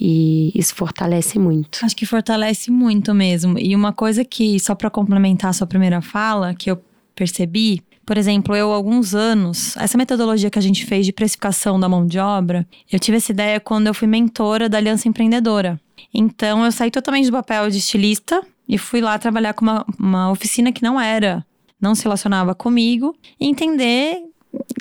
e 0.00 0.52
isso 0.54 0.76
fortalece 0.76 1.40
muito. 1.40 1.80
Acho 1.82 1.96
que 1.96 2.06
fortalece 2.06 2.70
muito 2.70 3.12
mesmo. 3.12 3.58
E 3.58 3.74
uma 3.74 3.92
coisa 3.92 4.24
que, 4.24 4.60
só 4.60 4.76
para 4.76 4.88
complementar 4.88 5.50
a 5.50 5.52
sua 5.52 5.66
primeira 5.66 6.03
fala 6.04 6.54
que 6.54 6.70
eu 6.70 6.82
percebi, 7.14 7.82
por 8.04 8.18
exemplo, 8.18 8.54
eu, 8.54 8.72
alguns 8.72 9.14
anos, 9.14 9.76
essa 9.76 9.96
metodologia 9.96 10.50
que 10.50 10.58
a 10.58 10.62
gente 10.62 10.84
fez 10.84 11.06
de 11.06 11.12
precificação 11.12 11.80
da 11.80 11.88
mão 11.88 12.06
de 12.06 12.18
obra, 12.18 12.66
eu 12.90 13.00
tive 13.00 13.16
essa 13.16 13.32
ideia 13.32 13.58
quando 13.58 13.86
eu 13.86 13.94
fui 13.94 14.06
mentora 14.06 14.68
da 14.68 14.78
Aliança 14.78 15.08
Empreendedora. 15.08 15.80
Então, 16.12 16.64
eu 16.64 16.70
saí 16.70 16.90
totalmente 16.90 17.26
do 17.26 17.32
papel 17.32 17.70
de 17.70 17.78
estilista 17.78 18.42
e 18.68 18.76
fui 18.76 19.00
lá 19.00 19.18
trabalhar 19.18 19.54
com 19.54 19.64
uma, 19.64 19.86
uma 19.98 20.30
oficina 20.30 20.70
que 20.70 20.82
não 20.82 21.00
era, 21.00 21.44
não 21.80 21.94
se 21.94 22.04
relacionava 22.04 22.54
comigo, 22.54 23.16
e 23.40 23.46
entender 23.46 24.18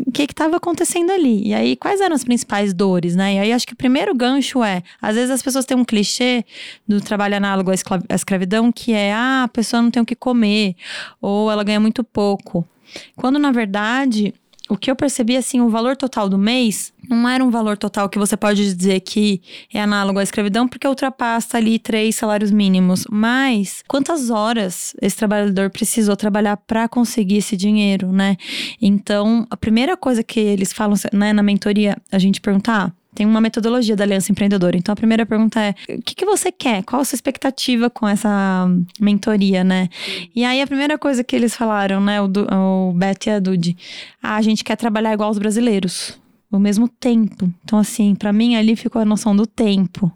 o 0.06 0.12
que 0.12 0.24
estava 0.24 0.58
acontecendo 0.58 1.12
ali. 1.12 1.48
E 1.48 1.54
aí, 1.54 1.76
quais 1.76 2.00
eram 2.00 2.16
as 2.16 2.24
principais 2.24 2.74
dores, 2.74 3.16
né? 3.16 3.36
E 3.36 3.40
aí, 3.40 3.52
acho 3.52 3.66
que 3.66 3.74
o 3.74 3.78
primeiro 3.78 4.14
gancho 4.14 4.64
é: 4.64 4.84
às 5.02 5.16
vezes 5.16 5.32
as 5.32 5.42
pessoas 5.42 5.66
têm 5.66 5.76
um 5.78 5.86
clichê 5.86 6.46
do 6.88 7.02
trabalho 7.02 7.36
análogo 7.36 7.72
à 7.72 8.16
escravidão, 8.16 8.72
que 8.72 8.94
é, 8.94 9.14
ah, 9.14 9.44
a 9.44 9.48
pessoa 9.48 9.82
não 9.82 9.92
tem 9.92 10.02
o 10.02 10.06
que 10.06 10.16
comer, 10.16 10.76
ou 11.22 11.52
ela 11.52 11.64
ganha 11.64 11.80
muito 11.80 12.04
pouco. 12.04 12.68
Quando, 13.16 13.40
na 13.40 13.52
verdade, 13.52 14.34
o 14.74 14.78
que 14.78 14.90
eu 14.90 14.96
percebi, 14.96 15.38
assim, 15.38 15.62
o 15.62 15.70
valor 15.70 15.96
total 15.96 16.28
do 16.28 16.36
mês 16.36 16.92
não 17.08 17.30
era 17.30 17.46
um 17.46 17.52
valor 17.52 17.78
total 17.78 18.10
que 18.10 18.18
você 18.18 18.36
pode 18.36 18.74
dizer 18.74 19.02
que 19.02 19.40
é 19.72 19.80
análogo 19.80 20.18
à 20.18 20.24
escravidão, 20.24 20.68
porque 20.68 20.88
ultrapassa 20.88 21.58
ali 21.58 21.78
três 21.78 22.16
salários 22.16 22.50
mínimos. 22.50 23.06
Mas 23.08 23.84
quantas 23.88 24.32
horas 24.32 24.96
esse 25.00 25.16
trabalhador 25.16 25.70
precisou 25.70 26.16
trabalhar 26.16 26.58
para 26.58 26.88
conseguir 26.88 27.38
esse 27.38 27.56
dinheiro, 27.56 28.12
né? 28.12 28.36
Então, 28.82 29.46
a 29.48 29.56
primeira 29.56 29.96
coisa 29.96 30.24
que 30.24 30.40
eles 30.40 30.74
falam 30.74 30.98
né, 31.14 31.32
na 31.34 31.44
mentoria, 31.44 31.96
a 32.12 32.18
gente 32.18 32.42
perguntar. 32.42 32.92
Tem 33.16 33.26
uma 33.26 33.40
metodologia 33.42 33.96
da 33.96 34.04
Aliança 34.04 34.32
Empreendedora. 34.32 34.78
Então, 34.78 34.94
a 34.94 34.96
primeira 34.96 35.26
pergunta 35.26 35.60
é: 35.60 35.76
o 35.90 36.02
que, 36.02 36.16
que 36.16 36.26
você 36.26 36.52
quer? 36.52 36.84
Qual 36.84 37.02
a 37.02 37.06
sua 37.06 37.16
expectativa 37.16 37.90
com 37.90 38.08
essa 38.08 38.68
mentoria, 39.00 39.64
né? 39.64 39.90
E 40.36 40.44
aí, 40.44 40.62
a 40.62 40.68
primeira 40.68 40.98
coisa 40.98 41.24
que 41.24 41.36
eles 41.36 41.56
falaram, 41.56 42.02
né, 42.02 42.22
o, 42.22 42.26
o 42.28 42.94
Beth 42.94 43.28
e 43.28 43.30
a 43.30 43.40
Dude, 43.40 43.78
ah, 44.22 44.36
a 44.36 44.42
gente 44.42 44.64
quer 44.64 44.76
trabalhar 44.76 45.14
igual 45.14 45.30
os 45.30 45.38
brasileiros 45.38 46.22
o 46.56 46.60
mesmo 46.60 46.88
tempo. 46.88 47.52
Então, 47.64 47.80
assim, 47.80 48.14
para 48.14 48.32
mim 48.32 48.56
ali 48.56 48.76
ficou 48.76 49.02
a 49.02 49.06
noção 49.06 49.36
do 49.36 49.48
tempo. 49.48 50.12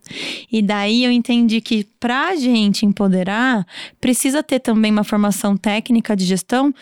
E 0.52 0.62
daí 0.62 1.04
eu 1.04 1.12
entendi 1.12 1.60
que 1.60 1.84
para 2.00 2.30
a 2.30 2.36
gente 2.36 2.86
empoderar, 2.86 3.66
precisa 4.00 4.44
ter 4.44 4.60
também 4.60 4.92
uma 4.92 5.04
formação 5.04 5.58
técnica 5.58 6.16
de 6.16 6.26
gestão 6.26 6.74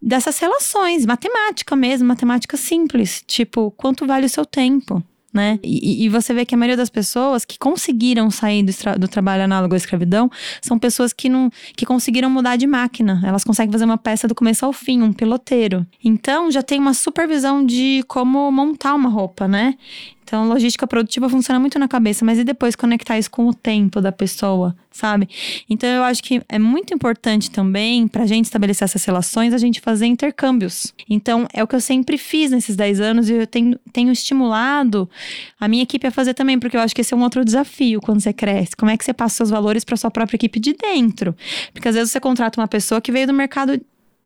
dessas 0.00 0.38
relações, 0.38 1.04
matemática 1.04 1.74
mesmo, 1.74 2.06
matemática 2.06 2.56
simples. 2.56 3.24
Tipo, 3.26 3.72
quanto 3.72 4.06
vale 4.06 4.26
o 4.26 4.30
seu 4.30 4.46
tempo? 4.46 5.02
Né? 5.32 5.58
E, 5.62 6.04
e, 6.04 6.08
você 6.08 6.34
vê 6.34 6.44
que 6.44 6.54
a 6.54 6.58
maioria 6.58 6.76
das 6.76 6.90
pessoas 6.90 7.44
que 7.44 7.58
conseguiram 7.58 8.30
sair 8.30 8.62
do, 8.62 8.72
do, 8.98 9.08
trabalho 9.08 9.44
análogo 9.44 9.74
à 9.74 9.76
escravidão 9.76 10.30
são 10.60 10.78
pessoas 10.78 11.12
que 11.12 11.28
não 11.28 11.50
que 11.74 11.86
conseguiram 11.86 12.28
mudar 12.28 12.56
de 12.56 12.66
máquina. 12.66 13.20
Elas 13.24 13.42
conseguem 13.42 13.72
fazer 13.72 13.84
uma 13.84 13.96
peça 13.96 14.28
do 14.28 14.34
começo 14.34 14.64
ao 14.66 14.72
fim, 14.72 15.02
um 15.02 15.12
piloteiro. 15.12 15.86
Então 16.04 16.50
já 16.50 16.62
tem 16.62 16.78
uma 16.78 16.92
supervisão 16.92 17.64
de 17.64 18.04
como 18.06 18.50
montar 18.50 18.94
uma 18.94 19.08
roupa, 19.08 19.48
né? 19.48 19.74
Então, 20.32 20.48
logística 20.48 20.86
produtiva 20.86 21.28
funciona 21.28 21.60
muito 21.60 21.78
na 21.78 21.86
cabeça, 21.86 22.24
mas 22.24 22.38
e 22.38 22.44
depois 22.44 22.74
conectar 22.74 23.18
isso 23.18 23.30
com 23.30 23.48
o 23.48 23.52
tempo 23.52 24.00
da 24.00 24.10
pessoa, 24.10 24.74
sabe? 24.90 25.28
Então, 25.68 25.86
eu 25.86 26.02
acho 26.02 26.22
que 26.22 26.40
é 26.48 26.58
muito 26.58 26.94
importante 26.94 27.50
também, 27.50 28.08
para 28.08 28.22
a 28.22 28.26
gente 28.26 28.46
estabelecer 28.46 28.86
essas 28.86 29.04
relações, 29.04 29.52
a 29.52 29.58
gente 29.58 29.78
fazer 29.78 30.06
intercâmbios. 30.06 30.94
Então, 31.06 31.46
é 31.52 31.62
o 31.62 31.66
que 31.66 31.76
eu 31.76 31.82
sempre 31.82 32.16
fiz 32.16 32.50
nesses 32.50 32.74
10 32.74 32.98
anos 32.98 33.28
e 33.28 33.34
eu 33.34 33.46
tenho, 33.46 33.78
tenho 33.92 34.10
estimulado 34.10 35.06
a 35.60 35.68
minha 35.68 35.82
equipe 35.82 36.06
a 36.06 36.10
fazer 36.10 36.32
também, 36.32 36.58
porque 36.58 36.78
eu 36.78 36.80
acho 36.80 36.94
que 36.94 37.02
esse 37.02 37.12
é 37.12 37.16
um 37.16 37.22
outro 37.22 37.44
desafio 37.44 38.00
quando 38.00 38.22
você 38.22 38.32
cresce. 38.32 38.74
Como 38.74 38.90
é 38.90 38.96
que 38.96 39.04
você 39.04 39.12
passa 39.12 39.36
seus 39.36 39.50
valores 39.50 39.84
para 39.84 39.98
sua 39.98 40.10
própria 40.10 40.36
equipe 40.36 40.58
de 40.58 40.72
dentro? 40.72 41.36
Porque 41.74 41.88
às 41.88 41.94
vezes 41.94 42.10
você 42.10 42.18
contrata 42.18 42.58
uma 42.58 42.68
pessoa 42.68 43.02
que 43.02 43.12
veio 43.12 43.26
do 43.26 43.34
mercado 43.34 43.78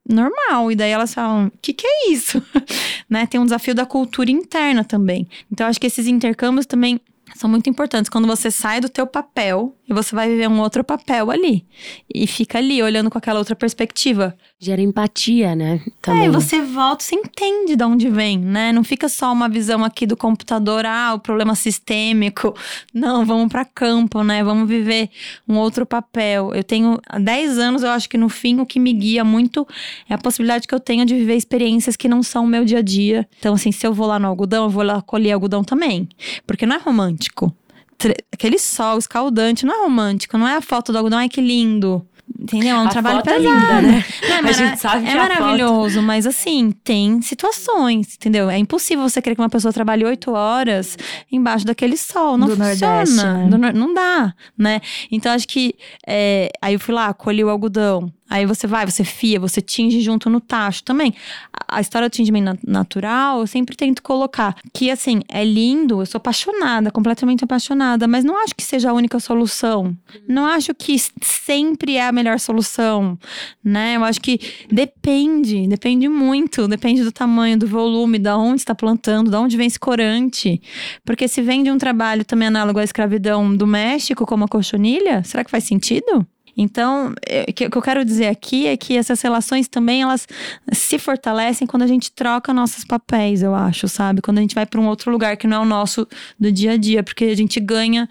normal. 0.09 0.71
E 0.71 0.77
daí 0.77 0.91
elas 0.91 1.13
falam: 1.13 1.47
o 1.47 1.53
que, 1.61 1.73
que 1.73 1.87
é 1.87 2.11
isso? 2.11 2.43
né? 3.09 3.27
Tem 3.27 3.41
um 3.41 3.45
desafio 3.45 3.75
da 3.75 3.85
cultura 3.85 4.31
interna 4.31 4.85
também. 4.85 5.29
Então, 5.51 5.67
acho 5.67 5.81
que 5.81 5.87
esses 5.87 6.07
intercâmbios 6.07 6.67
também 6.67 7.01
são 7.35 7.51
muito 7.51 7.69
importantes. 7.69 8.09
Quando 8.09 8.27
você 8.27 8.51
sai 8.51 8.81
do 8.81 8.89
teu 8.89 9.07
papel 9.07 9.76
e 9.89 9.93
você 9.93 10.15
vai 10.15 10.29
viver 10.29 10.49
um 10.49 10.61
outro 10.61 10.83
papel 10.83 11.31
ali. 11.31 11.65
E 12.13 12.27
fica 12.27 12.59
ali, 12.59 12.83
olhando 12.83 13.09
com 13.09 13.19
aquela 13.19 13.39
outra 13.39 13.55
perspectiva. 13.55 14.37
Gera 14.59 14.81
empatia, 14.81 15.55
né? 15.55 15.81
Também. 16.03 16.27
É, 16.27 16.31
você 16.31 16.61
volta, 16.61 17.05
você 17.05 17.15
entende 17.15 17.77
de 17.77 17.85
onde 17.85 18.09
vem, 18.09 18.39
né? 18.39 18.73
Não 18.73 18.83
fica 18.83 19.09
só 19.09 19.33
uma 19.33 19.49
visão 19.49 19.85
aqui 19.85 20.07
do 20.07 20.17
computador, 20.17 20.85
ah, 20.85 21.15
o 21.15 21.21
problema 21.21 21.55
sistêmico. 21.55 22.55
Não, 22.93 23.25
vamos 23.25 23.49
para 23.49 23.65
campo, 23.65 24.25
né? 24.25 24.43
Vamos 24.43 24.69
viver 24.69 25.09
um 25.49 25.57
outro 25.57 25.87
papel. 25.87 26.53
Eu 26.55 26.65
tenho 26.65 26.99
há 27.09 27.19
10 27.19 27.59
anos, 27.59 27.83
eu 27.83 27.91
acho 27.91 28.09
que 28.09 28.19
no 28.19 28.29
fim 28.29 28.61
o 28.61 28.67
que 28.67 28.81
me 28.81 28.93
guia 28.93 29.25
muito 29.25 29.67
é 30.09 30.15
a 30.15 30.19
possibilidade 30.19 30.67
que 30.67 30.75
eu 30.75 30.81
tenho 30.81 31.05
de 31.05 31.15
viver 31.15 31.37
experiências 31.37 31.97
que 31.97 32.09
não 32.09 32.23
são 32.23 32.45
o 32.45 32.49
meu 32.49 32.65
dia 32.65 32.79
a 32.79 32.83
dia. 32.83 33.29
Então, 33.39 33.55
assim, 33.55 33.71
se 33.71 33.87
eu 33.87 33.95
vou 33.95 34.07
lá 34.07 34.19
no 34.19 34.27
algodão, 34.27 34.65
eu 34.65 34.71
vou 34.71 34.83
lá 34.83 35.01
colher 35.01 35.33
algodão 35.33 35.63
também. 35.63 36.09
Porque 36.45 36.67
não 36.67 36.75
é 36.75 36.79
romântico 36.79 37.55
aquele 38.33 38.59
sol 38.59 38.99
escaldante, 38.99 39.65
não 39.67 39.75
é 39.75 39.85
romântico, 39.85 40.37
não 40.39 40.47
é 40.47 40.57
a 40.57 40.61
foto 40.61 40.93
do 40.93 40.99
algodão, 40.99 41.19
ai 41.19 41.29
que 41.29 41.41
lindo. 41.41 42.07
Entendeu? 42.39 42.77
É 42.77 42.81
um 42.81 42.87
A 42.87 42.91
trabalho 42.91 43.17
foto 43.19 43.29
é 43.31 43.37
pesado. 43.39 43.55
linda, 43.55 43.83
né? 43.83 44.05
Não, 44.23 44.29
é 44.29 44.39
A 44.39 44.43
mara- 44.43 44.53
gente 44.53 44.81
sabe 44.81 45.07
é 45.07 45.11
que 45.13 45.17
a 45.17 45.23
foto- 45.23 45.29
maravilhoso, 45.41 46.03
mas 46.03 46.27
assim, 46.27 46.73
tem 46.85 47.23
situações, 47.23 48.15
entendeu? 48.17 48.51
É 48.51 48.59
impossível 48.59 49.09
você 49.09 49.23
querer 49.23 49.37
que 49.37 49.41
uma 49.41 49.49
pessoa 49.49 49.73
trabalhe 49.73 50.05
oito 50.05 50.33
horas 50.33 50.99
embaixo 51.31 51.65
daquele 51.65 51.97
sol. 51.97 52.37
Não 52.37 52.49
Do 52.49 52.57
funciona. 52.57 52.97
Nordeste, 52.97 53.17
né? 53.25 53.47
Do 53.49 53.57
nor- 53.59 53.73
não 53.73 53.95
dá, 53.95 54.35
né? 54.59 54.81
Então, 55.11 55.33
acho 55.33 55.47
que. 55.49 55.77
é, 56.07 56.51
aí 56.61 56.75
eu 56.75 56.81
fui 56.81 56.93
lá, 56.95 57.15
colhi 57.15 57.43
o 57.45 57.49
algodão. 57.49 58.13
Aí 58.29 58.45
você 58.45 58.67
vai, 58.67 58.85
você 58.85 59.05
fia, 59.05 59.39
você 59.39 59.61
tinge 59.63 60.01
junto 60.01 60.29
no 60.29 60.41
tacho 60.41 60.83
também. 60.83 61.15
A, 61.69 61.81
história 61.81 62.09
do 62.09 62.13
tingimento 62.13 62.45
na- 62.45 62.81
natural, 62.81 63.41
eu 63.41 63.47
sempre 63.47 63.77
tento 63.77 64.03
colocar 64.03 64.57
que, 64.73 64.91
assim, 64.91 65.21
é 65.29 65.45
lindo, 65.45 66.01
eu 66.01 66.07
sou 66.07 66.19
apaixonada, 66.19 66.91
completamente 66.91 67.45
apaixonada, 67.45 68.07
mas 68.07 68.25
não 68.25 68.43
acho 68.43 68.55
que 68.55 68.63
seja 68.63 68.91
a 68.91 68.93
única 68.93 69.19
solução. 69.21 69.97
Não 70.29 70.47
acho 70.47 70.75
que 70.75 70.97
sempre 71.23 71.97
é 71.97 72.07
a 72.07 72.13
melhor 72.13 72.39
solução, 72.39 73.19
né? 73.65 73.97
Eu 73.97 74.05
acho 74.05 74.21
que 74.21 74.39
depende, 74.71 75.67
depende 75.67 76.09
muito, 76.09 76.69
depende 76.69 77.03
do 77.03 77.13
tamanho, 77.13 77.59
do 77.59 77.67
volume, 77.67 78.19
da 78.19 78.37
onde 78.37 78.61
está 78.61 78.75
plantando, 78.75 79.31
da 79.31 79.41
onde 79.41 79.57
vem 79.57 79.67
esse 79.67 79.79
corante. 79.79 80.61
Porque 81.05 81.27
se 81.29 81.43
vem 81.43 81.63
de 81.63 81.71
um 81.71 81.79
trabalho 81.79 82.25
também 82.25 82.49
análogo 82.49 82.79
à 82.79 82.85
escravidão 82.85 83.55
do 83.57 83.67
México, 83.67 84.27
como 84.27 84.45
a 84.45 84.49
cochonilha, 84.49 85.23
será 85.25 85.45
que 85.45 85.51
faz 85.51 85.65
sentido? 85.65 86.27
Então, 86.57 87.13
é, 87.29 87.45
o 87.49 87.53
que 87.53 87.67
eu 87.67 87.83
quero 87.83 88.05
dizer 88.05 88.29
aqui 88.29 88.67
é 88.67 88.77
que 88.77 88.97
essas 88.97 89.21
relações 89.21 89.69
também 89.69 90.03
elas 90.03 90.27
se 90.73 90.99
fortalecem 90.99 91.67
quando 91.67 91.83
a 91.83 91.87
gente 91.87 92.11
troca 92.13 92.55
nossos 92.55 92.85
papéis, 92.85 93.43
eu 93.43 93.55
acho, 93.55 93.89
sabe? 93.89 94.23
Quando 94.23 94.39
a 94.39 94.41
gente 94.41 94.55
vai 94.55 94.65
para 94.65 94.81
um 94.81 94.87
outro 94.87 95.11
lugar 95.11 95.37
que 95.37 95.47
não 95.47 95.59
é 95.59 95.61
o 95.61 95.65
nosso 95.65 96.09
do 96.39 96.51
dia 96.51 96.73
a 96.73 96.77
dia, 96.77 97.03
porque 97.03 97.27
a 97.27 97.37
gente 97.37 97.61
ganha 97.61 98.09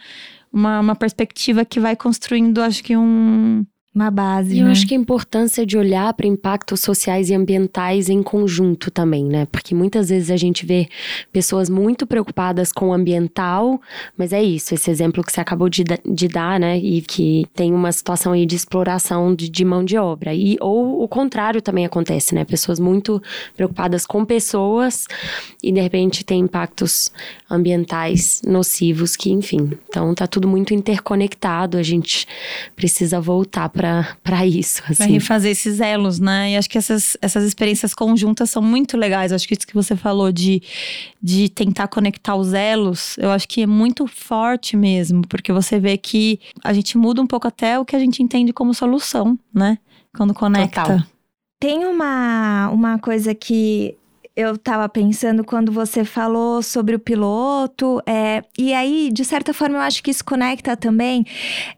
uma, 0.54 0.80
uma 0.80 0.96
perspectiva 0.96 1.66
que 1.66 1.80
vai 1.80 1.96
construindo, 1.96 2.62
acho 2.62 2.84
que 2.84 2.96
um. 2.96 3.66
Uma 3.96 4.12
base, 4.12 4.58
E 4.58 4.60
eu 4.60 4.66
né? 4.66 4.74
acho 4.74 4.86
que 4.86 4.94
a 4.94 4.98
importância 4.98 5.66
de 5.66 5.78
olhar 5.78 6.14
para 6.14 6.28
impactos 6.28 6.82
sociais 6.82 7.30
e 7.30 7.34
ambientais 7.34 8.10
em 8.10 8.22
conjunto 8.22 8.92
também, 8.92 9.24
né? 9.24 9.48
Porque 9.50 9.74
muitas 9.74 10.10
vezes 10.10 10.30
a 10.30 10.36
gente 10.36 10.66
vê 10.66 10.90
pessoas 11.32 11.70
muito 11.70 12.06
preocupadas 12.06 12.74
com 12.74 12.90
o 12.90 12.94
ambiental, 12.94 13.80
mas 14.18 14.34
é 14.34 14.44
isso, 14.44 14.74
esse 14.74 14.92
exemplo 14.92 15.24
que 15.24 15.32
você 15.32 15.40
acabou 15.40 15.70
de, 15.70 15.86
de 16.06 16.28
dar, 16.28 16.60
né? 16.60 16.78
E 16.78 17.02
que 17.02 17.46
tem 17.54 17.74
uma 17.74 17.90
situação 17.90 18.34
aí 18.34 18.46
de 18.46 18.58
exploração 18.58 19.34
de, 19.34 19.48
de 19.48 19.64
mão 19.64 19.86
de 19.86 19.98
obra. 19.98 20.34
E, 20.34 20.58
ou 20.60 21.02
o 21.02 21.08
contrário 21.08 21.62
também 21.62 21.86
acontece, 21.86 22.36
né? 22.36 22.44
Pessoas 22.44 22.82
muito 22.82 23.24
preocupadas 23.56 24.06
com 24.06 24.26
pessoas 24.26 25.08
e 25.64 25.72
de 25.72 25.80
repente 25.80 26.26
tem 26.26 26.42
impactos 26.42 27.14
ambientais 27.50 28.42
nocivos 28.46 29.16
que, 29.16 29.32
enfim. 29.32 29.72
Então 29.88 30.14
tá 30.14 30.28
tudo 30.28 30.50
muito 30.50 30.74
interconectado, 30.74 31.78
a 31.78 31.84
gente 31.84 32.28
precisa 32.76 33.22
voltar 33.22 33.70
para 33.70 33.85
para 34.24 34.46
isso, 34.46 34.82
Pra 34.84 34.92
assim. 34.92 35.12
refazer 35.14 35.52
esses 35.52 35.80
elos, 35.80 36.20
né? 36.20 36.52
E 36.52 36.58
acho 36.58 36.70
que 36.70 36.78
essas, 36.78 37.18
essas 37.22 37.44
experiências 37.44 37.94
conjuntas 37.94 38.50
são 38.50 38.62
muito 38.62 38.98
legais. 38.98 39.32
Acho 39.32 39.48
que 39.48 39.54
isso 39.54 39.68
que 39.68 39.74
você 39.74 39.96
falou 39.96 40.32
de, 40.32 40.62
de 41.22 41.50
tentar 41.50 41.88
conectar 41.88 42.36
os 42.36 42.54
elos, 42.54 43.18
eu 43.18 43.32
acho 43.32 43.48
que 43.48 43.62
é 43.62 43.68
muito 43.68 44.08
forte 44.08 44.76
mesmo, 44.78 45.28
porque 45.28 45.52
você 45.52 45.80
vê 45.80 45.98
que 45.98 46.40
a 46.64 46.74
gente 46.74 46.98
muda 46.98 47.22
um 47.22 47.28
pouco 47.28 47.48
até 47.48 47.80
o 47.80 47.86
que 47.86 47.96
a 47.96 48.00
gente 48.00 48.22
entende 48.22 48.52
como 48.54 48.74
solução, 48.74 49.38
né? 49.54 49.78
Quando 50.16 50.34
conecta. 50.34 50.82
Total. 50.82 51.04
Tem 51.60 51.86
uma, 51.86 52.70
uma 52.70 53.00
coisa 53.00 53.34
que 53.34 53.96
eu 54.36 54.58
tava 54.58 54.90
pensando 54.90 55.46
quando 55.46 55.72
você 55.72 56.04
falou 56.04 56.62
sobre 56.62 56.96
o 56.96 57.00
piloto, 57.00 58.02
é, 58.06 58.44
e 58.58 58.74
aí, 58.74 59.10
de 59.12 59.24
certa 59.24 59.54
forma, 59.54 59.78
eu 59.78 59.82
acho 59.82 60.04
que 60.04 60.12
isso 60.12 60.26
conecta 60.26 60.76
também 60.76 61.26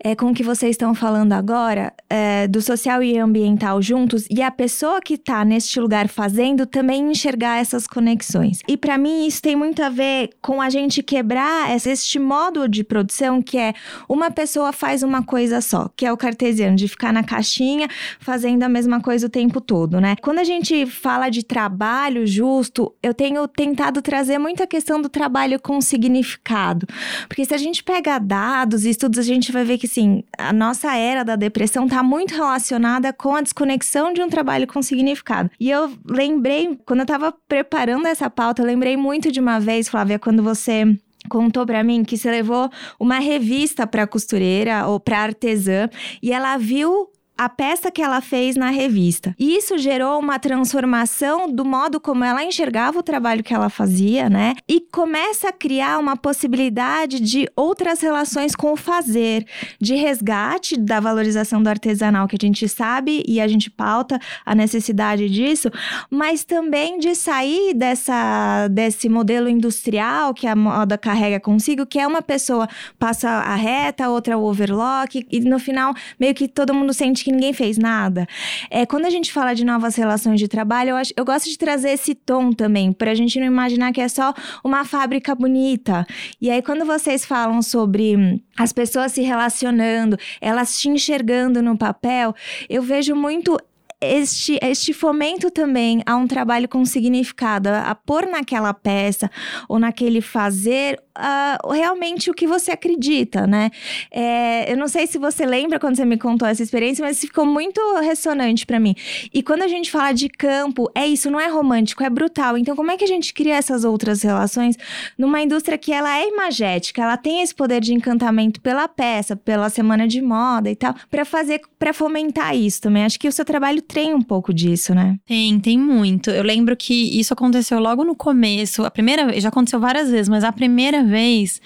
é, 0.03 0.15
com 0.15 0.31
o 0.31 0.33
que 0.33 0.41
vocês 0.41 0.71
estão 0.71 0.95
falando 0.95 1.33
agora, 1.33 1.93
é, 2.09 2.47
do 2.47 2.59
social 2.59 3.03
e 3.03 3.17
ambiental 3.17 3.79
juntos, 3.79 4.25
e 4.29 4.41
a 4.41 4.49
pessoa 4.49 4.99
que 5.01 5.17
tá 5.17 5.45
neste 5.45 5.79
lugar 5.79 6.07
fazendo 6.07 6.65
também 6.65 7.11
enxergar 7.11 7.59
essas 7.59 7.85
conexões. 7.85 8.59
E 8.67 8.75
para 8.75 8.97
mim, 8.97 9.27
isso 9.27 9.41
tem 9.41 9.55
muito 9.55 9.83
a 9.83 9.89
ver 9.89 10.31
com 10.41 10.59
a 10.59 10.69
gente 10.69 11.03
quebrar 11.03 11.75
este 11.75 12.17
modo 12.17 12.67
de 12.67 12.83
produção 12.83 13.39
que 13.39 13.57
é 13.57 13.73
uma 14.09 14.31
pessoa 14.31 14.73
faz 14.73 15.03
uma 15.03 15.21
coisa 15.21 15.61
só, 15.61 15.89
que 15.95 16.05
é 16.05 16.11
o 16.11 16.17
cartesiano, 16.17 16.75
de 16.75 16.87
ficar 16.87 17.13
na 17.13 17.23
caixinha 17.23 17.87
fazendo 18.19 18.63
a 18.63 18.69
mesma 18.69 18.99
coisa 18.99 19.27
o 19.27 19.29
tempo 19.29 19.61
todo, 19.61 20.01
né? 20.01 20.15
Quando 20.21 20.39
a 20.39 20.43
gente 20.43 20.87
fala 20.87 21.29
de 21.29 21.43
trabalho 21.43 22.25
justo, 22.47 22.93
eu 23.03 23.13
tenho 23.13 23.45
tentado 23.47 24.01
trazer 24.01 24.37
muita 24.37 24.65
questão 24.65 25.01
do 25.01 25.09
trabalho 25.09 25.59
com 25.59 25.81
significado. 25.81 26.87
Porque 27.27 27.43
se 27.43 27.53
a 27.53 27.57
gente 27.57 27.83
pega 27.83 28.17
dados 28.17 28.85
e 28.85 28.89
estudos, 28.89 29.19
a 29.19 29.23
gente 29.23 29.51
vai 29.51 29.65
ver 29.65 29.77
que, 29.77 29.87
sim, 29.87 30.23
a 30.37 30.53
nossa 30.53 30.95
era 30.95 31.23
da 31.23 31.35
depressão 31.35 31.85
está 31.85 32.01
muito 32.01 32.33
relacionada 32.33 33.11
com 33.11 33.35
a 33.35 33.41
desconexão 33.41 34.13
de 34.13 34.21
um 34.21 34.29
trabalho 34.29 34.65
com 34.65 34.81
significado. 34.81 35.51
E 35.59 35.69
eu 35.69 35.91
lembrei, 36.09 36.79
quando 36.85 36.99
eu 36.99 37.03
estava 37.03 37.33
preparando 37.47 38.07
essa 38.07 38.29
pauta, 38.29 38.61
eu 38.61 38.65
lembrei 38.65 38.95
muito 38.95 39.29
de 39.29 39.41
uma 39.41 39.59
vez, 39.59 39.89
Flávia, 39.89 40.17
quando 40.17 40.41
você 40.41 40.85
contou 41.29 41.65
pra 41.65 41.83
mim 41.83 42.05
que 42.05 42.17
você 42.17 42.31
levou 42.31 42.69
uma 42.97 43.19
revista 43.19 43.85
pra 43.85 44.07
costureira 44.07 44.87
ou 44.87 44.99
pra 44.99 45.19
artesã 45.19 45.89
e 46.23 46.31
ela 46.31 46.55
viu 46.57 47.09
a 47.37 47.47
peça 47.47 47.91
que 47.91 48.01
ela 48.01 48.19
fez 48.19 48.55
na 48.55 48.69
revista. 48.69 49.35
Isso 49.37 49.77
gerou 49.77 50.19
uma 50.19 50.39
transformação 50.39 51.49
do 51.51 51.63
modo 51.63 51.99
como 51.99 52.23
ela 52.23 52.43
enxergava 52.43 52.99
o 52.99 53.03
trabalho 53.03 53.43
que 53.43 53.53
ela 53.53 53.69
fazia, 53.69 54.29
né? 54.29 54.55
E 54.67 54.81
começa 54.81 55.49
a 55.49 55.53
criar 55.53 55.99
uma 55.99 56.17
possibilidade 56.17 57.19
de 57.19 57.47
outras 57.55 58.01
relações 58.01 58.55
com 58.55 58.73
o 58.73 58.75
fazer, 58.75 59.45
de 59.79 59.95
resgate 59.95 60.77
da 60.77 60.99
valorização 60.99 61.61
do 61.61 61.67
artesanal 61.67 62.27
que 62.27 62.35
a 62.35 62.45
gente 62.45 62.67
sabe 62.67 63.23
e 63.27 63.39
a 63.39 63.47
gente 63.47 63.69
pauta 63.69 64.19
a 64.45 64.55
necessidade 64.55 65.29
disso, 65.29 65.69
mas 66.09 66.43
também 66.43 66.97
de 66.97 67.13
sair 67.13 67.73
dessa 67.73 68.67
desse 68.69 69.07
modelo 69.09 69.47
industrial 69.47 70.33
que 70.33 70.47
a 70.47 70.55
moda 70.55 70.97
carrega 70.97 71.39
consigo, 71.39 71.85
que 71.85 71.99
é 71.99 72.07
uma 72.07 72.21
pessoa 72.21 72.67
passa 72.97 73.29
a 73.29 73.55
reta, 73.55 74.09
outra 74.09 74.37
o 74.37 74.43
overlock 74.43 75.25
e 75.31 75.39
no 75.41 75.59
final 75.59 75.93
meio 76.19 76.33
que 76.33 76.47
todo 76.47 76.73
mundo 76.73 76.93
sente 76.93 77.26
que 77.27 77.31
ninguém 77.31 77.51
fez 77.51 77.77
nada. 77.77 78.25
É, 78.71 78.85
quando 78.85 79.05
a 79.05 79.09
gente 79.09 79.33
fala 79.33 79.53
de 79.53 79.65
novas 79.65 79.97
relações 79.97 80.39
de 80.39 80.47
trabalho, 80.47 80.91
eu, 80.91 80.95
acho, 80.95 81.11
eu 81.17 81.25
gosto 81.25 81.49
de 81.49 81.57
trazer 81.57 81.89
esse 81.89 82.15
tom 82.15 82.53
também, 82.53 82.93
pra 82.93 83.13
gente 83.13 83.37
não 83.37 83.45
imaginar 83.45 83.91
que 83.91 83.99
é 83.99 84.07
só 84.07 84.33
uma 84.63 84.85
fábrica 84.85 85.35
bonita. 85.35 86.07
E 86.39 86.49
aí, 86.49 86.61
quando 86.61 86.85
vocês 86.85 87.25
falam 87.25 87.61
sobre 87.61 88.15
hum, 88.15 88.39
as 88.57 88.71
pessoas 88.71 89.11
se 89.11 89.21
relacionando, 89.21 90.17
elas 90.39 90.79
te 90.79 90.87
enxergando 90.87 91.61
no 91.61 91.77
papel, 91.77 92.33
eu 92.69 92.81
vejo 92.81 93.13
muito 93.13 93.59
este, 93.99 94.59
este 94.61 94.93
fomento 94.93 95.49
também 95.49 96.03
a 96.05 96.15
um 96.15 96.27
trabalho 96.27 96.69
com 96.69 96.85
significado, 96.85 97.69
a, 97.69 97.95
pôr 97.95 98.27
naquela 98.27 98.73
peça 98.73 99.29
ou 99.67 99.79
naquele 99.79 100.21
fazer 100.21 101.01
ah, 101.15 101.57
realmente 101.71 102.29
o 102.29 102.33
que 102.33 102.45
você 102.45 102.71
acredita, 102.71 103.47
né? 103.47 103.71
É, 104.11 104.71
eu 104.71 104.77
não 104.77 104.87
sei 104.87 105.07
se 105.07 105.17
você 105.17 105.45
lembra 105.45 105.79
quando 105.79 105.95
você 105.95 106.05
me 106.05 106.17
contou 106.17 106.47
essa 106.47 106.61
experiência, 106.61 107.03
mas 107.03 107.19
ficou 107.19 107.43
muito 107.43 107.81
ressonante 107.99 108.67
pra 108.67 108.79
mim. 108.79 108.93
E 109.33 109.41
quando 109.41 109.63
a 109.63 109.67
gente 109.67 109.89
fala 109.89 110.11
de 110.11 110.29
campo, 110.29 110.89
é 110.93 111.07
isso, 111.07 111.31
não 111.31 111.39
é 111.39 111.47
romântico, 111.47 112.03
é 112.03 112.09
brutal. 112.09 112.55
Então, 112.55 112.75
como 112.75 112.91
é 112.91 112.97
que 112.97 113.03
a 113.03 113.07
gente 113.07 113.33
cria 113.33 113.55
essas 113.55 113.83
outras 113.83 114.21
relações 114.21 114.77
numa 115.17 115.41
indústria 115.41 115.77
que 115.77 115.91
ela 115.91 116.19
é 116.19 116.27
imagética, 116.27 117.01
ela 117.01 117.17
tem 117.17 117.41
esse 117.41 117.55
poder 117.55 117.81
de 117.81 117.93
encantamento 117.95 118.61
pela 118.61 118.87
peça, 118.87 119.35
pela 119.35 119.69
semana 119.69 120.07
de 120.07 120.21
moda 120.21 120.69
e 120.69 120.75
tal, 120.75 120.93
pra 121.09 121.25
fazer, 121.25 121.61
para 121.79 121.93
fomentar 121.93 122.55
isso 122.55 122.79
também. 122.81 123.03
Acho 123.03 123.19
que 123.19 123.27
o 123.27 123.31
seu 123.31 123.43
trabalho 123.43 123.81
tem 123.87 124.13
um 124.13 124.21
pouco 124.21 124.53
disso, 124.53 124.93
né? 124.93 125.17
Tem, 125.25 125.59
tem 125.59 125.77
muito. 125.79 126.29
Eu 126.29 126.43
lembro 126.43 126.75
que 126.75 127.19
isso 127.19 127.33
aconteceu 127.33 127.79
logo 127.79 128.03
no 128.03 128.15
começo. 128.15 128.83
A 128.83 128.91
primeira 128.91 129.39
já 129.39 129.49
aconteceu 129.49 129.79
várias 129.79 130.09
vezes, 130.09 130.27
mas 130.27 130.43
a 130.43 130.51
primeira 130.51 131.03
vez 131.03 131.61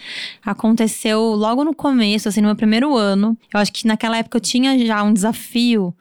aconteceu 0.45 1.19
logo 1.19 1.63
no 1.63 1.74
começo, 1.74 2.30
assim, 2.30 2.39
no 2.41 2.47
meu 2.47 2.55
primeiro 2.55 2.95
ano. 2.95 3.38
Eu 3.53 3.59
acho 3.59 3.74
que 3.74 3.88
naquela 3.88 4.17
época 4.17 4.38
eu 4.38 4.41
tinha 4.41 4.78
já 4.86 5.01
um 5.03 5.11
desafio. 5.11 5.93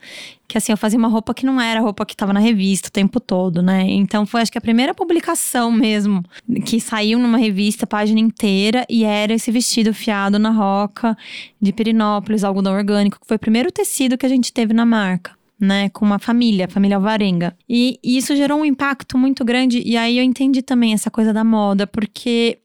Que 0.46 0.58
assim, 0.58 0.72
eu 0.72 0.76
fazia 0.76 0.98
uma 0.98 1.06
roupa 1.08 1.32
que 1.32 1.46
não 1.46 1.60
era 1.60 1.78
a 1.78 1.82
roupa 1.82 2.04
que 2.04 2.16
tava 2.16 2.32
na 2.32 2.40
revista 2.40 2.88
o 2.88 2.92
tempo 2.92 3.20
todo, 3.20 3.62
né? 3.62 3.84
Então 3.88 4.26
foi 4.26 4.42
acho 4.42 4.50
que 4.50 4.58
a 4.58 4.60
primeira 4.60 4.92
publicação 4.92 5.70
mesmo, 5.70 6.24
que 6.64 6.80
saiu 6.80 7.20
numa 7.20 7.38
revista, 7.38 7.86
página 7.86 8.18
inteira, 8.18 8.84
e 8.90 9.04
era 9.04 9.32
esse 9.32 9.52
vestido 9.52 9.94
fiado 9.94 10.40
na 10.40 10.50
roca 10.50 11.16
de 11.60 11.72
Pirinópolis, 11.72 12.42
algodão 12.42 12.74
orgânico, 12.74 13.20
que 13.20 13.26
foi 13.28 13.36
o 13.36 13.40
primeiro 13.40 13.70
tecido 13.70 14.18
que 14.18 14.26
a 14.26 14.28
gente 14.28 14.52
teve 14.52 14.74
na 14.74 14.84
marca 14.84 15.39
né, 15.60 15.90
com 15.90 16.04
uma 16.04 16.18
família, 16.18 16.64
a 16.64 16.68
família 16.68 16.96
Alvarenga. 16.96 17.54
E, 17.68 17.98
e 18.02 18.16
isso 18.16 18.34
gerou 18.34 18.60
um 18.60 18.64
impacto 18.64 19.18
muito 19.18 19.44
grande. 19.44 19.82
E 19.84 19.96
aí 19.96 20.18
eu 20.18 20.24
entendi 20.24 20.62
também 20.62 20.94
essa 20.94 21.10
coisa 21.10 21.32
da 21.32 21.44
moda, 21.44 21.86
porque, 21.86 22.58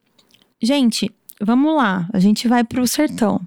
gente, 0.62 1.10
vamos 1.40 1.76
lá, 1.76 2.08
a 2.12 2.18
gente 2.18 2.48
vai 2.48 2.64
pro 2.64 2.86
sertão. 2.86 3.40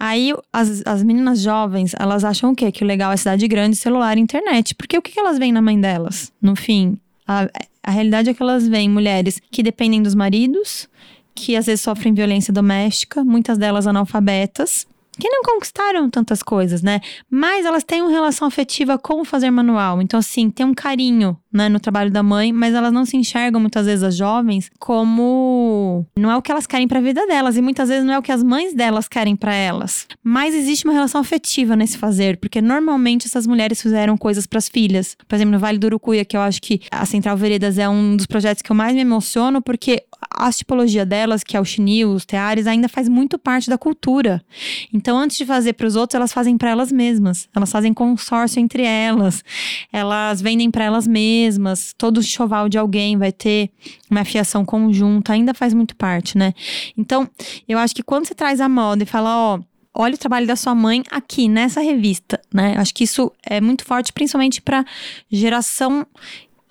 Aí 0.00 0.32
as, 0.52 0.82
as 0.84 1.02
meninas 1.02 1.40
jovens, 1.40 1.94
elas 1.98 2.24
acham 2.24 2.50
o 2.50 2.56
quê? 2.56 2.72
Que 2.72 2.82
o 2.82 2.86
legal 2.86 3.12
é 3.12 3.16
cidade 3.16 3.46
grande, 3.46 3.76
celular 3.76 4.18
internet. 4.18 4.74
Porque 4.74 4.98
o 4.98 5.02
que, 5.02 5.12
que 5.12 5.20
elas 5.20 5.38
veem 5.38 5.52
na 5.52 5.62
mãe 5.62 5.80
delas? 5.80 6.32
No 6.40 6.56
fim, 6.56 6.98
a, 7.26 7.48
a 7.82 7.90
realidade 7.90 8.30
é 8.30 8.34
que 8.34 8.42
elas 8.42 8.66
veem 8.66 8.88
mulheres 8.88 9.40
que 9.50 9.62
dependem 9.62 10.02
dos 10.02 10.14
maridos, 10.14 10.88
que 11.34 11.54
às 11.54 11.66
vezes 11.66 11.82
sofrem 11.82 12.14
violência 12.14 12.52
doméstica, 12.52 13.22
muitas 13.22 13.58
delas 13.58 13.86
analfabetas, 13.86 14.86
que 15.18 15.28
não 15.28 15.42
conquistaram 15.42 16.08
tantas 16.08 16.42
coisas, 16.42 16.82
né? 16.82 17.00
Mas 17.30 17.66
elas 17.66 17.84
têm 17.84 18.02
uma 18.02 18.10
relação 18.10 18.48
afetiva 18.48 18.98
com 18.98 19.20
o 19.20 19.24
fazer 19.24 19.50
manual. 19.50 20.00
Então, 20.00 20.18
assim, 20.18 20.50
tem 20.50 20.64
um 20.64 20.74
carinho, 20.74 21.36
né, 21.52 21.68
no 21.68 21.78
trabalho 21.78 22.10
da 22.10 22.22
mãe, 22.22 22.52
mas 22.52 22.74
elas 22.74 22.92
não 22.92 23.04
se 23.04 23.16
enxergam 23.16 23.60
muitas 23.60 23.84
vezes 23.84 24.02
as 24.02 24.16
jovens 24.16 24.70
como 24.78 26.06
não 26.16 26.30
é 26.30 26.36
o 26.36 26.40
que 26.40 26.50
elas 26.50 26.66
querem 26.66 26.88
para 26.88 26.98
a 26.98 27.02
vida 27.02 27.26
delas 27.26 27.56
e 27.56 27.62
muitas 27.62 27.90
vezes 27.90 28.04
não 28.04 28.14
é 28.14 28.18
o 28.18 28.22
que 28.22 28.32
as 28.32 28.42
mães 28.42 28.72
delas 28.74 29.06
querem 29.06 29.36
para 29.36 29.54
elas. 29.54 30.06
Mas 30.24 30.54
existe 30.54 30.86
uma 30.86 30.94
relação 30.94 31.20
afetiva 31.20 31.76
nesse 31.76 31.98
fazer, 31.98 32.38
porque 32.38 32.62
normalmente 32.62 33.26
essas 33.26 33.46
mulheres 33.46 33.82
fizeram 33.82 34.16
coisas 34.16 34.46
para 34.46 34.58
as 34.58 34.68
filhas. 34.68 35.16
Por 35.28 35.34
exemplo, 35.34 35.52
no 35.52 35.58
Vale 35.58 35.78
do 35.78 35.84
Urucuia, 35.84 36.24
que 36.24 36.36
eu 36.36 36.40
acho 36.40 36.60
que 36.62 36.80
a 36.90 37.04
Central 37.04 37.36
Veredas 37.36 37.76
é 37.76 37.88
um 37.88 38.16
dos 38.16 38.26
projetos 38.26 38.62
que 38.62 38.72
eu 38.72 38.76
mais 38.76 38.94
me 38.94 39.00
emociono, 39.00 39.60
porque 39.60 40.04
a 40.30 40.52
tipologia 40.52 41.04
delas, 41.04 41.42
que 41.42 41.56
é 41.56 41.60
o 41.60 41.64
chinil, 41.64 42.12
os 42.12 42.24
teares, 42.24 42.66
ainda 42.66 42.88
faz 42.88 43.08
muito 43.08 43.38
parte 43.38 43.68
da 43.68 43.76
cultura. 43.76 44.42
Então, 44.92 45.18
antes 45.18 45.36
de 45.36 45.44
fazer 45.44 45.72
para 45.72 45.86
os 45.86 45.96
outros, 45.96 46.14
elas 46.14 46.32
fazem 46.32 46.56
para 46.56 46.70
elas 46.70 46.92
mesmas. 46.92 47.48
Elas 47.54 47.70
fazem 47.70 47.92
consórcio 47.92 48.60
entre 48.60 48.82
elas. 48.82 49.42
Elas 49.92 50.40
vendem 50.40 50.70
para 50.70 50.84
elas 50.84 51.06
mesmas. 51.06 51.94
Todo 51.96 52.22
choval 52.22 52.68
de 52.68 52.78
alguém 52.78 53.16
vai 53.16 53.32
ter 53.32 53.70
uma 54.10 54.24
fiação 54.24 54.64
conjunta, 54.64 55.32
ainda 55.32 55.54
faz 55.54 55.74
muito 55.74 55.96
parte, 55.96 56.36
né? 56.36 56.52
Então, 56.96 57.28
eu 57.68 57.78
acho 57.78 57.94
que 57.94 58.02
quando 58.02 58.26
você 58.26 58.34
traz 58.34 58.60
a 58.60 58.68
moda 58.68 59.02
e 59.02 59.06
fala, 59.06 59.36
ó, 59.36 59.60
olha 59.94 60.14
o 60.14 60.18
trabalho 60.18 60.46
da 60.46 60.56
sua 60.56 60.74
mãe 60.74 61.02
aqui 61.10 61.48
nessa 61.48 61.80
revista, 61.80 62.40
né? 62.52 62.74
Acho 62.76 62.94
que 62.94 63.04
isso 63.04 63.30
é 63.44 63.60
muito 63.60 63.84
forte, 63.84 64.12
principalmente 64.12 64.60
para 64.62 64.84
geração 65.30 66.06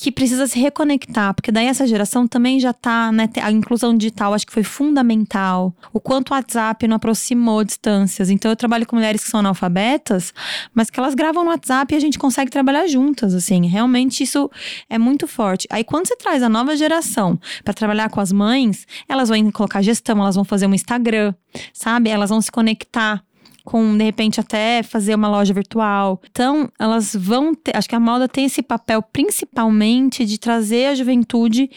que 0.01 0.11
precisa 0.11 0.47
se 0.47 0.59
reconectar, 0.59 1.31
porque 1.31 1.51
daí 1.51 1.67
essa 1.67 1.85
geração 1.85 2.27
também 2.27 2.59
já 2.59 2.73
tá, 2.73 3.11
né, 3.11 3.29
a 3.39 3.51
inclusão 3.51 3.95
digital 3.95 4.33
acho 4.33 4.47
que 4.47 4.51
foi 4.51 4.63
fundamental. 4.63 5.75
O 5.93 5.99
quanto 5.99 6.31
o 6.31 6.33
WhatsApp 6.33 6.87
não 6.87 6.95
aproximou 6.95 7.63
distâncias. 7.63 8.31
Então 8.31 8.49
eu 8.49 8.55
trabalho 8.55 8.87
com 8.87 8.95
mulheres 8.95 9.23
que 9.23 9.29
são 9.29 9.41
analfabetas, 9.41 10.33
mas 10.73 10.89
que 10.89 10.99
elas 10.99 11.13
gravam 11.13 11.43
no 11.43 11.51
WhatsApp 11.51 11.93
e 11.93 11.95
a 11.97 11.99
gente 11.99 12.17
consegue 12.17 12.49
trabalhar 12.49 12.87
juntas, 12.87 13.35
assim. 13.35 13.67
Realmente 13.67 14.23
isso 14.23 14.49
é 14.89 14.97
muito 14.97 15.27
forte. 15.27 15.67
Aí 15.69 15.83
quando 15.83 16.07
você 16.07 16.15
traz 16.15 16.41
a 16.41 16.49
nova 16.49 16.75
geração 16.75 17.39
para 17.63 17.71
trabalhar 17.71 18.09
com 18.09 18.19
as 18.19 18.31
mães, 18.31 18.87
elas 19.07 19.29
vão 19.29 19.51
colocar 19.51 19.83
gestão, 19.83 20.17
elas 20.17 20.33
vão 20.33 20.43
fazer 20.43 20.65
um 20.65 20.73
Instagram, 20.73 21.31
sabe? 21.71 22.09
Elas 22.09 22.31
vão 22.31 22.41
se 22.41 22.51
conectar 22.51 23.23
com 23.63 23.97
de 23.97 24.03
repente 24.03 24.39
até 24.39 24.83
fazer 24.83 25.15
uma 25.15 25.29
loja 25.29 25.53
virtual. 25.53 26.21
Então, 26.29 26.69
elas 26.79 27.15
vão 27.15 27.53
ter, 27.53 27.75
acho 27.75 27.87
que 27.87 27.95
a 27.95 27.99
moda 27.99 28.27
tem 28.27 28.45
esse 28.45 28.61
papel 28.61 29.01
principalmente 29.01 30.25
de 30.25 30.39
trazer 30.39 30.87
a 30.87 30.95
juventude 30.95 31.69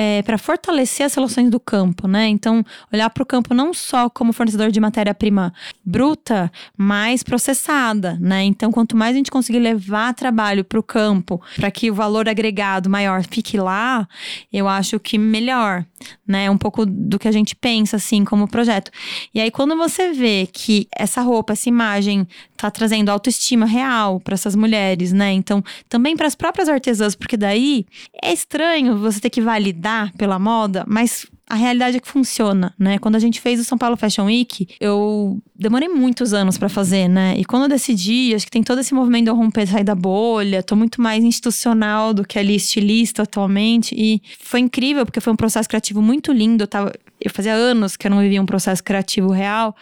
é, 0.00 0.22
para 0.22 0.38
fortalecer 0.38 1.04
as 1.04 1.12
relações 1.12 1.50
do 1.50 1.58
campo, 1.58 2.06
né? 2.06 2.28
Então, 2.28 2.64
olhar 2.92 3.10
para 3.10 3.20
o 3.20 3.26
campo 3.26 3.52
não 3.52 3.74
só 3.74 4.08
como 4.08 4.32
fornecedor 4.32 4.70
de 4.70 4.78
matéria-prima 4.78 5.52
bruta, 5.84 6.52
mas 6.76 7.24
processada, 7.24 8.16
né? 8.20 8.44
Então, 8.44 8.70
quanto 8.70 8.96
mais 8.96 9.16
a 9.16 9.18
gente 9.18 9.28
conseguir 9.28 9.58
levar 9.58 10.14
trabalho 10.14 10.64
para 10.64 10.78
o 10.78 10.84
campo, 10.84 11.42
para 11.56 11.68
que 11.72 11.90
o 11.90 11.94
valor 11.94 12.28
agregado 12.28 12.88
maior 12.88 13.24
fique 13.24 13.58
lá, 13.58 14.06
eu 14.52 14.68
acho 14.68 15.00
que 15.00 15.18
melhor, 15.18 15.84
né? 16.24 16.48
Um 16.48 16.56
pouco 16.56 16.86
do 16.86 17.18
que 17.18 17.26
a 17.26 17.32
gente 17.32 17.56
pensa, 17.56 17.96
assim, 17.96 18.24
como 18.24 18.46
projeto. 18.46 18.92
E 19.34 19.40
aí, 19.40 19.50
quando 19.50 19.76
você 19.76 20.12
vê 20.12 20.48
que 20.52 20.86
essa 20.96 21.22
roupa, 21.22 21.54
essa 21.54 21.68
imagem 21.68 22.24
tá 22.56 22.70
trazendo 22.70 23.08
autoestima 23.08 23.66
real 23.66 24.20
para 24.20 24.34
essas 24.34 24.54
mulheres, 24.54 25.12
né? 25.12 25.32
Então, 25.32 25.60
também 25.88 26.16
para 26.16 26.28
as 26.28 26.36
próprias 26.36 26.68
artesãs, 26.68 27.16
porque 27.16 27.36
daí 27.36 27.84
é 28.22 28.32
estranho 28.32 28.96
você 28.96 29.18
ter 29.18 29.30
que 29.30 29.40
validar 29.40 29.87
pela 30.16 30.38
moda, 30.38 30.84
mas 30.86 31.26
a 31.48 31.54
realidade 31.54 31.96
é 31.96 32.00
que 32.00 32.08
funciona, 32.08 32.74
né? 32.78 32.98
Quando 32.98 33.16
a 33.16 33.18
gente 33.18 33.40
fez 33.40 33.58
o 33.58 33.64
São 33.64 33.78
Paulo 33.78 33.96
Fashion 33.96 34.26
Week, 34.26 34.68
eu 34.78 35.40
demorei 35.56 35.88
muitos 35.88 36.34
anos 36.34 36.58
para 36.58 36.68
fazer, 36.68 37.08
né? 37.08 37.34
E 37.38 37.44
quando 37.44 37.62
eu 37.62 37.68
decidi, 37.68 38.34
acho 38.34 38.44
que 38.44 38.50
tem 38.50 38.62
todo 38.62 38.80
esse 38.80 38.92
movimento 38.92 39.24
de 39.24 39.30
eu 39.30 39.34
romper, 39.34 39.66
sair 39.66 39.84
da 39.84 39.94
bolha, 39.94 40.62
tô 40.62 40.76
muito 40.76 41.00
mais 41.00 41.24
institucional 41.24 42.12
do 42.12 42.22
que 42.22 42.38
ali 42.38 42.54
estilista 42.54 43.22
atualmente. 43.22 43.94
E 43.96 44.20
foi 44.40 44.60
incrível, 44.60 45.06
porque 45.06 45.20
foi 45.20 45.32
um 45.32 45.36
processo 45.36 45.68
criativo 45.68 46.02
muito 46.02 46.32
lindo. 46.32 46.64
Eu, 46.64 46.68
tava, 46.68 46.92
eu 47.18 47.30
fazia 47.30 47.54
anos 47.54 47.96
que 47.96 48.06
eu 48.06 48.10
não 48.10 48.20
vivia 48.20 48.42
um 48.42 48.46
processo 48.46 48.84
criativo 48.84 49.30
real. 49.30 49.74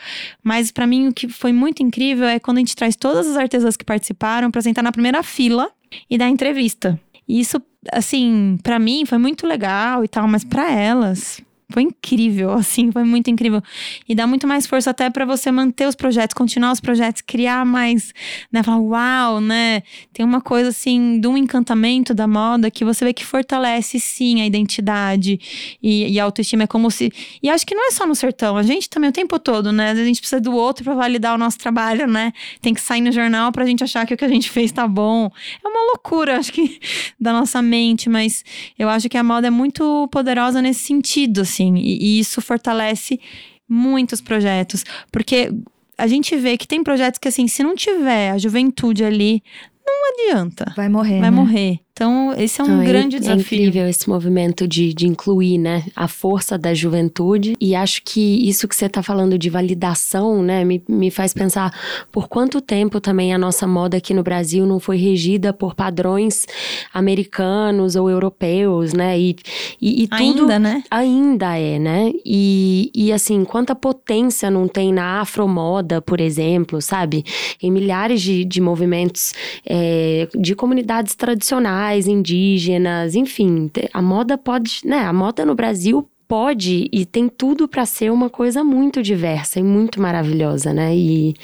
Mas 0.45 0.71
para 0.71 0.87
mim, 0.87 1.09
o 1.09 1.13
que 1.13 1.29
foi 1.29 1.53
muito 1.53 1.83
incrível 1.83 2.29
é 2.29 2.39
quando 2.39 2.59
a 2.59 2.61
gente 2.61 2.77
traz 2.77 2.95
todas 2.95 3.27
as 3.27 3.37
artesãs 3.37 3.77
que 3.77 3.85
participaram 3.85 4.53
para 4.53 4.63
sentar 4.63 4.85
na 4.85 4.93
primeira 4.93 5.21
fila 5.25 5.69
e 6.09 6.17
dar 6.17 6.29
entrevista. 6.29 6.99
Isso, 7.29 7.61
assim, 7.93 8.59
para 8.63 8.79
mim 8.79 9.05
foi 9.05 9.19
muito 9.19 9.47
legal 9.47 10.05
e 10.05 10.09
tal, 10.09 10.29
mas 10.29 10.45
para 10.45 10.71
elas 10.71 11.41
foi 11.69 11.83
incrível, 11.83 12.53
assim, 12.53 12.93
foi 12.93 13.03
muito 13.03 13.29
incrível. 13.29 13.61
E 14.09 14.15
dá 14.15 14.25
muito 14.25 14.47
mais 14.47 14.67
força 14.67 14.91
até 14.91 15.11
para 15.11 15.25
você 15.25 15.51
manter 15.51 15.89
os 15.89 15.97
projetos, 15.97 16.33
continuar 16.33 16.71
os 16.71 16.79
projetos, 16.79 17.21
criar 17.21 17.67
mais, 17.67 18.13
né? 18.53 18.63
Falar, 18.63 18.79
uau, 18.79 19.41
né? 19.41 19.83
Tem 20.13 20.25
uma 20.25 20.41
coisa 20.41 20.69
assim, 20.69 21.19
de 21.21 21.27
um 21.27 21.37
encantamento 21.37 22.15
da 22.15 22.29
moda 22.29 22.71
que 22.71 22.85
você 22.85 23.05
vê 23.05 23.13
que 23.13 23.25
fortalece 23.25 23.99
sim 23.99 24.41
a 24.41 24.47
identidade 24.47 25.41
e, 25.83 26.13
e 26.13 26.21
a 26.21 26.25
autoestima. 26.25 26.63
É 26.63 26.67
como 26.69 26.89
se. 26.89 27.13
E 27.43 27.51
acho 27.51 27.67
que 27.67 27.75
não 27.75 27.89
é 27.89 27.91
só 27.91 28.07
no 28.07 28.15
sertão, 28.15 28.57
a 28.57 28.63
gente 28.63 28.89
também 28.89 29.11
o 29.11 29.13
tempo 29.13 29.37
todo, 29.37 29.73
né? 29.73 29.91
A 29.91 29.95
gente 29.97 30.21
precisa 30.21 30.41
do 30.41 30.55
outro 30.55 30.85
para 30.85 30.95
validar 30.95 31.35
o 31.35 31.39
nosso 31.39 31.59
trabalho, 31.59 32.07
né? 32.07 32.33
Tem 32.61 32.73
que 32.73 32.81
sair 32.81 33.01
no 33.01 33.11
jornal 33.11 33.51
pra 33.51 33.67
gente 33.67 33.83
achar 33.83 34.07
que 34.07 34.15
o 34.15 34.17
que 34.17 34.25
a 34.25 34.29
gente 34.29 34.51
fez 34.51 34.71
tá 34.71 34.87
bom. 34.87 35.29
É 35.65 35.69
uma 35.69 35.81
loucura, 35.93 36.39
acho 36.39 36.53
que, 36.53 36.79
da 37.21 37.33
nossa 37.33 37.61
mente, 37.61 38.09
mas 38.09 38.45
eu 38.79 38.89
acho 38.89 39.09
que 39.09 39.19
a 39.19 39.25
moda 39.25 39.49
é 39.49 39.51
muito 39.51 40.09
poderosa 40.13 40.63
nesse 40.63 40.85
sentido, 40.85 41.41
assim 41.41 41.56
assim, 41.57 41.75
e, 41.77 41.99
e 41.99 42.19
isso 42.19 42.41
fortalece 42.41 43.19
muitos 43.69 44.21
projetos, 44.21 44.85
porque 45.11 45.51
a 45.99 46.07
gente 46.07 46.37
vê 46.37 46.57
que 46.57 46.69
tem 46.69 46.83
projetos 46.83 47.19
que, 47.19 47.29
assim, 47.29 47.49
se 47.49 47.63
não 47.63 47.75
tiver 47.75 48.31
a 48.31 48.39
juventude 48.39 49.05
ali, 49.05 49.43
não 49.85 50.13
adianta. 50.13 50.73
Vai 50.77 50.89
morrer. 50.89 51.21
Vai 51.21 51.31
né? 51.31 51.37
morrer. 51.37 51.81
Então, 51.97 52.35
esse 52.37 52.61
é 52.61 52.65
um 52.65 52.85
grande 52.85 53.17
é, 53.17 53.21
desafio. 53.21 53.57
É 53.57 53.63
incrível 53.63 53.89
esse 53.89 54.07
movimento 54.07 54.69
de, 54.69 54.93
de 54.93 55.07
incluir, 55.07 55.57
né, 55.57 55.83
a 55.97 56.07
força 56.07 56.59
da 56.59 56.75
juventude. 56.75 57.57
E 57.59 57.75
acho 57.75 58.03
que 58.05 58.47
isso 58.47 58.69
que 58.69 58.77
você 58.77 58.85
está 58.85 59.03
falando 59.03 59.39
de 59.39 59.49
validação, 59.49 60.43
né, 60.43 60.63
me, 60.63 60.85
me 60.87 61.11
faz 61.11 61.33
pensar 61.33 61.73
por 62.13 62.29
quanto 62.29 62.61
tempo 62.61 63.01
também 63.01 63.33
a 63.33 63.39
nossa 63.39 63.67
moda 63.67 63.97
aqui 63.97 64.13
no 64.13 64.23
Brasil 64.23 64.67
não 64.67 64.79
foi 64.79 64.99
regida 64.99 65.55
por 65.55 65.75
padrões 65.75 66.45
americanos 66.93 67.97
ou 67.97 68.11
europeus, 68.11 68.93
né? 68.93 69.19
E, 69.19 69.35
e, 69.81 70.03
e 70.03 70.09
tudo 70.09 70.43
ainda, 70.43 70.59
né? 70.59 70.83
Ainda 70.91 71.57
é, 71.57 71.79
né? 71.79 72.13
E, 72.27 72.91
e 72.95 73.11
assim, 73.11 73.43
quanta 73.43 73.75
potência 73.75 74.51
não 74.51 74.69
tem 74.69 74.93
na 74.93 75.23
afromoda, 75.23 76.03
por 76.03 76.21
exemplo, 76.21 76.83
sabe? 76.83 77.25
Em 77.63 77.71
milhares 77.71 78.21
de, 78.21 78.45
de 78.45 78.61
movimentos 78.61 79.33
é, 79.65 80.29
de 80.39 80.55
comunidades 80.55 81.15
tradicionais 81.15 81.86
indígenas, 82.07 83.15
enfim, 83.15 83.71
a 83.93 84.03
moda 84.03 84.37
pode, 84.37 84.81
né? 84.85 85.01
A 85.01 85.13
moda 85.13 85.45
no 85.45 85.55
Brasil 85.55 86.09
pode 86.29 86.89
e 86.93 87.07
tem 87.07 87.29
tudo 87.29 87.69
para 87.69 87.87
ser 87.87 88.11
uma 88.11 88.29
coisa 88.29 88.65
muito 88.65 89.03
diversa 89.03 89.61
e 89.61 89.63
muito 89.63 90.01
maravilhosa, 90.01 90.73
né? 90.73 90.95
E, 90.95 91.35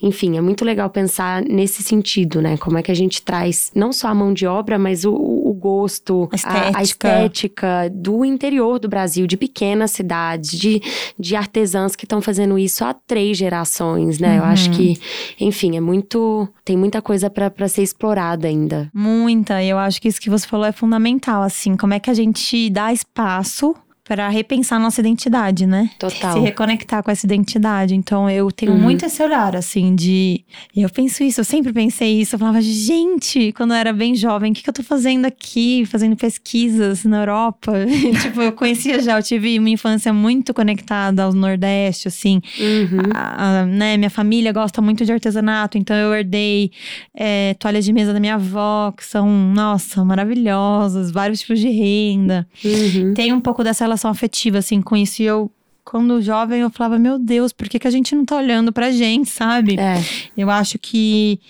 enfim, 0.00 0.36
é 0.36 0.40
muito 0.40 0.64
legal 0.64 0.90
pensar 0.90 1.42
nesse 1.42 1.82
sentido, 1.82 2.42
né? 2.42 2.56
Como 2.56 2.78
é 2.78 2.82
que 2.82 2.90
a 2.90 2.94
gente 2.94 3.22
traz 3.22 3.70
não 3.74 3.92
só 3.92 4.08
a 4.08 4.14
mão 4.14 4.32
de 4.32 4.46
obra, 4.46 4.78
mas 4.78 5.04
o, 5.04 5.14
o 5.14 5.52
gosto, 5.52 6.28
a 6.32 6.36
estética. 6.36 6.76
A, 6.76 6.78
a 6.78 6.82
estética. 6.82 7.90
do 7.92 8.24
interior 8.24 8.78
do 8.78 8.88
Brasil, 8.88 9.26
de 9.26 9.36
pequenas 9.36 9.92
cidades, 9.92 10.50
de, 10.50 10.82
de 11.18 11.36
artesãs 11.36 11.94
que 11.94 12.04
estão 12.04 12.20
fazendo 12.20 12.58
isso 12.58 12.84
há 12.84 12.92
três 12.92 13.36
gerações, 13.36 14.18
né? 14.18 14.32
Uhum. 14.32 14.36
Eu 14.38 14.44
acho 14.44 14.70
que, 14.70 14.98
enfim, 15.40 15.76
é 15.76 15.80
muito. 15.80 16.48
Tem 16.64 16.76
muita 16.76 17.00
coisa 17.00 17.30
para 17.30 17.68
ser 17.68 17.82
explorada 17.82 18.48
ainda. 18.48 18.90
Muita. 18.92 19.62
E 19.62 19.68
eu 19.68 19.78
acho 19.78 20.00
que 20.00 20.08
isso 20.08 20.20
que 20.20 20.30
você 20.30 20.46
falou 20.46 20.66
é 20.66 20.72
fundamental, 20.72 21.42
assim. 21.42 21.76
Como 21.76 21.94
é 21.94 22.00
que 22.00 22.10
a 22.10 22.14
gente 22.14 22.68
dá 22.70 22.92
espaço 22.92 23.74
para 24.04 24.28
repensar 24.28 24.80
nossa 24.80 25.00
identidade, 25.00 25.64
né? 25.64 25.88
Total. 25.96 26.32
Se 26.32 26.40
reconectar 26.40 27.02
com 27.04 27.10
essa 27.10 27.24
identidade. 27.24 27.94
Então 27.94 28.28
eu 28.28 28.50
tenho 28.50 28.72
uhum. 28.72 28.78
muito 28.78 29.06
esse 29.06 29.22
olhar, 29.22 29.54
assim, 29.54 29.94
de. 29.94 30.44
Eu 30.76 30.90
penso 30.90 31.22
isso, 31.22 31.40
eu 31.40 31.44
sempre 31.44 31.72
pensei 31.72 32.20
isso. 32.20 32.34
Eu 32.34 32.38
falava, 32.38 32.60
gente, 32.60 33.52
quando 33.52 33.70
eu 33.70 33.76
era 33.76 33.92
bem 33.92 34.16
jovem, 34.16 34.50
o 34.50 34.54
que, 34.54 34.62
que 34.62 34.68
eu 34.68 34.74
tô 34.74 34.82
fazendo 34.82 35.24
aqui? 35.26 35.86
Fazendo 35.86 36.16
pesquisas 36.16 37.04
na 37.04 37.20
Europa. 37.20 37.72
tipo, 38.20 38.42
eu 38.42 38.52
conhecia 38.52 39.00
já, 39.00 39.16
eu 39.18 39.22
tive 39.22 39.56
uma 39.58 39.70
infância 39.70 40.12
muito 40.12 40.52
conectada 40.52 41.22
ao 41.22 41.32
Nordeste, 41.32 42.08
assim. 42.08 42.40
Uhum. 42.58 43.10
A, 43.14 43.60
a, 43.60 43.66
né, 43.66 43.96
minha 43.96 44.10
família 44.10 44.52
gosta 44.52 44.82
muito 44.82 45.04
de 45.04 45.12
artesanato, 45.12 45.78
então 45.78 45.94
eu 45.94 46.12
herdei 46.12 46.72
é, 47.14 47.54
toalhas 47.54 47.84
de 47.84 47.92
mesa 47.92 48.12
da 48.12 48.18
minha 48.18 48.34
avó, 48.34 48.92
que 48.96 49.04
são, 49.04 49.28
nossa, 49.28 50.04
maravilhosas, 50.04 51.12
vários 51.12 51.40
tipos 51.40 51.60
de 51.60 51.68
renda. 51.68 52.48
Uhum. 52.64 53.14
Tem 53.14 53.32
um 53.32 53.40
pouco 53.40 53.62
dessa 53.62 53.91
relação 53.92 54.10
afetiva, 54.10 54.58
assim, 54.58 54.80
com 54.80 54.96
isso. 54.96 55.22
E 55.22 55.26
eu, 55.26 55.50
quando 55.84 56.20
jovem, 56.20 56.60
eu 56.60 56.70
falava, 56.70 56.98
meu 56.98 57.18
Deus, 57.18 57.52
por 57.52 57.68
que, 57.68 57.78
que 57.78 57.86
a 57.88 57.90
gente 57.90 58.14
não 58.14 58.24
tá 58.24 58.36
olhando 58.36 58.72
pra 58.72 58.90
gente, 58.90 59.28
sabe? 59.28 59.78
É. 59.78 60.02
Eu 60.36 60.50
acho 60.50 60.78
que 60.78 61.40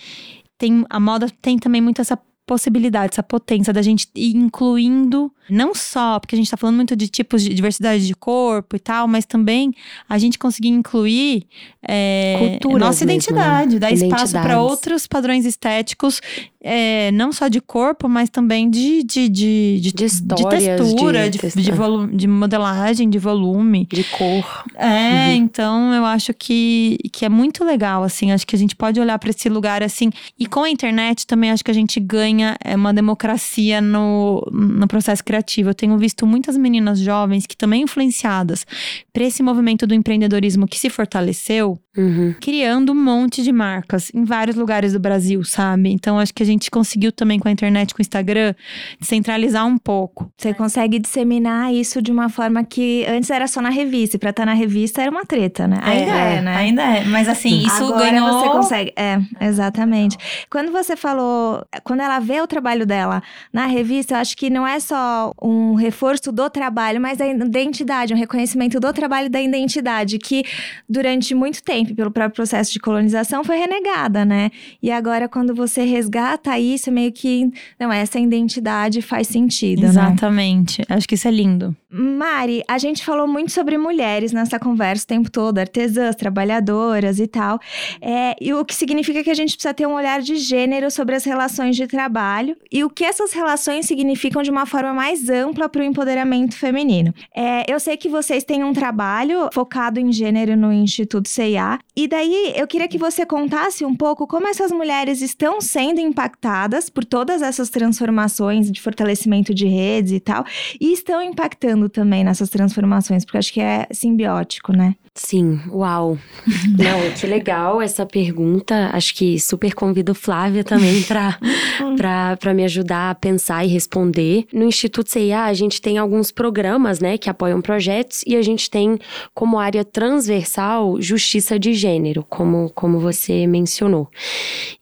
tem, 0.58 0.84
a 0.90 1.00
moda 1.00 1.26
tem 1.40 1.58
também 1.58 1.80
muito 1.80 2.00
essa 2.00 2.18
possibilidade, 2.46 3.12
essa 3.12 3.22
potência 3.22 3.72
da 3.72 3.82
gente 3.82 4.08
ir 4.14 4.36
incluindo, 4.36 5.32
não 5.48 5.74
só, 5.74 6.18
porque 6.18 6.34
a 6.34 6.38
gente 6.38 6.50
tá 6.50 6.56
falando 6.56 6.76
muito 6.76 6.96
de 6.96 7.08
tipos 7.08 7.42
de 7.42 7.54
diversidade 7.54 8.06
de 8.06 8.14
corpo 8.14 8.74
e 8.74 8.78
tal, 8.78 9.06
mas 9.06 9.24
também 9.24 9.72
a 10.08 10.18
gente 10.18 10.38
conseguir 10.38 10.68
incluir 10.68 11.46
é, 11.86 12.58
nossa 12.78 13.04
identidade, 13.04 13.74
mesmo, 13.74 13.74
né? 13.74 13.78
dar 13.80 13.92
espaço 13.92 14.32
para 14.32 14.60
outros 14.60 15.06
padrões 15.06 15.44
estéticos, 15.44 16.20
é, 16.60 17.10
não 17.12 17.32
só 17.32 17.48
de 17.48 17.60
corpo, 17.60 18.08
mas 18.08 18.28
também 18.28 18.68
de, 18.68 19.02
de, 19.02 19.28
de, 19.28 19.80
de, 19.80 19.92
de, 19.92 20.04
histórias, 20.04 20.64
textura, 20.64 21.30
de, 21.30 21.38
de, 21.38 21.62
de, 21.62 21.72
volu, 21.72 22.06
de, 22.08 22.26
modelagem, 22.26 23.08
de 23.08 23.18
volume. 23.18 23.86
De 23.92 24.04
cor. 24.04 24.64
É, 24.74 25.28
uhum. 25.28 25.32
então 25.34 25.94
eu 25.94 26.04
acho 26.04 26.32
que, 26.34 26.98
que 27.12 27.24
é 27.24 27.28
muito 27.28 27.64
legal, 27.64 28.02
assim, 28.02 28.32
acho 28.32 28.46
que 28.46 28.56
a 28.56 28.58
gente 28.58 28.74
pode 28.74 29.00
olhar 29.00 29.18
para 29.18 29.30
esse 29.30 29.48
lugar 29.48 29.82
assim, 29.82 30.10
e 30.38 30.46
com 30.46 30.62
a 30.62 30.70
internet 30.70 31.26
também 31.26 31.50
acho 31.50 31.64
que 31.64 31.70
a 31.70 31.74
gente 31.74 32.00
ganha 32.00 32.31
é, 32.40 32.74
uma 32.74 32.92
democracia 32.92 33.80
no, 33.80 34.46
no 34.52 34.86
processo 34.86 35.22
criativo. 35.22 35.70
Eu 35.70 35.74
tenho 35.74 35.96
visto 35.98 36.26
muitas 36.26 36.56
meninas 36.56 36.98
jovens 36.98 37.46
que 37.46 37.56
também 37.56 37.82
influenciadas 37.82 38.66
para 39.12 39.24
esse 39.24 39.42
movimento 39.42 39.86
do 39.86 39.94
empreendedorismo 39.94 40.66
que 40.66 40.78
se 40.78 40.88
fortaleceu, 40.88 41.78
uhum. 41.96 42.34
criando 42.40 42.92
um 42.92 42.94
monte 42.94 43.42
de 43.42 43.52
marcas 43.52 44.10
em 44.14 44.24
vários 44.24 44.56
lugares 44.56 44.92
do 44.92 44.98
Brasil, 44.98 45.44
sabe? 45.44 45.90
Então 45.90 46.18
acho 46.18 46.32
que 46.32 46.42
a 46.42 46.46
gente 46.46 46.70
conseguiu 46.70 47.12
também 47.12 47.38
com 47.38 47.48
a 47.48 47.50
internet, 47.50 47.94
com 47.94 48.00
o 48.00 48.02
Instagram, 48.02 48.54
centralizar 49.00 49.66
um 49.66 49.76
pouco. 49.76 50.30
Você 50.36 50.54
consegue 50.54 50.98
disseminar 50.98 51.72
isso 51.72 52.00
de 52.00 52.10
uma 52.10 52.28
forma 52.28 52.64
que 52.64 53.04
antes 53.06 53.30
era 53.30 53.46
só 53.46 53.60
na 53.60 53.70
revista, 53.70 54.16
e 54.16 54.18
pra 54.18 54.30
estar 54.30 54.46
na 54.46 54.54
revista 54.54 55.02
era 55.02 55.10
uma 55.10 55.24
treta, 55.24 55.66
né? 55.66 55.78
Ainda 55.82 56.12
é, 56.12 56.36
é 56.36 56.40
né? 56.40 56.56
Ainda 56.56 56.82
é, 56.82 57.04
mas 57.04 57.28
assim, 57.28 57.66
isso 57.66 57.84
Agora 57.84 58.10
ganhou... 58.10 58.28
você 58.28 58.48
consegue, 58.48 58.92
é, 58.96 59.18
exatamente. 59.40 60.16
Quando 60.50 60.72
você 60.72 60.96
falou, 60.96 61.64
quando 61.84 62.00
ela 62.00 62.18
vê 62.22 62.40
o 62.40 62.46
trabalho 62.46 62.86
dela 62.86 63.22
na 63.52 63.66
revista, 63.66 64.14
eu 64.14 64.18
acho 64.18 64.36
que 64.36 64.48
não 64.48 64.66
é 64.66 64.80
só 64.80 65.32
um 65.42 65.74
reforço 65.74 66.32
do 66.32 66.48
trabalho, 66.48 67.00
mas 67.00 67.18
da 67.18 67.26
identidade, 67.26 68.14
um 68.14 68.16
reconhecimento 68.16 68.80
do 68.80 68.92
trabalho 68.92 69.28
da 69.28 69.40
identidade, 69.40 70.18
que 70.18 70.44
durante 70.88 71.34
muito 71.34 71.62
tempo, 71.62 71.94
pelo 71.94 72.10
próprio 72.10 72.36
processo 72.36 72.72
de 72.72 72.78
colonização, 72.78 73.44
foi 73.44 73.58
renegada, 73.58 74.24
né? 74.24 74.50
E 74.82 74.90
agora, 74.90 75.28
quando 75.28 75.54
você 75.54 75.82
resgata 75.82 76.58
isso, 76.58 76.90
meio 76.90 77.12
que, 77.12 77.50
não, 77.78 77.92
essa 77.92 78.18
identidade 78.18 79.02
faz 79.02 79.26
sentido. 79.28 79.82
Né? 79.82 79.88
Exatamente. 79.88 80.80
Né? 80.80 80.96
Acho 80.96 81.08
que 81.08 81.14
isso 81.14 81.28
é 81.28 81.30
lindo. 81.30 81.76
Mari, 81.94 82.62
a 82.66 82.78
gente 82.78 83.04
falou 83.04 83.28
muito 83.28 83.52
sobre 83.52 83.76
mulheres 83.76 84.32
nessa 84.32 84.58
conversa 84.58 85.04
o 85.04 85.06
tempo 85.06 85.30
todo, 85.30 85.58
artesãs, 85.58 86.16
trabalhadoras 86.16 87.20
e 87.20 87.26
tal. 87.26 87.60
É, 88.00 88.34
e 88.40 88.54
o 88.54 88.64
que 88.64 88.74
significa 88.74 89.22
que 89.22 89.30
a 89.30 89.34
gente 89.34 89.52
precisa 89.52 89.74
ter 89.74 89.86
um 89.86 89.92
olhar 89.92 90.22
de 90.22 90.36
gênero 90.36 90.90
sobre 90.90 91.14
as 91.14 91.24
relações 91.24 91.76
de 91.76 91.86
trabalho 91.86 92.56
e 92.70 92.82
o 92.82 92.88
que 92.88 93.04
essas 93.04 93.34
relações 93.34 93.84
significam 93.84 94.42
de 94.42 94.50
uma 94.50 94.64
forma 94.64 94.94
mais 94.94 95.28
ampla 95.28 95.68
para 95.68 95.82
o 95.82 95.84
empoderamento 95.84 96.56
feminino. 96.56 97.12
É, 97.36 97.70
eu 97.70 97.78
sei 97.78 97.98
que 97.98 98.08
vocês 98.08 98.42
têm 98.42 98.64
um 98.64 98.72
trabalho 98.72 99.50
focado 99.52 100.00
em 100.00 100.10
gênero 100.10 100.56
no 100.56 100.72
Instituto 100.72 101.28
CIA, 101.28 101.78
e 101.94 102.08
daí 102.08 102.54
eu 102.56 102.66
queria 102.66 102.88
que 102.88 102.96
você 102.96 103.26
contasse 103.26 103.84
um 103.84 103.94
pouco 103.94 104.26
como 104.26 104.48
essas 104.48 104.72
mulheres 104.72 105.20
estão 105.20 105.60
sendo 105.60 106.00
impactadas 106.00 106.88
por 106.88 107.04
todas 107.04 107.42
essas 107.42 107.68
transformações 107.68 108.72
de 108.72 108.80
fortalecimento 108.80 109.52
de 109.52 109.66
redes 109.66 110.12
e 110.12 110.20
tal, 110.20 110.42
e 110.80 110.90
estão 110.90 111.20
impactando 111.20 111.81
também 111.88 112.24
nessas 112.24 112.50
transformações, 112.50 113.24
porque 113.24 113.38
acho 113.38 113.52
que 113.52 113.60
é 113.60 113.86
simbiótico, 113.92 114.72
né? 114.72 114.94
Sim, 115.14 115.60
uau. 115.68 116.16
Não, 116.78 117.10
que 117.12 117.26
legal 117.26 117.82
essa 117.82 118.06
pergunta. 118.06 118.88
Acho 118.94 119.14
que 119.14 119.38
super 119.38 119.74
convido 119.74 120.14
Flávia 120.14 120.64
também 120.64 121.02
para 121.02 122.54
me 122.54 122.64
ajudar 122.64 123.10
a 123.10 123.14
pensar 123.14 123.62
e 123.62 123.68
responder. 123.68 124.46
No 124.50 124.64
Instituto 124.64 125.10
CIA, 125.10 125.44
a 125.44 125.52
gente 125.52 125.82
tem 125.82 125.98
alguns 125.98 126.32
programas, 126.32 126.98
né, 126.98 127.18
que 127.18 127.28
apoiam 127.28 127.60
projetos 127.60 128.24
e 128.26 128.36
a 128.36 128.40
gente 128.40 128.70
tem 128.70 128.98
como 129.34 129.58
área 129.58 129.84
transversal 129.84 130.98
justiça 130.98 131.58
de 131.58 131.74
gênero, 131.74 132.24
como, 132.26 132.70
como 132.74 132.98
você 132.98 133.46
mencionou. 133.46 134.08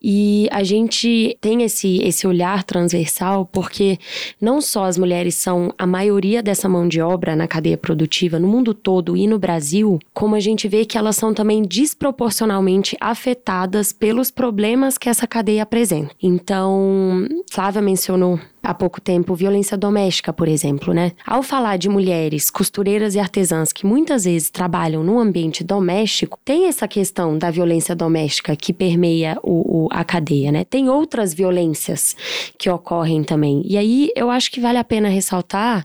E 0.01 0.49
a 0.53 0.63
gente 0.63 1.37
tem 1.41 1.65
esse, 1.65 1.99
esse 2.05 2.25
olhar 2.29 2.63
transversal 2.63 3.47
porque 3.47 3.99
não 4.41 4.61
só 4.61 4.85
as 4.85 4.97
mulheres 4.97 5.35
são 5.35 5.75
a 5.77 5.87
maioria 5.87 6.41
dessa 6.41 6.69
mão 6.69 6.87
de 6.87 7.01
obra 7.01 7.35
na 7.35 7.49
cadeia 7.49 7.77
produtiva 7.77 8.39
no 8.39 8.47
mundo 8.47 8.73
todo 8.73 9.17
e 9.17 9.27
no 9.27 9.39
Brasil, 9.39 9.99
como 10.21 10.35
a 10.35 10.41
gente 10.41 10.69
vê 10.69 10.85
que 10.85 10.99
elas 10.99 11.17
são 11.17 11.33
também 11.33 11.63
desproporcionalmente 11.63 12.95
afetadas 13.01 13.91
pelos 13.91 14.31
problemas 14.31 14.99
que 14.99 15.09
essa 15.09 15.27
cadeia 15.27 15.63
apresenta. 15.63 16.15
Então, 16.23 17.27
Flávia 17.51 17.81
mencionou 17.81 18.39
há 18.71 18.75
pouco 18.75 19.01
tempo 19.01 19.35
violência 19.35 19.77
doméstica, 19.77 20.33
por 20.33 20.47
exemplo, 20.47 20.95
né? 20.95 21.13
Ao 21.27 21.43
falar 21.43 21.77
de 21.77 21.89
mulheres 21.89 22.51
costureiras 22.51 23.15
e 23.15 23.19
artesãs 23.19 23.73
que 23.73 23.85
muitas 23.85 24.25
vezes 24.25 24.49
trabalham 24.49 25.03
no 25.03 25.19
ambiente 25.19 25.65
doméstico, 25.65 26.39
tem 26.45 26.67
essa 26.67 26.87
questão 26.87 27.37
da 27.37 27.51
violência 27.51 27.97
doméstica 27.97 28.55
que 28.55 28.73
permeia 28.73 29.37
o, 29.43 29.87
o, 29.87 29.89
a 29.91 30.05
cadeia, 30.05 30.53
né? 30.53 30.65
Tem 30.65 30.89
outras 30.89 31.35
violências 31.35 32.17
que 32.57 32.71
ocorrem 32.71 33.25
também. 33.25 33.63
E 33.65 33.77
aí 33.77 34.11
eu 34.15 34.31
acho 34.31 34.51
que 34.53 34.61
vale 34.61 34.79
a 34.79 34.85
pena 34.85 35.09
ressaltar 35.09 35.85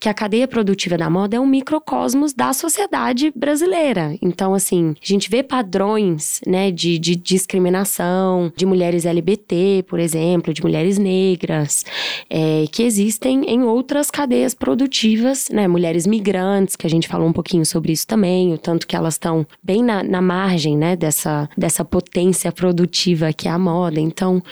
que 0.00 0.08
a 0.08 0.14
cadeia 0.14 0.48
produtiva 0.48 0.96
da 0.96 1.10
moda 1.10 1.36
é 1.36 1.40
um 1.40 1.46
microcosmos 1.46 2.32
da 2.32 2.52
sociedade 2.54 3.30
brasileira. 3.36 4.16
Então, 4.22 4.54
assim, 4.54 4.94
a 5.02 5.06
gente 5.06 5.28
vê 5.28 5.42
padrões, 5.42 6.40
né, 6.46 6.70
de, 6.70 6.98
de 6.98 7.14
discriminação 7.14 8.50
de 8.56 8.64
mulheres 8.64 9.04
LGBT, 9.04 9.84
por 9.86 10.00
exemplo, 10.00 10.54
de 10.54 10.62
mulheres 10.62 10.96
negras 10.96 11.84
é, 12.28 12.64
que 12.70 12.82
existem 12.82 13.44
em 13.46 13.62
outras 13.62 14.10
cadeias 14.10 14.54
produtivas, 14.54 15.48
né? 15.50 15.66
Mulheres 15.68 16.06
migrantes, 16.06 16.76
que 16.76 16.86
a 16.86 16.90
gente 16.90 17.08
falou 17.08 17.28
um 17.28 17.32
pouquinho 17.32 17.64
sobre 17.64 17.92
isso 17.92 18.06
também, 18.06 18.52
o 18.52 18.58
tanto 18.58 18.86
que 18.86 18.96
elas 18.96 19.14
estão 19.14 19.46
bem 19.62 19.82
na, 19.82 20.02
na 20.02 20.20
margem, 20.20 20.76
né, 20.76 20.96
dessa, 20.96 21.48
dessa 21.56 21.84
potência 21.84 22.50
produtiva 22.52 23.32
que 23.32 23.48
é 23.48 23.50
a 23.50 23.58
moda. 23.58 24.00
Então, 24.00 24.42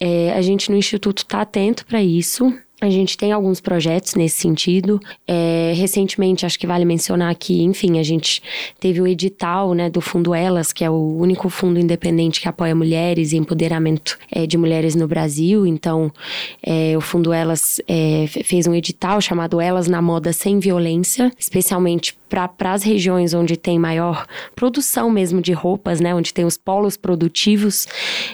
é, 0.00 0.32
a 0.32 0.42
gente 0.42 0.70
no 0.70 0.76
Instituto 0.76 1.18
está 1.18 1.42
atento 1.42 1.86
para 1.86 2.02
isso. 2.02 2.52
A 2.82 2.90
gente 2.90 3.16
tem 3.16 3.30
alguns 3.30 3.60
projetos 3.60 4.16
nesse 4.16 4.40
sentido. 4.40 5.00
É, 5.24 5.72
recentemente, 5.76 6.44
acho 6.44 6.58
que 6.58 6.66
vale 6.66 6.84
mencionar 6.84 7.30
aqui, 7.30 7.62
enfim, 7.62 8.00
a 8.00 8.02
gente 8.02 8.42
teve 8.80 9.00
o 9.00 9.06
edital 9.06 9.72
né, 9.72 9.88
do 9.88 10.00
Fundo 10.00 10.34
Elas, 10.34 10.72
que 10.72 10.84
é 10.84 10.90
o 10.90 11.16
único 11.16 11.48
fundo 11.48 11.78
independente 11.78 12.40
que 12.40 12.48
apoia 12.48 12.74
mulheres 12.74 13.32
e 13.32 13.36
empoderamento 13.36 14.18
é, 14.32 14.48
de 14.48 14.58
mulheres 14.58 14.96
no 14.96 15.06
Brasil. 15.06 15.64
Então, 15.64 16.12
é, 16.60 16.96
o 16.96 17.00
Fundo 17.00 17.32
Elas 17.32 17.80
é, 17.86 18.26
fez 18.26 18.66
um 18.66 18.74
edital 18.74 19.20
chamado 19.20 19.60
Elas 19.60 19.86
na 19.86 20.02
Moda 20.02 20.32
Sem 20.32 20.58
Violência, 20.58 21.30
especialmente 21.38 22.16
para 22.32 22.72
as 22.72 22.82
regiões 22.82 23.34
onde 23.34 23.58
tem 23.58 23.78
maior 23.78 24.26
produção 24.56 25.10
mesmo 25.10 25.42
de 25.42 25.52
roupas, 25.52 26.00
né, 26.00 26.14
onde 26.14 26.32
tem 26.32 26.46
os 26.46 26.56
polos 26.56 26.96
produtivos 26.96 27.86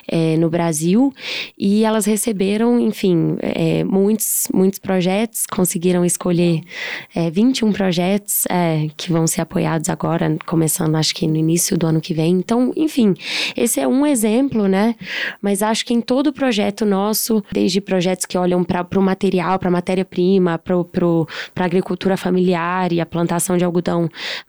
é, 0.07 0.37
no 0.37 0.49
Brasil. 0.49 1.13
E 1.59 1.83
elas 1.85 2.07
receberam, 2.07 2.79
enfim, 2.79 3.37
é, 3.41 3.83
muitos, 3.83 4.47
muitos 4.55 4.79
projetos, 4.79 5.47
conseguiram 5.47 6.05
escolher 6.05 6.61
é, 7.13 7.29
21 7.29 7.73
projetos 7.73 8.45
é, 8.49 8.87
que 8.97 9.11
vão 9.11 9.27
ser 9.27 9.41
apoiados 9.41 9.89
agora, 9.89 10.37
começando 10.47 10.95
acho 10.95 11.13
que 11.13 11.27
no 11.27 11.37
início 11.37 11.77
do 11.77 11.87
ano 11.87 12.01
que 12.01 12.15
vem. 12.15 12.35
Então, 12.35 12.73
enfim, 12.77 13.15
esse 13.57 13.81
é 13.81 13.89
um 13.89 14.07
exemplo, 14.07 14.69
né? 14.69 14.95
Mas 15.43 15.61
acho 15.61 15.85
que 15.85 15.93
em 15.93 16.01
todo 16.01 16.33
projeto 16.33 16.85
nosso, 16.85 17.43
desde 17.53 17.81
projetos 17.81 18.27
que 18.27 18.39
olham 18.39 18.63
para 18.63 18.87
o 18.97 19.03
material, 19.03 19.59
para 19.59 19.69
a 19.69 19.73
matéria-prima, 19.73 20.57
para 20.57 20.77
a 20.77 21.65
agricultura 21.65 22.17
familiar 22.17 22.93
e 22.93 23.01
a 23.01 23.07
plantação 23.07 23.57
de 23.57 23.65
algodão 23.65 23.88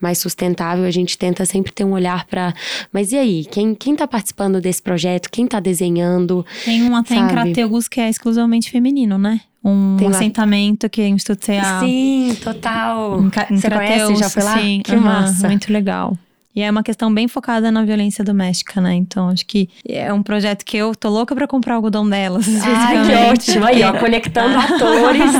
mais 0.02 0.18
sustentável, 0.18 0.86
a 0.86 0.92
gente 0.92 1.18
tenta 1.18 1.46
sempre 1.46 1.72
ter 1.72 1.84
um 1.84 1.92
olhar 1.92 2.26
para. 2.26 2.54
Mas 2.92 3.12
e 3.12 3.18
aí? 3.18 3.46
Quem, 3.46 3.74
quem 3.76 3.96
tá 3.96 4.08
participando 4.08 4.60
desse 4.62 4.82
projeto? 4.82 5.30
Quem 5.30 5.48
tá 5.48 5.60
desenhando? 5.60 6.46
Tem 6.66 6.84
um 6.84 6.96
até 6.96 7.16
sabe? 7.16 7.22
em 7.22 7.28
Crateus 7.28 7.88
que 7.88 8.00
é 8.00 8.10
exclusivamente 8.10 8.72
feminino, 8.72 9.18
né? 9.18 9.42
um 9.64 9.98
Tem 9.98 10.08
assentamento 10.08 10.86
lá. 10.86 10.90
que 10.90 11.02
é 11.02 11.08
Instituto 11.08 11.46
CA. 11.46 11.82
Sim, 11.82 12.36
total. 12.42 13.20
Em, 13.20 13.26
em 13.26 13.58
Você 13.58 13.68
Crateus, 13.68 14.04
conhece? 14.04 14.20
Já 14.20 14.30
foi 14.30 14.44
lá? 14.44 14.58
Sim, 14.60 14.82
que 14.84 14.96
massa. 14.96 15.48
Muito 15.48 15.72
legal. 15.72 16.18
E 16.56 16.62
é 16.62 16.72
uma 16.72 16.82
questão 16.82 17.14
bem 17.14 17.28
focada 17.28 17.72
na 17.72 17.86
violência 17.86 18.24
doméstica, 18.24 18.82
né? 18.82 18.96
Então, 18.96 19.30
acho 19.30 19.46
que 19.46 19.70
é 19.88 20.12
um 20.12 20.24
projeto 20.24 20.66
que 20.66 20.76
eu 20.76 20.96
tô 20.96 21.10
louca 21.10 21.36
pra 21.36 21.48
comprar 21.48 21.76
algodão 21.76 22.10
delas. 22.10 22.48
Ai, 22.66 23.06
que 23.06 23.14
ótimo! 23.32 23.66
Aí, 23.66 23.84
ó, 23.84 23.94
conectando 24.00 24.58
atores. 24.58 25.32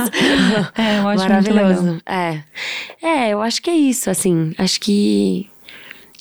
É, 0.78 1.00
eu 1.00 1.08
acho 1.08 1.22
Maravilhoso. 1.22 2.00
É. 2.06 2.38
É, 3.02 3.28
eu 3.30 3.42
acho 3.42 3.60
que 3.60 3.70
é 3.70 3.74
isso, 3.74 4.08
assim. 4.08 4.54
Acho 4.56 4.80
que 4.80 5.49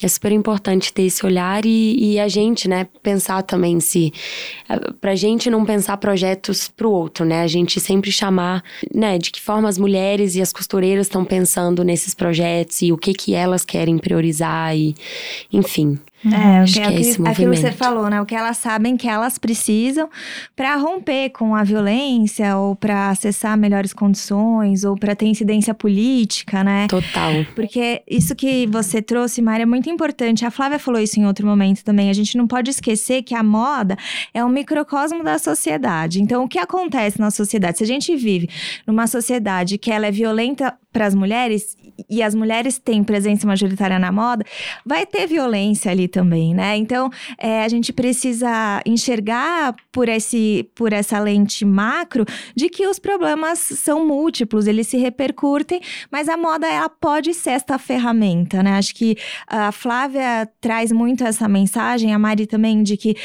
é 0.06 0.10
super 0.10 0.32
importante 0.32 0.94
ter 0.94 1.04
esse 1.04 1.26
olhar 1.26 1.66
e, 1.66 2.14
e, 2.14 2.20
a 2.20 2.28
gente, 2.28 2.68
né, 2.68 2.88
pensar 3.04 3.44
também 3.44 3.80
se. 3.80 4.14
Pra 5.02 5.16
gente 5.16 5.50
não 5.50 5.66
pensar 5.66 5.98
projetos 5.98 6.68
pro 6.68 6.92
outro, 6.92 7.26
né? 7.26 7.42
A 7.42 7.48
gente 7.48 7.80
sempre 7.80 8.12
chamar, 8.12 8.64
né, 8.94 9.18
de 9.18 9.32
que 9.32 9.42
forma 9.42 9.68
as 9.68 9.78
mulheres 9.78 10.36
e 10.36 10.42
as 10.42 10.54
costureiras 10.54 11.08
estão 11.08 11.26
pensando 11.26 11.84
nesses 11.84 12.14
projetos 12.14 12.82
e 12.82 12.92
o 12.92 12.98
que 12.98 13.14
que 13.14 13.34
elas 13.34 13.66
querem 13.66 13.98
priorizar 13.98 14.76
e, 14.76 14.96
enfim. 15.52 16.00
É, 16.26 16.60
Acho 16.60 16.74
que, 16.74 16.82
que 16.82 16.86
é 16.86 17.00
esse 17.00 17.12
aquilo, 17.12 17.28
aquilo 17.28 17.52
que 17.52 17.58
você 17.58 17.72
falou, 17.72 18.10
né? 18.10 18.22
O 18.22 18.26
que 18.26 18.36
elas 18.36 18.58
sabem 18.58 18.98
que 18.98 19.08
elas 19.08 19.38
precisam 19.38 20.10
para 20.56 20.76
romper 20.76 21.30
com 21.30 21.56
a 21.56 21.64
violência 21.64 22.58
ou 22.58 22.76
para 22.76 23.10
acessar 23.10 23.58
melhores 23.58 23.94
condições 23.94 24.84
ou 24.84 24.98
para 24.98 25.16
ter 25.16 25.28
incidência 25.28 25.74
política, 25.74 26.64
né? 26.64 26.88
Total. 26.88 27.46
Porque 27.56 28.02
isso 28.08 28.36
que 28.36 28.68
você 28.68 29.02
trouxe, 29.02 29.42
Mari, 29.42 29.64
é 29.64 29.66
muito 29.66 29.90
importante. 29.90 30.46
A 30.46 30.52
Flávia 30.52 30.78
falou 30.78 31.00
isso 31.00 31.20
em 31.20 31.26
outro 31.26 31.48
momento 31.48 31.84
também. 31.84 32.10
A 32.10 32.14
gente 32.14 32.38
não 32.38 32.48
pode 32.48 32.70
esquecer 32.70 33.24
que 33.24 33.34
a 33.34 33.44
moda 33.44 33.98
é 34.34 34.44
um 34.44 34.50
microcosmo 34.50 35.24
da 35.24 35.40
sociedade. 35.40 36.22
Então, 36.22 36.44
o 36.44 36.48
que 36.48 36.60
acontece 36.60 37.20
na 37.20 37.32
sociedade? 37.32 37.78
Se 37.78 37.84
a 37.84 37.88
gente 37.88 38.16
vive 38.16 38.50
numa 38.86 39.08
sociedade 39.08 39.78
que 39.78 39.92
ela 39.92 40.08
é 40.08 40.12
violenta 40.12 40.76
para 40.92 41.06
as 41.06 41.14
mulheres 41.14 41.78
e 42.10 42.24
as 42.24 42.34
mulheres 42.34 42.80
têm 42.80 43.04
presença 43.04 43.46
majoritária 43.46 44.00
na 44.00 44.12
moda, 44.12 44.44
vai 44.86 45.06
ter 45.06 45.28
violência 45.28 45.92
ali 45.92 46.08
também, 46.08 46.54
né? 46.56 46.76
Então, 46.78 47.10
é, 47.38 47.64
a 47.64 47.68
gente 47.68 47.94
precisa 47.94 48.82
enxergar 48.86 49.76
por, 49.92 50.10
esse, 50.10 50.70
por 50.76 50.92
essa 50.94 51.20
lente 51.20 51.64
macro 51.66 52.26
de 52.56 52.70
que 52.70 52.88
os 52.88 52.98
problemas 52.98 53.60
são 53.60 54.06
múltiplos, 54.08 54.66
eles 54.66 54.88
se 54.88 54.98
repercutem, 54.98 55.80
mas 56.12 56.28
a 56.28 56.36
moda 56.38 56.68
ela 56.68 56.90
pode 56.90 57.34
ser 57.34 57.52
esta 57.52 57.78
ferramenta, 57.78 58.64
né? 58.64 58.78
Acho 58.78 58.96
que 58.96 59.16
a 59.48 59.72
Flávia 59.72 60.50
traz 60.60 60.92
muito 60.92 61.24
essa 61.24 61.48
mensagem, 61.48 62.14
a 62.14 62.20
Mari 62.20 62.48
também, 62.48 62.82
de 62.82 62.98
que 62.98 63.16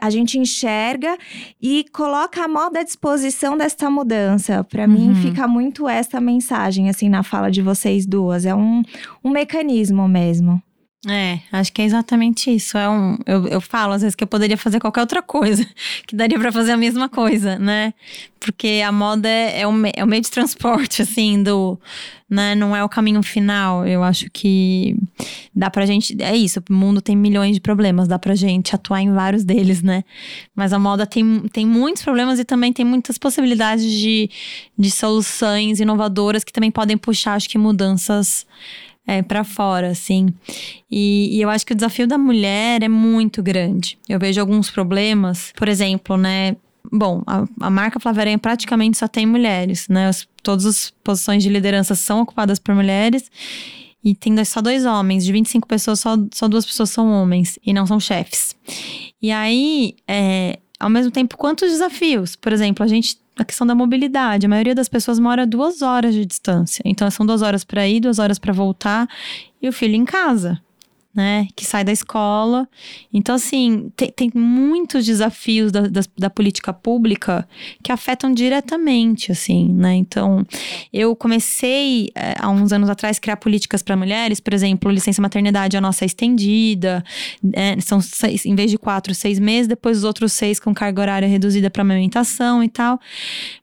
a 0.00 0.08
gente 0.08 0.38
enxerga 0.38 1.18
e 1.60 1.84
coloca 1.92 2.42
a 2.44 2.48
moda 2.48 2.80
à 2.80 2.82
disposição 2.82 3.56
desta 3.58 3.90
mudança. 3.90 4.64
Para 4.64 4.84
Uhum. 4.86 4.88
mim, 4.88 5.14
fica 5.16 5.46
muito 5.46 5.86
essa 5.88 6.20
mensagem, 6.20 6.88
assim, 6.88 7.08
na 7.10 7.22
fala 7.22 7.50
de 7.50 7.60
vocês 7.60 8.06
duas. 8.06 8.46
É 8.46 8.54
um, 8.54 8.82
um 9.22 9.30
mecanismo 9.30 10.08
mesmo. 10.08 10.62
É, 11.08 11.40
acho 11.50 11.72
que 11.72 11.80
é 11.80 11.86
exatamente 11.86 12.54
isso. 12.54 12.76
É 12.76 12.86
um, 12.86 13.16
eu, 13.24 13.48
eu 13.48 13.60
falo 13.60 13.94
às 13.94 14.02
vezes 14.02 14.14
que 14.14 14.22
eu 14.22 14.28
poderia 14.28 14.58
fazer 14.58 14.78
qualquer 14.78 15.00
outra 15.00 15.22
coisa, 15.22 15.66
que 16.06 16.14
daria 16.14 16.38
pra 16.38 16.52
fazer 16.52 16.72
a 16.72 16.76
mesma 16.76 17.08
coisa, 17.08 17.58
né? 17.58 17.94
Porque 18.38 18.82
a 18.86 18.92
moda 18.92 19.26
é, 19.26 19.62
é, 19.62 19.66
o, 19.66 19.72
é 19.94 20.04
o 20.04 20.06
meio 20.06 20.22
de 20.22 20.30
transporte, 20.30 21.00
assim, 21.02 21.42
do. 21.42 21.78
Né? 22.28 22.54
Não 22.54 22.76
é 22.76 22.84
o 22.84 22.88
caminho 22.88 23.22
final. 23.22 23.86
Eu 23.86 24.04
acho 24.04 24.26
que 24.30 24.94
dá 25.54 25.70
pra 25.70 25.86
gente. 25.86 26.14
É 26.22 26.36
isso, 26.36 26.62
o 26.68 26.72
mundo 26.72 27.00
tem 27.00 27.16
milhões 27.16 27.54
de 27.54 27.60
problemas, 27.62 28.06
dá 28.06 28.18
pra 28.18 28.34
gente 28.34 28.74
atuar 28.74 29.00
em 29.00 29.10
vários 29.10 29.42
deles, 29.42 29.82
né? 29.82 30.04
Mas 30.54 30.70
a 30.74 30.78
moda 30.78 31.06
tem, 31.06 31.40
tem 31.50 31.66
muitos 31.66 32.02
problemas 32.02 32.38
e 32.38 32.44
também 32.44 32.74
tem 32.74 32.84
muitas 32.84 33.16
possibilidades 33.16 33.90
de, 33.90 34.28
de 34.78 34.90
soluções 34.90 35.80
inovadoras 35.80 36.44
que 36.44 36.52
também 36.52 36.70
podem 36.70 36.98
puxar, 36.98 37.36
acho 37.36 37.48
que, 37.48 37.56
mudanças 37.56 38.46
é, 39.06 39.22
para 39.22 39.42
fora, 39.44 39.88
assim. 39.90 40.28
E, 40.90 41.36
e 41.36 41.40
eu 41.42 41.48
acho 41.50 41.66
que 41.66 41.72
o 41.72 41.76
desafio 41.76 42.06
da 42.06 42.18
mulher 42.18 42.82
é 42.82 42.88
muito 42.88 43.42
grande. 43.42 43.98
Eu 44.08 44.18
vejo 44.18 44.40
alguns 44.40 44.70
problemas, 44.70 45.52
por 45.56 45.68
exemplo, 45.68 46.16
né? 46.16 46.56
Bom, 46.92 47.22
a, 47.26 47.44
a 47.60 47.70
marca 47.70 48.00
Flávia 48.00 48.22
Aranha 48.22 48.38
praticamente 48.38 48.96
só 48.98 49.06
tem 49.06 49.26
mulheres, 49.26 49.86
né? 49.88 50.08
As- 50.08 50.26
todas 50.42 50.64
as 50.66 50.90
posições 51.04 51.42
de 51.42 51.48
liderança 51.48 51.94
são 51.94 52.20
ocupadas 52.22 52.58
por 52.58 52.74
mulheres. 52.74 53.30
E 54.02 54.14
tem 54.14 54.34
dois- 54.34 54.48
só 54.48 54.60
dois 54.62 54.84
homens. 54.86 55.24
De 55.24 55.32
25 55.32 55.68
pessoas, 55.68 56.00
só, 56.00 56.16
só 56.32 56.48
duas 56.48 56.64
pessoas 56.64 56.90
são 56.90 57.10
homens. 57.12 57.58
E 57.64 57.72
não 57.74 57.86
são 57.86 58.00
chefes. 58.00 58.56
E 59.20 59.30
aí, 59.30 59.94
é, 60.08 60.58
ao 60.78 60.88
mesmo 60.88 61.10
tempo, 61.10 61.36
quantos 61.36 61.70
desafios? 61.70 62.34
Por 62.36 62.52
exemplo, 62.52 62.82
a 62.84 62.88
gente. 62.88 63.18
A 63.40 63.44
questão 63.44 63.66
da 63.66 63.74
mobilidade. 63.74 64.44
A 64.44 64.48
maioria 64.50 64.74
das 64.74 64.86
pessoas 64.86 65.18
mora 65.18 65.46
duas 65.46 65.80
horas 65.80 66.12
de 66.12 66.26
distância. 66.26 66.82
Então, 66.84 67.10
são 67.10 67.24
duas 67.24 67.40
horas 67.40 67.64
para 67.64 67.88
ir, 67.88 67.98
duas 67.98 68.18
horas 68.18 68.38
para 68.38 68.52
voltar. 68.52 69.08
E 69.62 69.66
o 69.66 69.72
filho 69.72 69.94
em 69.94 70.04
casa, 70.04 70.60
né? 71.14 71.48
Que 71.56 71.64
sai 71.64 71.82
da 71.84 71.90
escola. 71.92 72.68
Então, 73.12 73.34
assim, 73.34 73.90
tem, 73.96 74.10
tem 74.10 74.30
muitos 74.34 75.04
desafios 75.04 75.72
da, 75.72 75.82
das- 75.82 76.08
da 76.16 76.30
política 76.30 76.72
pública 76.72 77.48
que 77.82 77.90
afetam 77.90 78.32
diretamente, 78.32 79.32
assim, 79.32 79.72
né? 79.72 79.94
Então, 79.96 80.46
eu 80.92 81.14
comecei 81.16 82.10
eh, 82.14 82.34
há 82.38 82.48
uns 82.48 82.72
anos 82.72 82.88
atrás 82.88 83.18
criar 83.18 83.36
políticas 83.36 83.82
para 83.82 83.96
mulheres, 83.96 84.38
por 84.40 84.54
exemplo, 84.54 84.90
licença 84.90 85.20
maternidade 85.20 85.76
a 85.76 85.80
nossa 85.80 86.04
é 86.04 86.06
estendida, 86.06 87.04
né? 87.42 87.78
são 87.80 88.00
seis, 88.00 88.46
em 88.46 88.54
vez 88.54 88.70
de 88.70 88.78
quatro, 88.78 89.14
seis 89.14 89.38
meses, 89.38 89.66
depois 89.66 89.98
os 89.98 90.04
outros 90.04 90.32
seis 90.32 90.60
com 90.60 90.72
carga 90.72 91.00
horária 91.02 91.26
reduzida 91.28 91.68
para 91.70 91.82
amamentação 91.82 92.62
e 92.62 92.68
tal. 92.68 93.00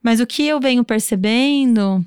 Mas 0.04 0.20
o 0.20 0.28
que 0.28 0.44
eu 0.46 0.60
venho 0.60 0.84
percebendo 0.84 2.06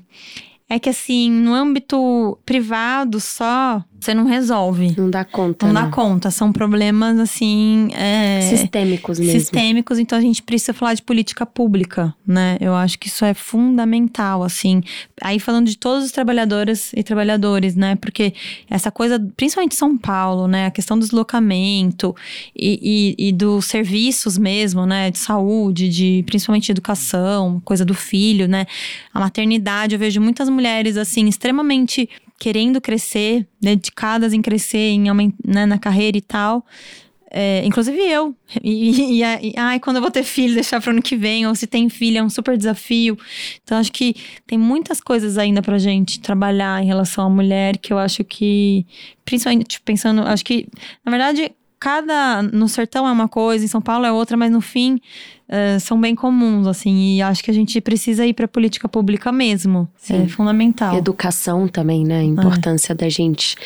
é 0.69 0.79
que, 0.79 0.89
assim, 0.89 1.29
no 1.29 1.53
âmbito 1.53 2.37
privado 2.45 3.19
só, 3.19 3.83
você 4.01 4.15
não 4.15 4.25
resolve. 4.25 4.95
Não 4.97 5.11
dá 5.11 5.23
conta. 5.23 5.67
Não 5.67 5.73
né? 5.73 5.81
dá 5.81 5.87
conta, 5.89 6.31
são 6.31 6.51
problemas 6.51 7.19
assim. 7.19 7.89
é, 7.93 8.41
Sistêmicos 8.41 9.19
mesmo. 9.19 9.39
sistêmicos, 9.39 9.99
então 9.99 10.17
a 10.17 10.21
gente 10.21 10.41
precisa 10.41 10.73
falar 10.73 10.95
de 10.95 11.03
política 11.03 11.45
pública, 11.45 12.13
né? 12.25 12.57
Eu 12.59 12.73
acho 12.73 12.97
que 12.97 13.07
isso 13.07 13.23
é 13.23 13.35
fundamental, 13.35 14.43
assim. 14.43 14.81
Aí 15.21 15.39
falando 15.39 15.67
de 15.67 15.77
todos 15.77 16.03
os 16.05 16.11
trabalhadoras 16.11 16.91
e 16.95 17.03
trabalhadores, 17.03 17.75
né? 17.75 17.95
Porque 17.95 18.33
essa 18.67 18.89
coisa, 18.89 19.19
principalmente 19.37 19.75
São 19.75 19.95
Paulo, 19.95 20.47
né? 20.47 20.65
A 20.65 20.71
questão 20.71 20.97
do 20.97 21.03
deslocamento 21.05 22.15
e, 22.55 23.15
e, 23.19 23.27
e 23.27 23.31
dos 23.31 23.65
serviços 23.65 24.35
mesmo, 24.35 24.83
né? 24.87 25.11
De 25.11 25.19
saúde, 25.19 25.89
de 25.89 26.23
principalmente 26.25 26.65
de 26.65 26.71
educação, 26.71 27.61
coisa 27.63 27.85
do 27.85 27.93
filho, 27.93 28.47
né? 28.47 28.65
A 29.13 29.19
maternidade, 29.19 29.93
eu 29.93 29.99
vejo 29.99 30.19
muitas 30.19 30.49
mulheres, 30.49 30.97
assim, 30.97 31.27
extremamente 31.27 32.09
querendo 32.41 32.81
crescer, 32.81 33.47
dedicadas 33.61 34.33
em 34.33 34.41
crescer, 34.41 34.89
em 34.89 35.03
né, 35.45 35.67
na 35.67 35.77
carreira 35.77 36.17
e 36.17 36.21
tal. 36.21 36.65
É, 37.29 37.63
inclusive 37.63 37.99
eu. 37.99 38.35
E, 38.63 39.21
e, 39.21 39.23
e- 39.23 39.53
ai, 39.55 39.79
quando 39.79 39.97
eu 39.97 40.01
vou 40.01 40.09
ter 40.09 40.23
filho, 40.23 40.55
deixar 40.55 40.81
para 40.81 40.91
ano 40.91 41.03
que 41.03 41.15
vem, 41.15 41.45
ou 41.45 41.53
se 41.53 41.67
tem 41.67 41.87
filho, 41.87 42.17
é 42.17 42.23
um 42.23 42.31
super 42.31 42.57
desafio. 42.57 43.15
Então, 43.63 43.77
acho 43.77 43.91
que 43.91 44.15
tem 44.47 44.57
muitas 44.57 44.99
coisas 44.99 45.37
ainda 45.37 45.61
pra 45.61 45.77
gente 45.77 46.19
trabalhar 46.19 46.81
em 46.81 46.87
relação 46.87 47.27
à 47.27 47.29
mulher, 47.29 47.77
que 47.77 47.93
eu 47.93 47.99
acho 47.99 48.23
que, 48.23 48.87
principalmente 49.23 49.67
tipo, 49.67 49.85
pensando, 49.85 50.23
acho 50.23 50.43
que, 50.43 50.67
na 51.05 51.11
verdade, 51.11 51.51
cada. 51.79 52.41
No 52.41 52.67
sertão 52.67 53.07
é 53.07 53.11
uma 53.11 53.29
coisa, 53.29 53.63
em 53.63 53.67
São 53.67 53.81
Paulo 53.81 54.03
é 54.05 54.11
outra, 54.11 54.35
mas 54.35 54.49
no 54.51 54.61
fim 54.61 54.99
eh, 55.51 55.77
são 55.79 55.99
bem 55.99 56.15
comuns, 56.15 56.65
assim. 56.65 57.17
E 57.17 57.21
acho 57.21 57.43
que 57.43 57.51
a 57.51 57.53
gente 57.53 57.81
precisa 57.81 58.25
ir 58.25 58.33
pra 58.33 58.47
política 58.47 58.87
pública 58.87 59.33
mesmo. 59.33 59.85
Sim. 59.97 60.23
É 60.23 60.27
fundamental. 60.29 60.95
Educação 60.95 61.67
também, 61.67 62.05
né? 62.05 62.19
A 62.19 62.23
importância 62.23 62.95
da 62.95 63.09
gente 63.09 63.57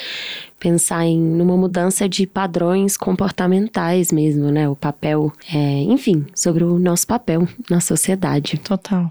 pensar 0.65 1.05
em 1.05 1.19
numa 1.19 1.55
mudança 1.55 2.09
de 2.09 2.25
padrões 2.25 2.97
comportamentais 2.97 4.11
mesmo, 4.11 4.49
né? 4.49 4.67
O 4.67 4.75
papel, 4.75 5.31
é, 5.53 5.81
enfim, 5.83 6.25
sobre 6.33 6.63
o 6.63 6.79
nosso 6.79 7.05
papel 7.05 7.47
na 7.69 7.79
sociedade. 7.79 8.57
Total. 8.57 9.07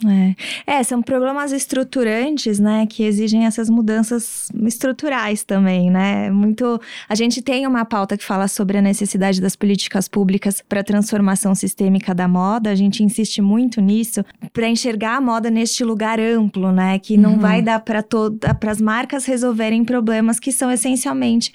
É. 0.67 0.79
É, 0.79 0.83
são 0.83 1.01
problemas 1.01 1.53
estruturantes, 1.53 2.59
né, 2.59 2.87
que 2.87 3.05
exigem 3.05 3.47
essas 3.47 3.71
mudanças 3.71 4.49
estruturais 4.67 5.45
também, 5.45 5.91
né? 5.91 6.29
Muito. 6.31 6.81
A 7.09 7.15
gente 7.15 7.41
tem 7.41 7.67
uma 7.67 7.85
pauta 7.85 8.17
que 8.17 8.25
fala 8.25 8.49
sobre 8.49 8.79
a 8.79 8.83
necessidade 8.83 9.41
das 9.41 9.55
políticas 9.55 10.09
públicas 10.09 10.63
para 10.69 10.81
a 10.81 10.85
transformação 10.85 11.55
sistêmica 11.55 12.15
da 12.15 12.27
moda. 12.27 12.64
A 12.71 12.75
gente 12.75 13.03
insiste 13.03 13.41
muito 13.43 13.81
nisso 13.81 14.25
para 14.53 14.69
enxergar 14.69 15.17
a 15.17 15.21
moda 15.21 15.51
neste 15.51 15.85
lugar 15.85 16.19
amplo, 16.21 16.73
né? 16.73 16.99
Que 16.99 17.17
não 17.17 17.35
Uhum. 17.35 17.39
vai 17.39 17.61
dar 17.63 17.81
para 17.81 18.03
toda 18.03 18.55
para 18.55 18.71
as 18.71 18.81
marcas 18.81 19.25
resolverem 19.25 19.85
problemas 19.85 20.39
que 20.39 20.53
são 20.53 20.71
essencialmente 20.71 21.53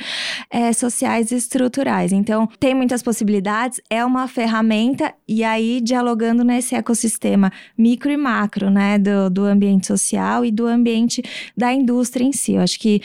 é, 0.52 0.72
sociais 0.74 1.32
e 1.32 1.36
estruturais. 1.36 2.12
Então, 2.12 2.48
tem 2.60 2.74
muitas 2.76 3.02
possibilidades, 3.02 3.80
é 3.90 4.04
uma 4.04 4.28
ferramenta, 4.28 5.14
e 5.28 5.44
aí 5.44 5.80
dialogando 5.82 6.44
nesse 6.44 6.76
ecossistema 6.76 7.52
micro 7.78 8.12
e 8.12 8.18
macro, 8.18 8.70
né, 8.70 8.98
do, 8.98 9.30
do 9.30 9.46
ambiente 9.46 9.88
social 9.88 10.44
e 10.46 10.52
do 10.52 10.66
ambiente 10.68 11.22
da 11.56 11.74
indústria 11.74 12.24
em 12.26 12.32
si. 12.32 12.54
Eu 12.54 12.62
acho 12.62 12.80
que 12.80 13.02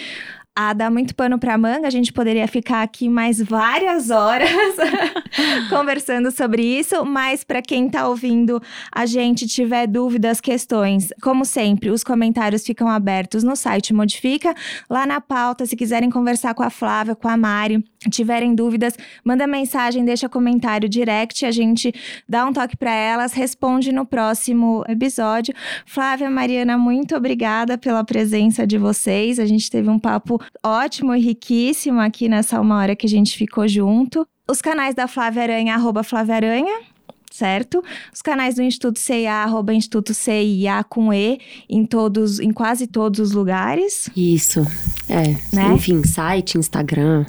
a 0.57 0.73
dá 0.73 0.89
muito 0.89 1.15
pano 1.17 1.37
para 1.37 1.59
manga, 1.59 1.89
a 1.89 1.91
gente 1.91 2.13
poderia 2.13 2.47
ficar 2.47 2.83
aqui 2.83 3.09
mais 3.09 3.43
várias 3.43 4.11
horas 4.11 4.49
conversando 5.69 6.31
sobre 6.31 6.63
isso, 6.63 7.05
mas 7.05 7.43
para 7.43 7.61
quem 7.61 7.91
tá 7.91 8.09
ouvindo 8.09 8.63
a 8.93 9.05
gente 9.05 9.49
tiver 9.49 9.89
dúvidas, 9.89 10.41
questões, 10.41 11.09
como 11.21 11.45
sempre, 11.45 11.91
os 11.91 12.05
comentários 12.05 12.65
ficam 12.65 12.89
abertos 12.89 13.43
no 13.43 13.57
site 13.57 13.93
Modifica, 13.93 14.55
lá 14.89 15.05
na 15.05 15.21
pauta, 15.21 15.67
se 15.67 15.75
quiserem 15.75 16.09
conversar 16.09 16.55
com 16.55 16.63
a 16.63 16.71
Flávia, 16.71 17.17
com 17.17 17.29
a 17.29 17.37
Mari, 17.37 17.85
tiverem 18.11 18.55
dúvidas, 18.55 18.97
manda 19.25 19.47
mensagem, 19.47 20.05
deixa 20.05 20.29
comentário 20.29 20.89
direct, 20.89 21.45
a 21.45 21.51
gente 21.51 21.93
dá 22.29 22.45
um 22.47 22.53
toque 22.53 22.77
para 22.77 22.93
elas, 22.93 23.33
responde 23.33 23.93
no 23.93 24.07
próximo 24.07 24.85
episódio. 24.89 25.55
Flávia, 25.87 26.31
Mariana, 26.31 26.77
muito 26.79 27.17
obrigada 27.17 27.77
pela 27.79 28.05
presença 28.05 28.67
de 28.67 28.79
vocês. 28.79 29.39
A 29.39 29.47
gente 29.47 29.71
teve 29.71 29.89
um 29.89 29.99
papo 29.99 30.41
ótimo 30.63 31.15
e 31.15 31.21
riquíssimo 31.21 32.01
aqui 32.01 32.29
nessa 32.29 32.61
uma 32.61 32.79
hora 32.79 32.97
que 32.97 33.07
a 33.07 33.11
gente 33.11 33.37
ficou 33.37 33.67
junto. 33.69 34.27
Os 34.49 34.61
canais 34.61 34.95
da 34.95 35.09
Flávia 35.09 35.43
Aranha, 35.43 35.75
arroba 35.75 36.03
Flávia 36.03 36.37
Aranha. 36.37 36.94
Certo? 37.35 37.83
Os 38.13 38.23
canais 38.23 38.55
do 38.55 38.63
Instituto 38.63 38.97
CIA, 38.97 39.43
arroba 39.43 39.75
Instituto 39.75 40.15
CIA 40.15 40.85
com 40.89 41.13
E, 41.13 41.41
em 41.69 41.85
todos, 41.85 42.39
em 42.39 42.53
quase 42.53 42.87
todos 42.87 43.19
os 43.19 43.33
lugares. 43.33 44.09
Isso. 44.17 44.65
É. 45.09 45.35
Né? 45.53 45.73
Enfim, 45.75 46.05
site, 46.05 46.57
Instagram. 46.57 47.27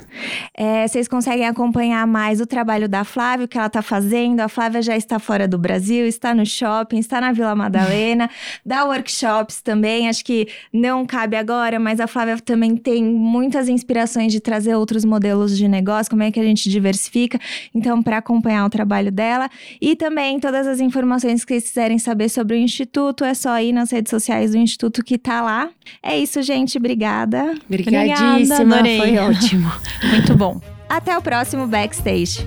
É, 0.54 0.86
vocês 0.86 1.08
conseguem 1.08 1.44
acompanhar 1.44 2.06
mais 2.06 2.40
o 2.40 2.46
trabalho 2.46 2.88
da 2.88 3.02
Flávia, 3.02 3.46
o 3.46 3.48
que 3.48 3.58
ela 3.58 3.66
está 3.66 3.82
fazendo. 3.82 4.38
A 4.40 4.48
Flávia 4.48 4.80
já 4.80 4.96
está 4.96 5.18
fora 5.18 5.48
do 5.48 5.58
Brasil, 5.58 6.06
está 6.06 6.32
no 6.32 6.46
shopping, 6.46 6.98
está 6.98 7.20
na 7.20 7.32
Vila 7.32 7.56
Madalena, 7.56 8.30
dá 8.64 8.84
workshops 8.84 9.60
também. 9.60 10.08
Acho 10.08 10.24
que 10.24 10.46
não 10.72 11.04
cabe 11.04 11.36
agora, 11.36 11.80
mas 11.80 11.98
a 11.98 12.06
Flávia 12.06 12.38
também 12.38 12.76
tem 12.76 13.02
muitas 13.02 13.68
inspirações 13.68 14.30
de 14.30 14.38
trazer 14.38 14.76
outros 14.76 15.04
modelos 15.04 15.58
de 15.58 15.66
negócio, 15.66 16.08
como 16.08 16.22
é 16.22 16.30
que 16.30 16.38
a 16.38 16.44
gente 16.44 16.70
diversifica. 16.70 17.40
Então, 17.74 18.00
para 18.00 18.18
acompanhar 18.18 18.64
o 18.64 18.70
trabalho 18.70 19.10
dela 19.10 19.50
e 19.80 19.95
também 19.96 20.38
todas 20.38 20.66
as 20.66 20.80
informações 20.80 21.44
que 21.44 21.54
vocês 21.54 21.68
quiserem 21.68 21.98
saber 21.98 22.28
sobre 22.28 22.56
o 22.56 22.58
Instituto, 22.58 23.24
é 23.24 23.34
só 23.34 23.58
ir 23.60 23.72
nas 23.72 23.90
redes 23.90 24.10
sociais 24.10 24.52
do 24.52 24.56
Instituto 24.56 25.02
que 25.02 25.18
tá 25.18 25.42
lá. 25.42 25.70
É 26.02 26.18
isso, 26.18 26.42
gente. 26.42 26.78
Obrigada. 26.78 27.54
Obrigadíssima. 27.68 28.54
Obrigada, 28.54 28.74
adorei. 28.74 28.98
Foi 28.98 29.18
ótimo. 29.18 29.72
Muito 30.10 30.36
bom. 30.36 30.60
Até 30.88 31.16
o 31.16 31.22
próximo 31.22 31.66
Backstage. 31.66 32.46